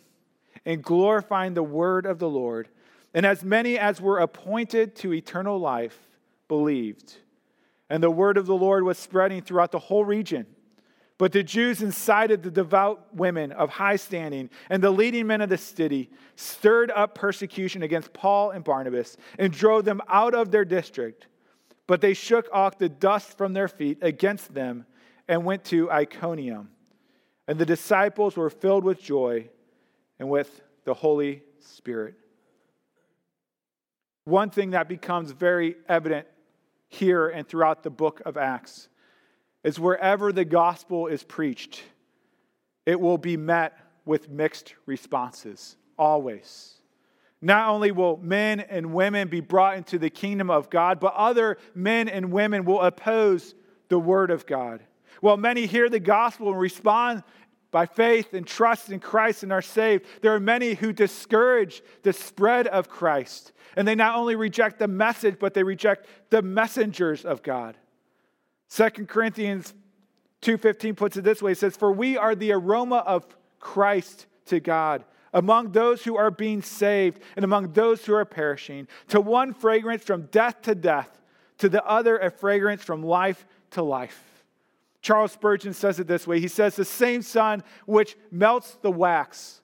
and 0.66 0.84
glorifying 0.84 1.54
the 1.54 1.64
word 1.64 2.06
of 2.06 2.20
the 2.20 2.30
Lord. 2.30 2.70
And 3.14 3.26
as 3.26 3.44
many 3.44 3.78
as 3.78 4.00
were 4.00 4.20
appointed 4.20 4.96
to 4.98 5.14
eternal 5.14 5.60
life 5.60 5.98
believed. 6.48 7.16
And 7.90 8.02
the 8.02 8.12
word 8.12 8.38
of 8.38 8.46
the 8.46 8.56
Lord 8.56 8.84
was 8.84 8.98
spreading 8.98 9.42
throughout 9.42 9.72
the 9.72 9.80
whole 9.80 10.06
region. 10.06 10.46
But 11.18 11.34
the 11.34 11.44
Jews 11.44 11.84
incited 11.84 12.42
the 12.42 12.50
devout 12.50 13.14
women 13.14 13.52
of 13.52 13.70
high 13.70 13.98
standing 13.98 14.50
and 14.70 14.82
the 14.82 14.90
leading 14.90 15.28
men 15.28 15.42
of 15.42 15.50
the 15.50 15.58
city, 15.58 16.10
stirred 16.36 16.90
up 16.90 17.14
persecution 17.14 17.84
against 17.84 18.12
Paul 18.14 18.50
and 18.52 18.64
Barnabas, 18.64 19.18
and 19.38 19.54
drove 19.54 19.86
them 19.86 20.02
out 20.08 20.34
of 20.34 20.50
their 20.50 20.66
district. 20.66 21.28
But 21.86 22.02
they 22.02 22.16
shook 22.16 22.50
off 22.52 22.80
the 22.80 22.90
dust 22.90 23.38
from 23.38 23.54
their 23.54 23.68
feet 23.68 24.00
against 24.02 24.56
them 24.56 24.86
and 25.32 25.46
went 25.46 25.64
to 25.64 25.90
Iconium. 25.90 26.70
And 27.48 27.58
the 27.58 27.66
disciples 27.66 28.36
were 28.36 28.50
filled 28.50 28.84
with 28.84 29.02
joy 29.02 29.48
and 30.20 30.30
with 30.30 30.62
the 30.84 30.94
Holy 30.94 31.42
Spirit. 31.60 32.16
One 34.26 34.50
thing 34.50 34.72
that 34.72 34.90
becomes 34.90 35.32
very 35.32 35.78
evident 35.88 36.28
here 36.90 37.30
and 37.30 37.48
throughout 37.48 37.82
the 37.82 37.90
book 37.90 38.22
of 38.26 38.36
Acts 38.36 38.90
is 39.64 39.80
wherever 39.80 40.34
the 40.34 40.44
gospel 40.44 41.08
is 41.08 41.24
preached, 41.24 41.82
it 42.86 43.00
will 43.00 43.18
be 43.18 43.38
met 43.38 43.78
with 44.04 44.30
mixed 44.30 44.76
responses, 44.86 45.78
always. 45.98 46.74
Not 47.42 47.70
only 47.70 47.92
will 47.92 48.18
men 48.18 48.60
and 48.60 48.94
women 48.94 49.30
be 49.30 49.40
brought 49.40 49.78
into 49.78 49.98
the 49.98 50.10
kingdom 50.10 50.52
of 50.52 50.70
God, 50.70 51.00
but 51.00 51.14
other 51.14 51.58
men 51.74 52.10
and 52.10 52.34
women 52.34 52.66
will 52.66 52.82
oppose 52.82 53.56
the 53.88 53.98
word 53.98 54.30
of 54.30 54.46
God. 54.46 54.82
While 55.22 55.38
many 55.38 55.66
hear 55.66 55.90
the 55.90 56.00
gospel 56.00 56.50
and 56.50 56.60
respond 56.60 57.24
by 57.72 57.86
faith 57.86 58.34
and 58.34 58.46
trust 58.46 58.90
in 58.90 59.00
Christ 59.00 59.44
and 59.44 59.54
are 59.54 59.62
saved, 59.62 60.06
there 60.22 60.36
are 60.36 60.40
many 60.40 60.74
who 60.74 60.92
discourage 60.92 61.82
the 62.04 62.12
spread 62.12 62.68
of 62.68 62.90
Christ. 62.90 63.54
And 63.78 63.88
they 63.88 63.96
not 63.96 64.16
only 64.16 64.36
reject 64.36 64.80
the 64.80 64.88
message, 64.90 65.38
but 65.40 65.54
they 65.54 65.64
reject 65.64 66.08
the 66.30 66.42
messengers 66.42 67.24
of 67.24 67.42
God. 67.42 67.78
2 68.70 69.08
Corinthians 69.08 69.74
2:15 70.42 70.96
puts 70.96 71.16
it 71.16 71.24
this 71.24 71.42
way. 71.42 71.54
It 71.54 71.60
says, 71.60 71.78
"For 71.78 71.92
we 71.92 72.18
are 72.18 72.36
the 72.36 72.52
aroma 72.52 72.98
of 72.98 73.26
Christ 73.60 74.28
to 74.46 74.60
God." 74.60 75.06
among 75.34 75.72
those 75.72 76.04
who 76.04 76.18
are 76.18 76.30
being 76.30 76.62
saved 76.62 77.22
and 77.38 77.46
among 77.46 77.72
those 77.72 78.06
who 78.06 78.14
are 78.14 78.26
perishing. 78.26 78.88
To 79.08 79.22
one, 79.22 79.54
fragrance 79.54 80.04
from 80.04 80.24
death 80.24 80.62
to 80.64 80.76
death, 80.76 81.22
to 81.60 81.70
the 81.70 81.86
other, 81.86 82.18
a 82.18 82.30
fragrance 82.30 82.84
from 82.84 83.02
life 83.02 83.46
to 83.70 83.82
life. 83.82 84.31
Charles 85.02 85.32
Spurgeon 85.32 85.74
says 85.74 86.00
it 86.00 86.08
this 86.08 86.28
way 86.28 86.40
He 86.40 86.48
says, 86.48 86.76
The 86.76 86.86
same 86.86 87.22
sun 87.22 87.64
which 87.86 88.16
melts 88.32 88.76
the 88.82 88.92
wax 88.92 89.62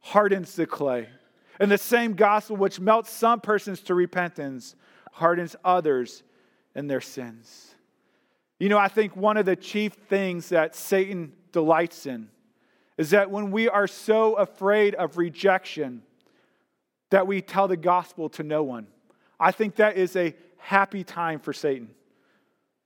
hardens 0.00 0.56
the 0.56 0.66
clay, 0.66 1.08
and 1.60 1.70
the 1.70 1.78
same 1.78 2.14
gospel 2.14 2.56
which 2.56 2.80
melts 2.80 3.10
some 3.10 3.40
persons 3.40 3.80
to 3.82 3.94
repentance 3.94 4.74
hardens 5.12 5.54
others 5.64 6.22
in 6.74 6.86
their 6.86 7.00
sins. 7.00 7.74
You 8.58 8.68
know, 8.68 8.78
I 8.78 8.88
think 8.88 9.16
one 9.16 9.36
of 9.36 9.46
the 9.46 9.56
chief 9.56 9.92
things 10.08 10.48
that 10.50 10.74
Satan 10.74 11.32
delights 11.52 12.06
in 12.06 12.28
is 12.96 13.10
that 13.10 13.30
when 13.30 13.50
we 13.50 13.68
are 13.68 13.86
so 13.86 14.34
afraid 14.34 14.94
of 14.94 15.18
rejection, 15.18 16.02
that 17.10 17.26
we 17.26 17.42
tell 17.42 17.68
the 17.68 17.76
gospel 17.76 18.28
to 18.30 18.42
no 18.42 18.62
one. 18.62 18.86
I 19.38 19.52
think 19.52 19.76
that 19.76 19.96
is 19.96 20.16
a 20.16 20.34
happy 20.56 21.04
time 21.04 21.40
for 21.40 21.52
Satan. 21.52 21.90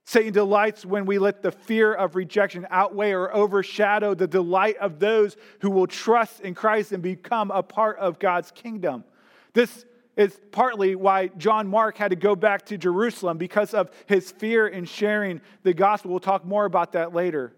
Satan 0.07 0.31
delights 0.31 0.85
when 0.85 1.05
we 1.05 1.19
let 1.19 1.41
the 1.41 1.51
fear 1.51 1.93
of 1.93 2.15
rejection 2.15 2.65
outweigh 2.69 3.11
or 3.11 3.35
overshadow 3.35 4.13
the 4.13 4.25
delight 4.25 4.77
of 4.77 4.99
those 4.99 5.35
who 5.59 5.69
will 5.69 5.85
trust 5.85 6.39
in 6.39 6.55
Christ 6.55 6.93
and 6.93 7.03
become 7.03 7.51
a 7.51 7.61
part 7.61 7.99
of 7.99 8.17
God's 8.17 8.49
kingdom. 8.51 9.03
This 9.51 9.85
is 10.15 10.39
partly 10.53 10.95
why 10.95 11.27
John 11.37 11.67
Mark 11.67 11.97
had 11.97 12.11
to 12.11 12.15
go 12.15 12.37
back 12.37 12.65
to 12.67 12.77
Jerusalem 12.77 13.37
because 13.37 13.73
of 13.73 13.91
his 14.05 14.31
fear 14.31 14.69
in 14.69 14.85
sharing 14.85 15.41
the 15.63 15.73
gospel. 15.73 16.11
We'll 16.11 16.21
talk 16.21 16.45
more 16.45 16.63
about 16.63 16.93
that 16.93 17.13
later. 17.13 17.51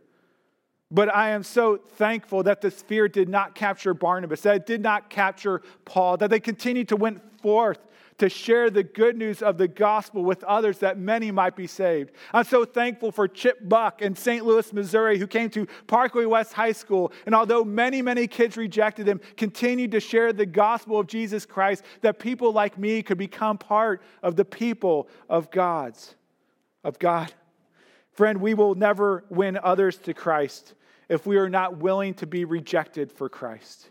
But 0.89 1.15
I 1.15 1.29
am 1.29 1.43
so 1.43 1.77
thankful 1.77 2.41
that 2.43 2.61
this 2.61 2.81
fear 2.81 3.07
did 3.07 3.29
not 3.29 3.53
capture 3.53 3.93
Barnabas, 3.93 4.41
that 4.41 4.55
it 4.55 4.65
did 4.65 4.81
not 4.81 5.11
capture 5.11 5.61
Paul, 5.85 6.17
that 6.17 6.31
they 6.31 6.39
continued 6.39 6.89
to 6.89 6.95
went 6.95 7.21
forth 7.43 7.77
to 8.19 8.29
share 8.29 8.69
the 8.69 8.83
good 8.83 9.17
news 9.17 9.41
of 9.41 9.57
the 9.57 9.67
gospel 9.67 10.23
with 10.23 10.43
others 10.43 10.79
that 10.79 10.97
many 10.97 11.31
might 11.31 11.55
be 11.55 11.67
saved. 11.67 12.11
I'm 12.33 12.43
so 12.43 12.63
thankful 12.65 13.11
for 13.11 13.27
Chip 13.27 13.67
Buck 13.67 14.01
in 14.01 14.15
St. 14.15 14.45
Louis, 14.45 14.71
Missouri, 14.71 15.17
who 15.17 15.27
came 15.27 15.49
to 15.51 15.67
Parkway 15.87 16.25
West 16.25 16.53
High 16.53 16.73
School. 16.73 17.11
And 17.25 17.33
although 17.33 17.63
many, 17.63 18.01
many 18.01 18.27
kids 18.27 18.57
rejected 18.57 19.07
him, 19.07 19.21
continued 19.37 19.91
to 19.91 19.99
share 19.99 20.31
the 20.31 20.45
gospel 20.45 20.99
of 20.99 21.07
Jesus 21.07 21.45
Christ, 21.45 21.83
that 22.01 22.19
people 22.19 22.53
like 22.53 22.77
me 22.77 23.01
could 23.01 23.17
become 23.17 23.57
part 23.57 24.01
of 24.21 24.35
the 24.35 24.45
people 24.45 25.07
of 25.29 25.49
God's, 25.49 26.15
of 26.83 26.99
God. 26.99 27.33
Friend, 28.11 28.41
we 28.41 28.53
will 28.53 28.75
never 28.75 29.23
win 29.29 29.57
others 29.61 29.97
to 29.99 30.13
Christ 30.13 30.73
if 31.07 31.25
we 31.25 31.37
are 31.37 31.49
not 31.49 31.77
willing 31.77 32.13
to 32.15 32.27
be 32.27 32.45
rejected 32.45 33.11
for 33.11 33.29
Christ. 33.29 33.89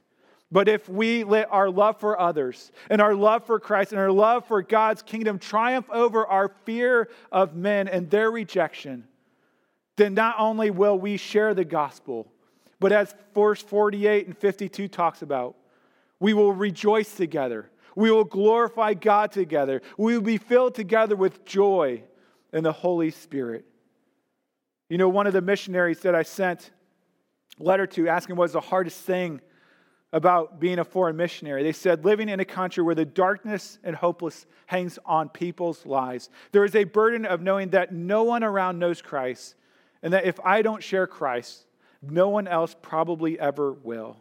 But 0.51 0.69
if 0.69 0.89
we 0.89 1.25
let 1.25 1.53
our 1.53 1.69
love 1.69 2.01
for 2.01 2.19
others 2.19 2.73
and 2.89 3.03
our 3.03 3.15
love 3.15 3.45
for 3.45 3.61
Christ 3.61 3.93
and 3.93 4.01
our 4.01 4.11
love 4.11 4.47
for 4.47 4.63
God's 4.63 5.03
kingdom 5.03 5.39
triumph 5.39 5.89
over 5.91 6.27
our 6.27 6.49
fear 6.65 7.11
of 7.31 7.55
men 7.55 7.87
and 7.87 8.09
their 8.09 8.31
rejection, 8.31 9.07
then 9.97 10.15
not 10.15 10.37
only 10.39 10.71
will 10.71 10.99
we 10.99 11.19
share 11.19 11.53
the 11.53 11.65
gospel, 11.65 12.33
but 12.81 12.93
as 12.93 13.15
verse 13.35 13.61
48 13.61 14.27
and 14.27 14.39
52 14.39 14.89
talks 14.89 15.21
about, 15.21 15.57
we 16.19 16.33
will 16.33 16.53
rejoice 16.53 17.15
together. 17.15 17.71
We 17.95 18.11
will 18.11 18.25
glorify 18.25 18.95
God 18.95 19.33
together. 19.33 19.83
We 19.99 20.15
will 20.15 20.25
be 20.25 20.39
filled 20.39 20.75
together 20.75 21.17
with 21.17 21.45
joy 21.45 22.05
in 22.53 22.65
the 22.65 22.73
Holy 22.73 23.11
Spirit. 23.11 23.67
You 24.89 24.97
know, 24.97 25.09
one 25.09 25.27
of 25.27 25.35
the 25.35 25.43
missionaries 25.43 26.01
that 26.01 26.15
I 26.15 26.23
sent 26.23 26.71
letter 27.59 27.87
to 27.89 28.09
asking 28.09 28.37
what 28.37 28.45
was 28.45 28.53
the 28.53 28.61
hardest 28.61 29.03
thing 29.03 29.41
about 30.13 30.59
being 30.59 30.79
a 30.79 30.85
foreign 30.85 31.17
missionary. 31.17 31.63
They 31.63 31.73
said, 31.73 32.05
living 32.05 32.29
in 32.29 32.41
a 32.41 32.45
country 32.45 32.83
where 32.83 32.95
the 32.95 33.05
darkness 33.05 33.79
and 33.85 33.95
hopeless 33.95 34.47
hangs 34.67 34.99
on 35.05 35.29
people's 35.29 35.85
lives. 35.85 36.31
There 36.53 36.65
is 36.65 36.75
a 36.75 36.85
burden 36.85 37.27
of 37.27 37.43
knowing 37.43 37.71
that 37.71 37.93
no 37.93 38.25
one 38.25 38.43
around 38.43 38.79
knows 38.79 39.03
Christ, 39.03 39.55
and 40.03 40.13
that 40.13 40.25
if 40.25 40.41
I 40.41 40.63
don't 40.63 40.83
share 40.83 41.07
Christ, 41.07 41.67
no 42.01 42.29
one 42.29 42.49
else 42.49 42.75
probably 42.81 43.39
ever 43.39 43.73
will. 43.73 44.17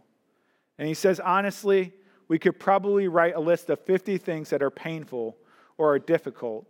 And 0.77 0.87
he 0.87 0.93
says, 0.93 1.19
honestly, 1.19 1.93
we 2.27 2.39
could 2.39 2.59
probably 2.59 3.07
write 3.07 3.35
a 3.35 3.39
list 3.39 3.69
of 3.69 3.79
50 3.81 4.17
things 4.17 4.49
that 4.49 4.61
are 4.61 4.69
painful 4.69 5.37
or 5.77 5.93
are 5.93 5.99
difficult. 5.99 6.67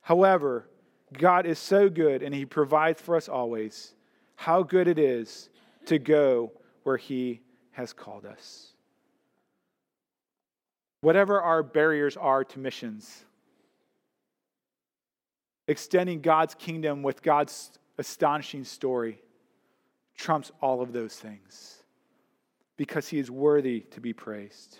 However, 0.00 0.68
God 1.12 1.46
is 1.46 1.58
so 1.58 1.88
good 1.88 2.22
and 2.22 2.34
he 2.34 2.44
provides 2.44 3.00
for 3.00 3.16
us 3.16 3.28
always. 3.28 3.94
How 4.36 4.62
good 4.62 4.88
it 4.88 4.98
is 4.98 5.50
to 5.86 5.98
go 5.98 6.52
where 6.84 6.96
he 6.96 7.42
has 7.78 7.92
called 7.92 8.26
us. 8.26 8.72
Whatever 11.00 11.40
our 11.40 11.62
barriers 11.62 12.16
are 12.16 12.42
to 12.42 12.58
missions, 12.58 13.24
extending 15.68 16.20
God's 16.20 16.56
kingdom 16.56 17.04
with 17.04 17.22
God's 17.22 17.78
astonishing 17.96 18.64
story 18.64 19.22
trumps 20.16 20.50
all 20.60 20.82
of 20.82 20.92
those 20.92 21.14
things 21.14 21.84
because 22.76 23.06
he 23.06 23.20
is 23.20 23.30
worthy 23.30 23.82
to 23.92 24.00
be 24.00 24.12
praised. 24.12 24.78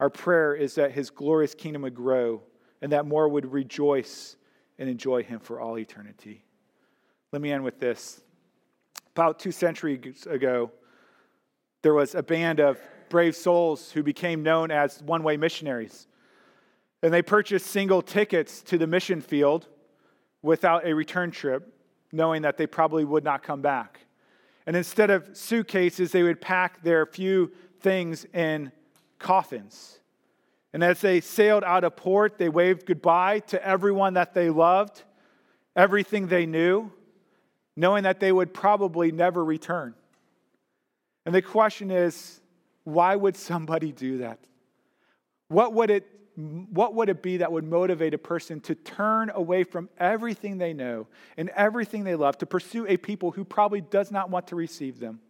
Our 0.00 0.10
prayer 0.10 0.54
is 0.54 0.74
that 0.74 0.92
his 0.92 1.08
glorious 1.08 1.54
kingdom 1.54 1.80
would 1.80 1.94
grow 1.94 2.42
and 2.82 2.92
that 2.92 3.06
more 3.06 3.26
would 3.26 3.50
rejoice 3.50 4.36
and 4.78 4.86
enjoy 4.86 5.22
him 5.22 5.40
for 5.40 5.60
all 5.60 5.78
eternity. 5.78 6.44
Let 7.32 7.40
me 7.40 7.50
end 7.52 7.64
with 7.64 7.80
this. 7.80 8.20
About 9.16 9.38
two 9.38 9.50
centuries 9.50 10.26
ago, 10.26 10.70
there 11.82 11.94
was 11.94 12.14
a 12.14 12.22
band 12.22 12.60
of 12.60 12.78
brave 13.08 13.36
souls 13.36 13.90
who 13.92 14.02
became 14.02 14.42
known 14.42 14.70
as 14.70 15.02
one 15.02 15.22
way 15.22 15.36
missionaries. 15.36 16.06
And 17.02 17.12
they 17.12 17.22
purchased 17.22 17.66
single 17.66 18.02
tickets 18.02 18.60
to 18.62 18.78
the 18.78 18.86
mission 18.86 19.20
field 19.20 19.68
without 20.42 20.86
a 20.86 20.94
return 20.94 21.30
trip, 21.30 21.72
knowing 22.12 22.42
that 22.42 22.56
they 22.56 22.66
probably 22.66 23.04
would 23.04 23.24
not 23.24 23.42
come 23.42 23.62
back. 23.62 24.00
And 24.66 24.76
instead 24.76 25.10
of 25.10 25.36
suitcases, 25.36 26.12
they 26.12 26.22
would 26.22 26.40
pack 26.40 26.82
their 26.82 27.06
few 27.06 27.52
things 27.80 28.26
in 28.34 28.72
coffins. 29.18 29.98
And 30.72 30.84
as 30.84 31.00
they 31.00 31.20
sailed 31.20 31.64
out 31.64 31.84
of 31.84 31.96
port, 31.96 32.36
they 32.36 32.48
waved 32.48 32.84
goodbye 32.84 33.40
to 33.40 33.64
everyone 33.66 34.14
that 34.14 34.34
they 34.34 34.50
loved, 34.50 35.02
everything 35.74 36.26
they 36.26 36.44
knew, 36.44 36.92
knowing 37.76 38.02
that 38.02 38.20
they 38.20 38.32
would 38.32 38.52
probably 38.52 39.10
never 39.10 39.44
return. 39.44 39.94
And 41.28 41.34
the 41.34 41.42
question 41.42 41.90
is 41.90 42.40
why 42.84 43.14
would 43.14 43.36
somebody 43.36 43.92
do 43.92 44.16
that? 44.16 44.38
What 45.48 45.74
would 45.74 45.90
it 45.90 46.06
what 46.72 46.94
would 46.94 47.10
it 47.10 47.22
be 47.22 47.36
that 47.36 47.52
would 47.52 47.64
motivate 47.64 48.14
a 48.14 48.18
person 48.18 48.60
to 48.60 48.74
turn 48.74 49.30
away 49.34 49.64
from 49.64 49.90
everything 49.98 50.56
they 50.56 50.72
know 50.72 51.06
and 51.36 51.50
everything 51.50 52.04
they 52.04 52.14
love 52.14 52.38
to 52.38 52.46
pursue 52.46 52.86
a 52.86 52.96
people 52.96 53.30
who 53.30 53.44
probably 53.44 53.82
does 53.82 54.10
not 54.10 54.30
want 54.30 54.46
to 54.46 54.56
receive 54.56 55.00
them? 55.00 55.20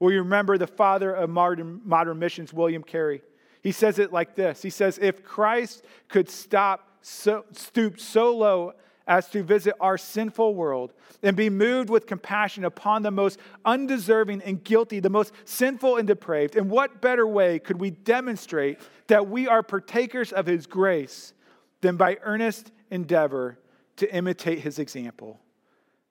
Well, 0.00 0.10
you 0.10 0.18
remember 0.18 0.58
the 0.58 0.66
father 0.66 1.14
of 1.14 1.30
modern, 1.30 1.80
modern 1.84 2.18
missions, 2.18 2.52
William 2.52 2.82
Carey. 2.82 3.22
He 3.62 3.70
says 3.70 4.00
it 4.00 4.12
like 4.12 4.34
this 4.34 4.62
He 4.62 4.70
says, 4.70 4.98
If 5.00 5.22
Christ 5.22 5.84
could 6.08 6.28
stop, 6.28 6.88
so, 7.02 7.44
stoop 7.52 8.00
so 8.00 8.36
low 8.36 8.72
as 9.10 9.28
to 9.28 9.42
visit 9.42 9.74
our 9.80 9.98
sinful 9.98 10.54
world 10.54 10.92
and 11.24 11.36
be 11.36 11.50
moved 11.50 11.90
with 11.90 12.06
compassion 12.06 12.64
upon 12.64 13.02
the 13.02 13.10
most 13.10 13.40
undeserving 13.64 14.40
and 14.42 14.62
guilty, 14.62 15.00
the 15.00 15.10
most 15.10 15.32
sinful 15.44 15.96
and 15.96 16.06
depraved, 16.06 16.54
in 16.54 16.68
what 16.68 17.02
better 17.02 17.26
way 17.26 17.58
could 17.58 17.80
we 17.80 17.90
demonstrate 17.90 18.78
that 19.08 19.28
we 19.28 19.48
are 19.48 19.64
partakers 19.64 20.30
of 20.32 20.46
his 20.46 20.64
grace 20.64 21.32
than 21.80 21.96
by 21.96 22.18
earnest 22.22 22.70
endeavor 22.92 23.58
to 23.96 24.14
imitate 24.14 24.60
his 24.60 24.78
example? 24.78 25.40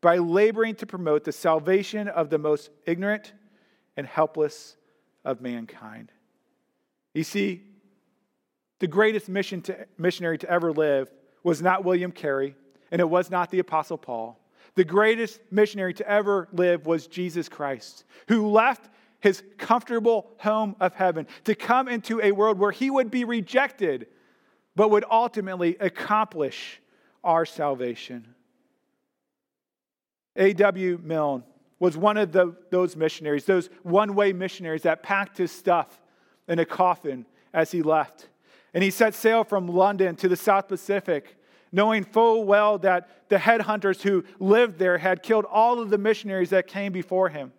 By 0.01 0.17
laboring 0.17 0.75
to 0.75 0.85
promote 0.85 1.23
the 1.23 1.31
salvation 1.31 2.09
of 2.09 2.29
the 2.29 2.37
most 2.37 2.69
ignorant 2.85 3.31
and 3.95 4.05
helpless 4.05 4.75
of 5.23 5.39
mankind. 5.39 6.11
You 7.13 7.23
see, 7.23 7.63
the 8.79 8.87
greatest 8.87 9.29
mission 9.29 9.61
to, 9.63 9.87
missionary 9.97 10.37
to 10.39 10.49
ever 10.49 10.73
live 10.73 11.09
was 11.43 11.61
not 11.61 11.85
William 11.85 12.11
Carey, 12.11 12.55
and 12.91 12.99
it 13.01 13.09
was 13.09 13.29
not 13.29 13.51
the 13.51 13.59
Apostle 13.59 13.97
Paul. 13.97 14.39
The 14.75 14.83
greatest 14.83 15.39
missionary 15.51 15.93
to 15.95 16.07
ever 16.07 16.47
live 16.53 16.85
was 16.85 17.07
Jesus 17.07 17.49
Christ, 17.49 18.03
who 18.27 18.47
left 18.47 18.89
his 19.19 19.43
comfortable 19.57 20.31
home 20.37 20.75
of 20.79 20.95
heaven 20.95 21.27
to 21.43 21.55
come 21.55 21.87
into 21.87 22.21
a 22.21 22.31
world 22.31 22.57
where 22.57 22.71
he 22.71 22.89
would 22.89 23.11
be 23.11 23.25
rejected, 23.25 24.07
but 24.75 24.91
would 24.91 25.05
ultimately 25.09 25.75
accomplish 25.79 26.79
our 27.23 27.45
salvation. 27.45 28.33
A.W. 30.35 31.01
Milne 31.03 31.43
was 31.79 31.97
one 31.97 32.17
of 32.17 32.31
the, 32.31 32.55
those 32.69 32.95
missionaries, 32.95 33.45
those 33.45 33.69
one 33.83 34.15
way 34.15 34.31
missionaries 34.33 34.83
that 34.83 35.03
packed 35.03 35.37
his 35.37 35.51
stuff 35.51 35.99
in 36.47 36.59
a 36.59 36.65
coffin 36.65 37.25
as 37.53 37.71
he 37.71 37.81
left. 37.81 38.29
And 38.73 38.83
he 38.83 38.91
set 38.91 39.15
sail 39.15 39.43
from 39.43 39.67
London 39.67 40.15
to 40.17 40.27
the 40.27 40.35
South 40.35 40.67
Pacific, 40.67 41.35
knowing 41.71 42.03
full 42.03 42.43
well 42.43 42.77
that 42.79 43.29
the 43.29 43.37
headhunters 43.37 44.01
who 44.01 44.23
lived 44.39 44.79
there 44.79 44.97
had 44.97 45.23
killed 45.23 45.45
all 45.45 45.79
of 45.79 45.89
the 45.89 45.97
missionaries 45.97 46.49
that 46.49 46.67
came 46.67 46.91
before 46.91 47.29
him. 47.29 47.51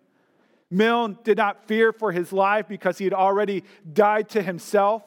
Milne 0.69 1.17
did 1.23 1.37
not 1.37 1.67
fear 1.67 1.91
for 1.91 2.11
his 2.11 2.31
life 2.31 2.67
because 2.67 2.97
he 2.97 3.03
had 3.03 3.13
already 3.13 3.63
died 3.91 4.29
to 4.29 4.41
himself. 4.41 5.03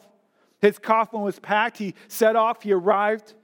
His 0.60 0.78
coffin 0.78 1.22
was 1.22 1.38
packed. 1.38 1.78
He 1.78 1.94
set 2.08 2.36
off, 2.36 2.62
he 2.62 2.72
arrived, 2.72 3.34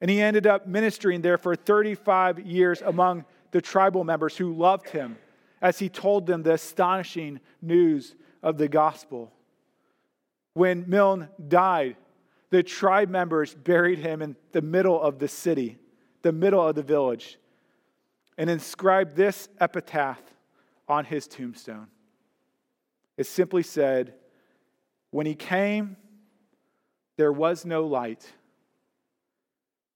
and 0.00 0.10
he 0.10 0.20
ended 0.20 0.46
up 0.46 0.66
ministering 0.66 1.22
there 1.22 1.38
for 1.38 1.54
35 1.54 2.40
years 2.40 2.82
among 2.82 3.24
the 3.50 3.60
tribal 3.60 4.04
members 4.04 4.36
who 4.36 4.52
loved 4.52 4.90
him 4.90 5.16
as 5.60 5.78
he 5.78 5.88
told 5.88 6.26
them 6.26 6.42
the 6.42 6.52
astonishing 6.54 7.40
news 7.62 8.14
of 8.42 8.58
the 8.58 8.68
gospel. 8.68 9.32
When 10.54 10.84
Milne 10.88 11.28
died, 11.48 11.96
the 12.50 12.62
tribe 12.62 13.08
members 13.08 13.54
buried 13.54 13.98
him 13.98 14.22
in 14.22 14.36
the 14.52 14.62
middle 14.62 15.00
of 15.00 15.18
the 15.18 15.28
city, 15.28 15.78
the 16.22 16.32
middle 16.32 16.66
of 16.66 16.74
the 16.74 16.82
village, 16.82 17.38
and 18.36 18.48
inscribed 18.48 19.16
this 19.16 19.48
epitaph 19.60 20.20
on 20.88 21.04
his 21.04 21.26
tombstone. 21.26 21.88
It 23.16 23.26
simply 23.26 23.62
said, 23.62 24.14
When 25.10 25.26
he 25.26 25.34
came, 25.34 25.96
there 27.16 27.32
was 27.32 27.64
no 27.64 27.84
light. 27.84 28.30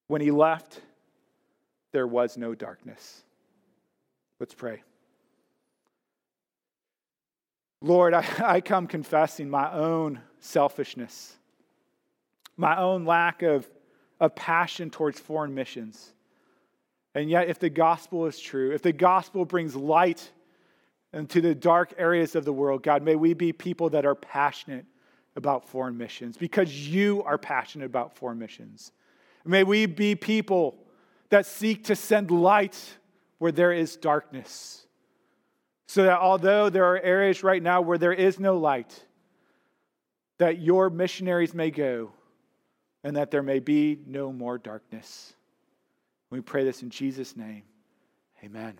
When 0.09 0.20
he 0.20 0.30
left, 0.30 0.80
there 1.92 2.07
was 2.07 2.36
no 2.36 2.55
darkness. 2.55 3.22
Let's 4.40 4.55
pray. 4.55 4.82
Lord, 7.80 8.12
I, 8.12 8.26
I 8.44 8.61
come 8.61 8.86
confessing 8.86 9.48
my 9.48 9.70
own 9.72 10.20
selfishness, 10.40 11.36
my 12.57 12.78
own 12.78 13.05
lack 13.05 13.42
of, 13.42 13.68
of 14.20 14.34
passion 14.34 14.90
towards 14.90 15.18
foreign 15.18 15.55
missions. 15.55 16.12
And 17.14 17.28
yet, 17.28 17.48
if 17.48 17.59
the 17.59 17.70
gospel 17.70 18.26
is 18.26 18.40
true, 18.40 18.72
if 18.72 18.82
the 18.82 18.92
gospel 18.92 19.44
brings 19.44 19.76
light 19.76 20.30
into 21.12 21.40
the 21.40 21.55
dark 21.55 21.92
areas 21.98 22.34
of 22.34 22.44
the 22.44 22.53
world, 22.53 22.82
God, 22.82 23.03
may 23.03 23.16
we 23.16 23.34
be 23.34 23.53
people 23.53 23.90
that 23.90 24.07
are 24.07 24.14
passionate 24.14 24.86
about 25.36 25.68
foreign 25.68 25.96
missions 25.96 26.36
because 26.36 26.88
you 26.88 27.22
are 27.24 27.38
passionate 27.38 27.86
about 27.86 28.16
foreign 28.16 28.38
missions. 28.38 28.92
May 29.44 29.64
we 29.64 29.86
be 29.86 30.14
people 30.14 30.76
that 31.30 31.46
seek 31.46 31.84
to 31.84 31.96
send 31.96 32.30
light 32.30 32.78
where 33.38 33.53
there 33.53 33.72
is 33.72 33.96
darkness. 33.96 34.86
So 35.86 36.05
that 36.05 36.20
although 36.20 36.70
there 36.70 36.84
are 36.86 37.00
areas 37.00 37.42
right 37.42 37.62
now 37.62 37.80
where 37.80 37.98
there 37.98 38.12
is 38.12 38.38
no 38.38 38.57
light, 38.57 39.05
that 40.38 40.61
your 40.61 40.90
missionaries 40.90 41.53
may 41.53 41.70
go 41.70 42.12
and 43.05 43.16
that 43.16 43.30
there 43.30 43.42
may 43.42 43.59
be 43.59 43.98
no 44.07 44.32
more 44.32 44.59
darkness. 44.59 45.34
We 46.30 46.40
pray 46.40 46.64
this 46.64 46.82
in 46.82 46.90
Jesus' 46.90 47.36
name. 47.36 47.62
Amen. 48.44 48.78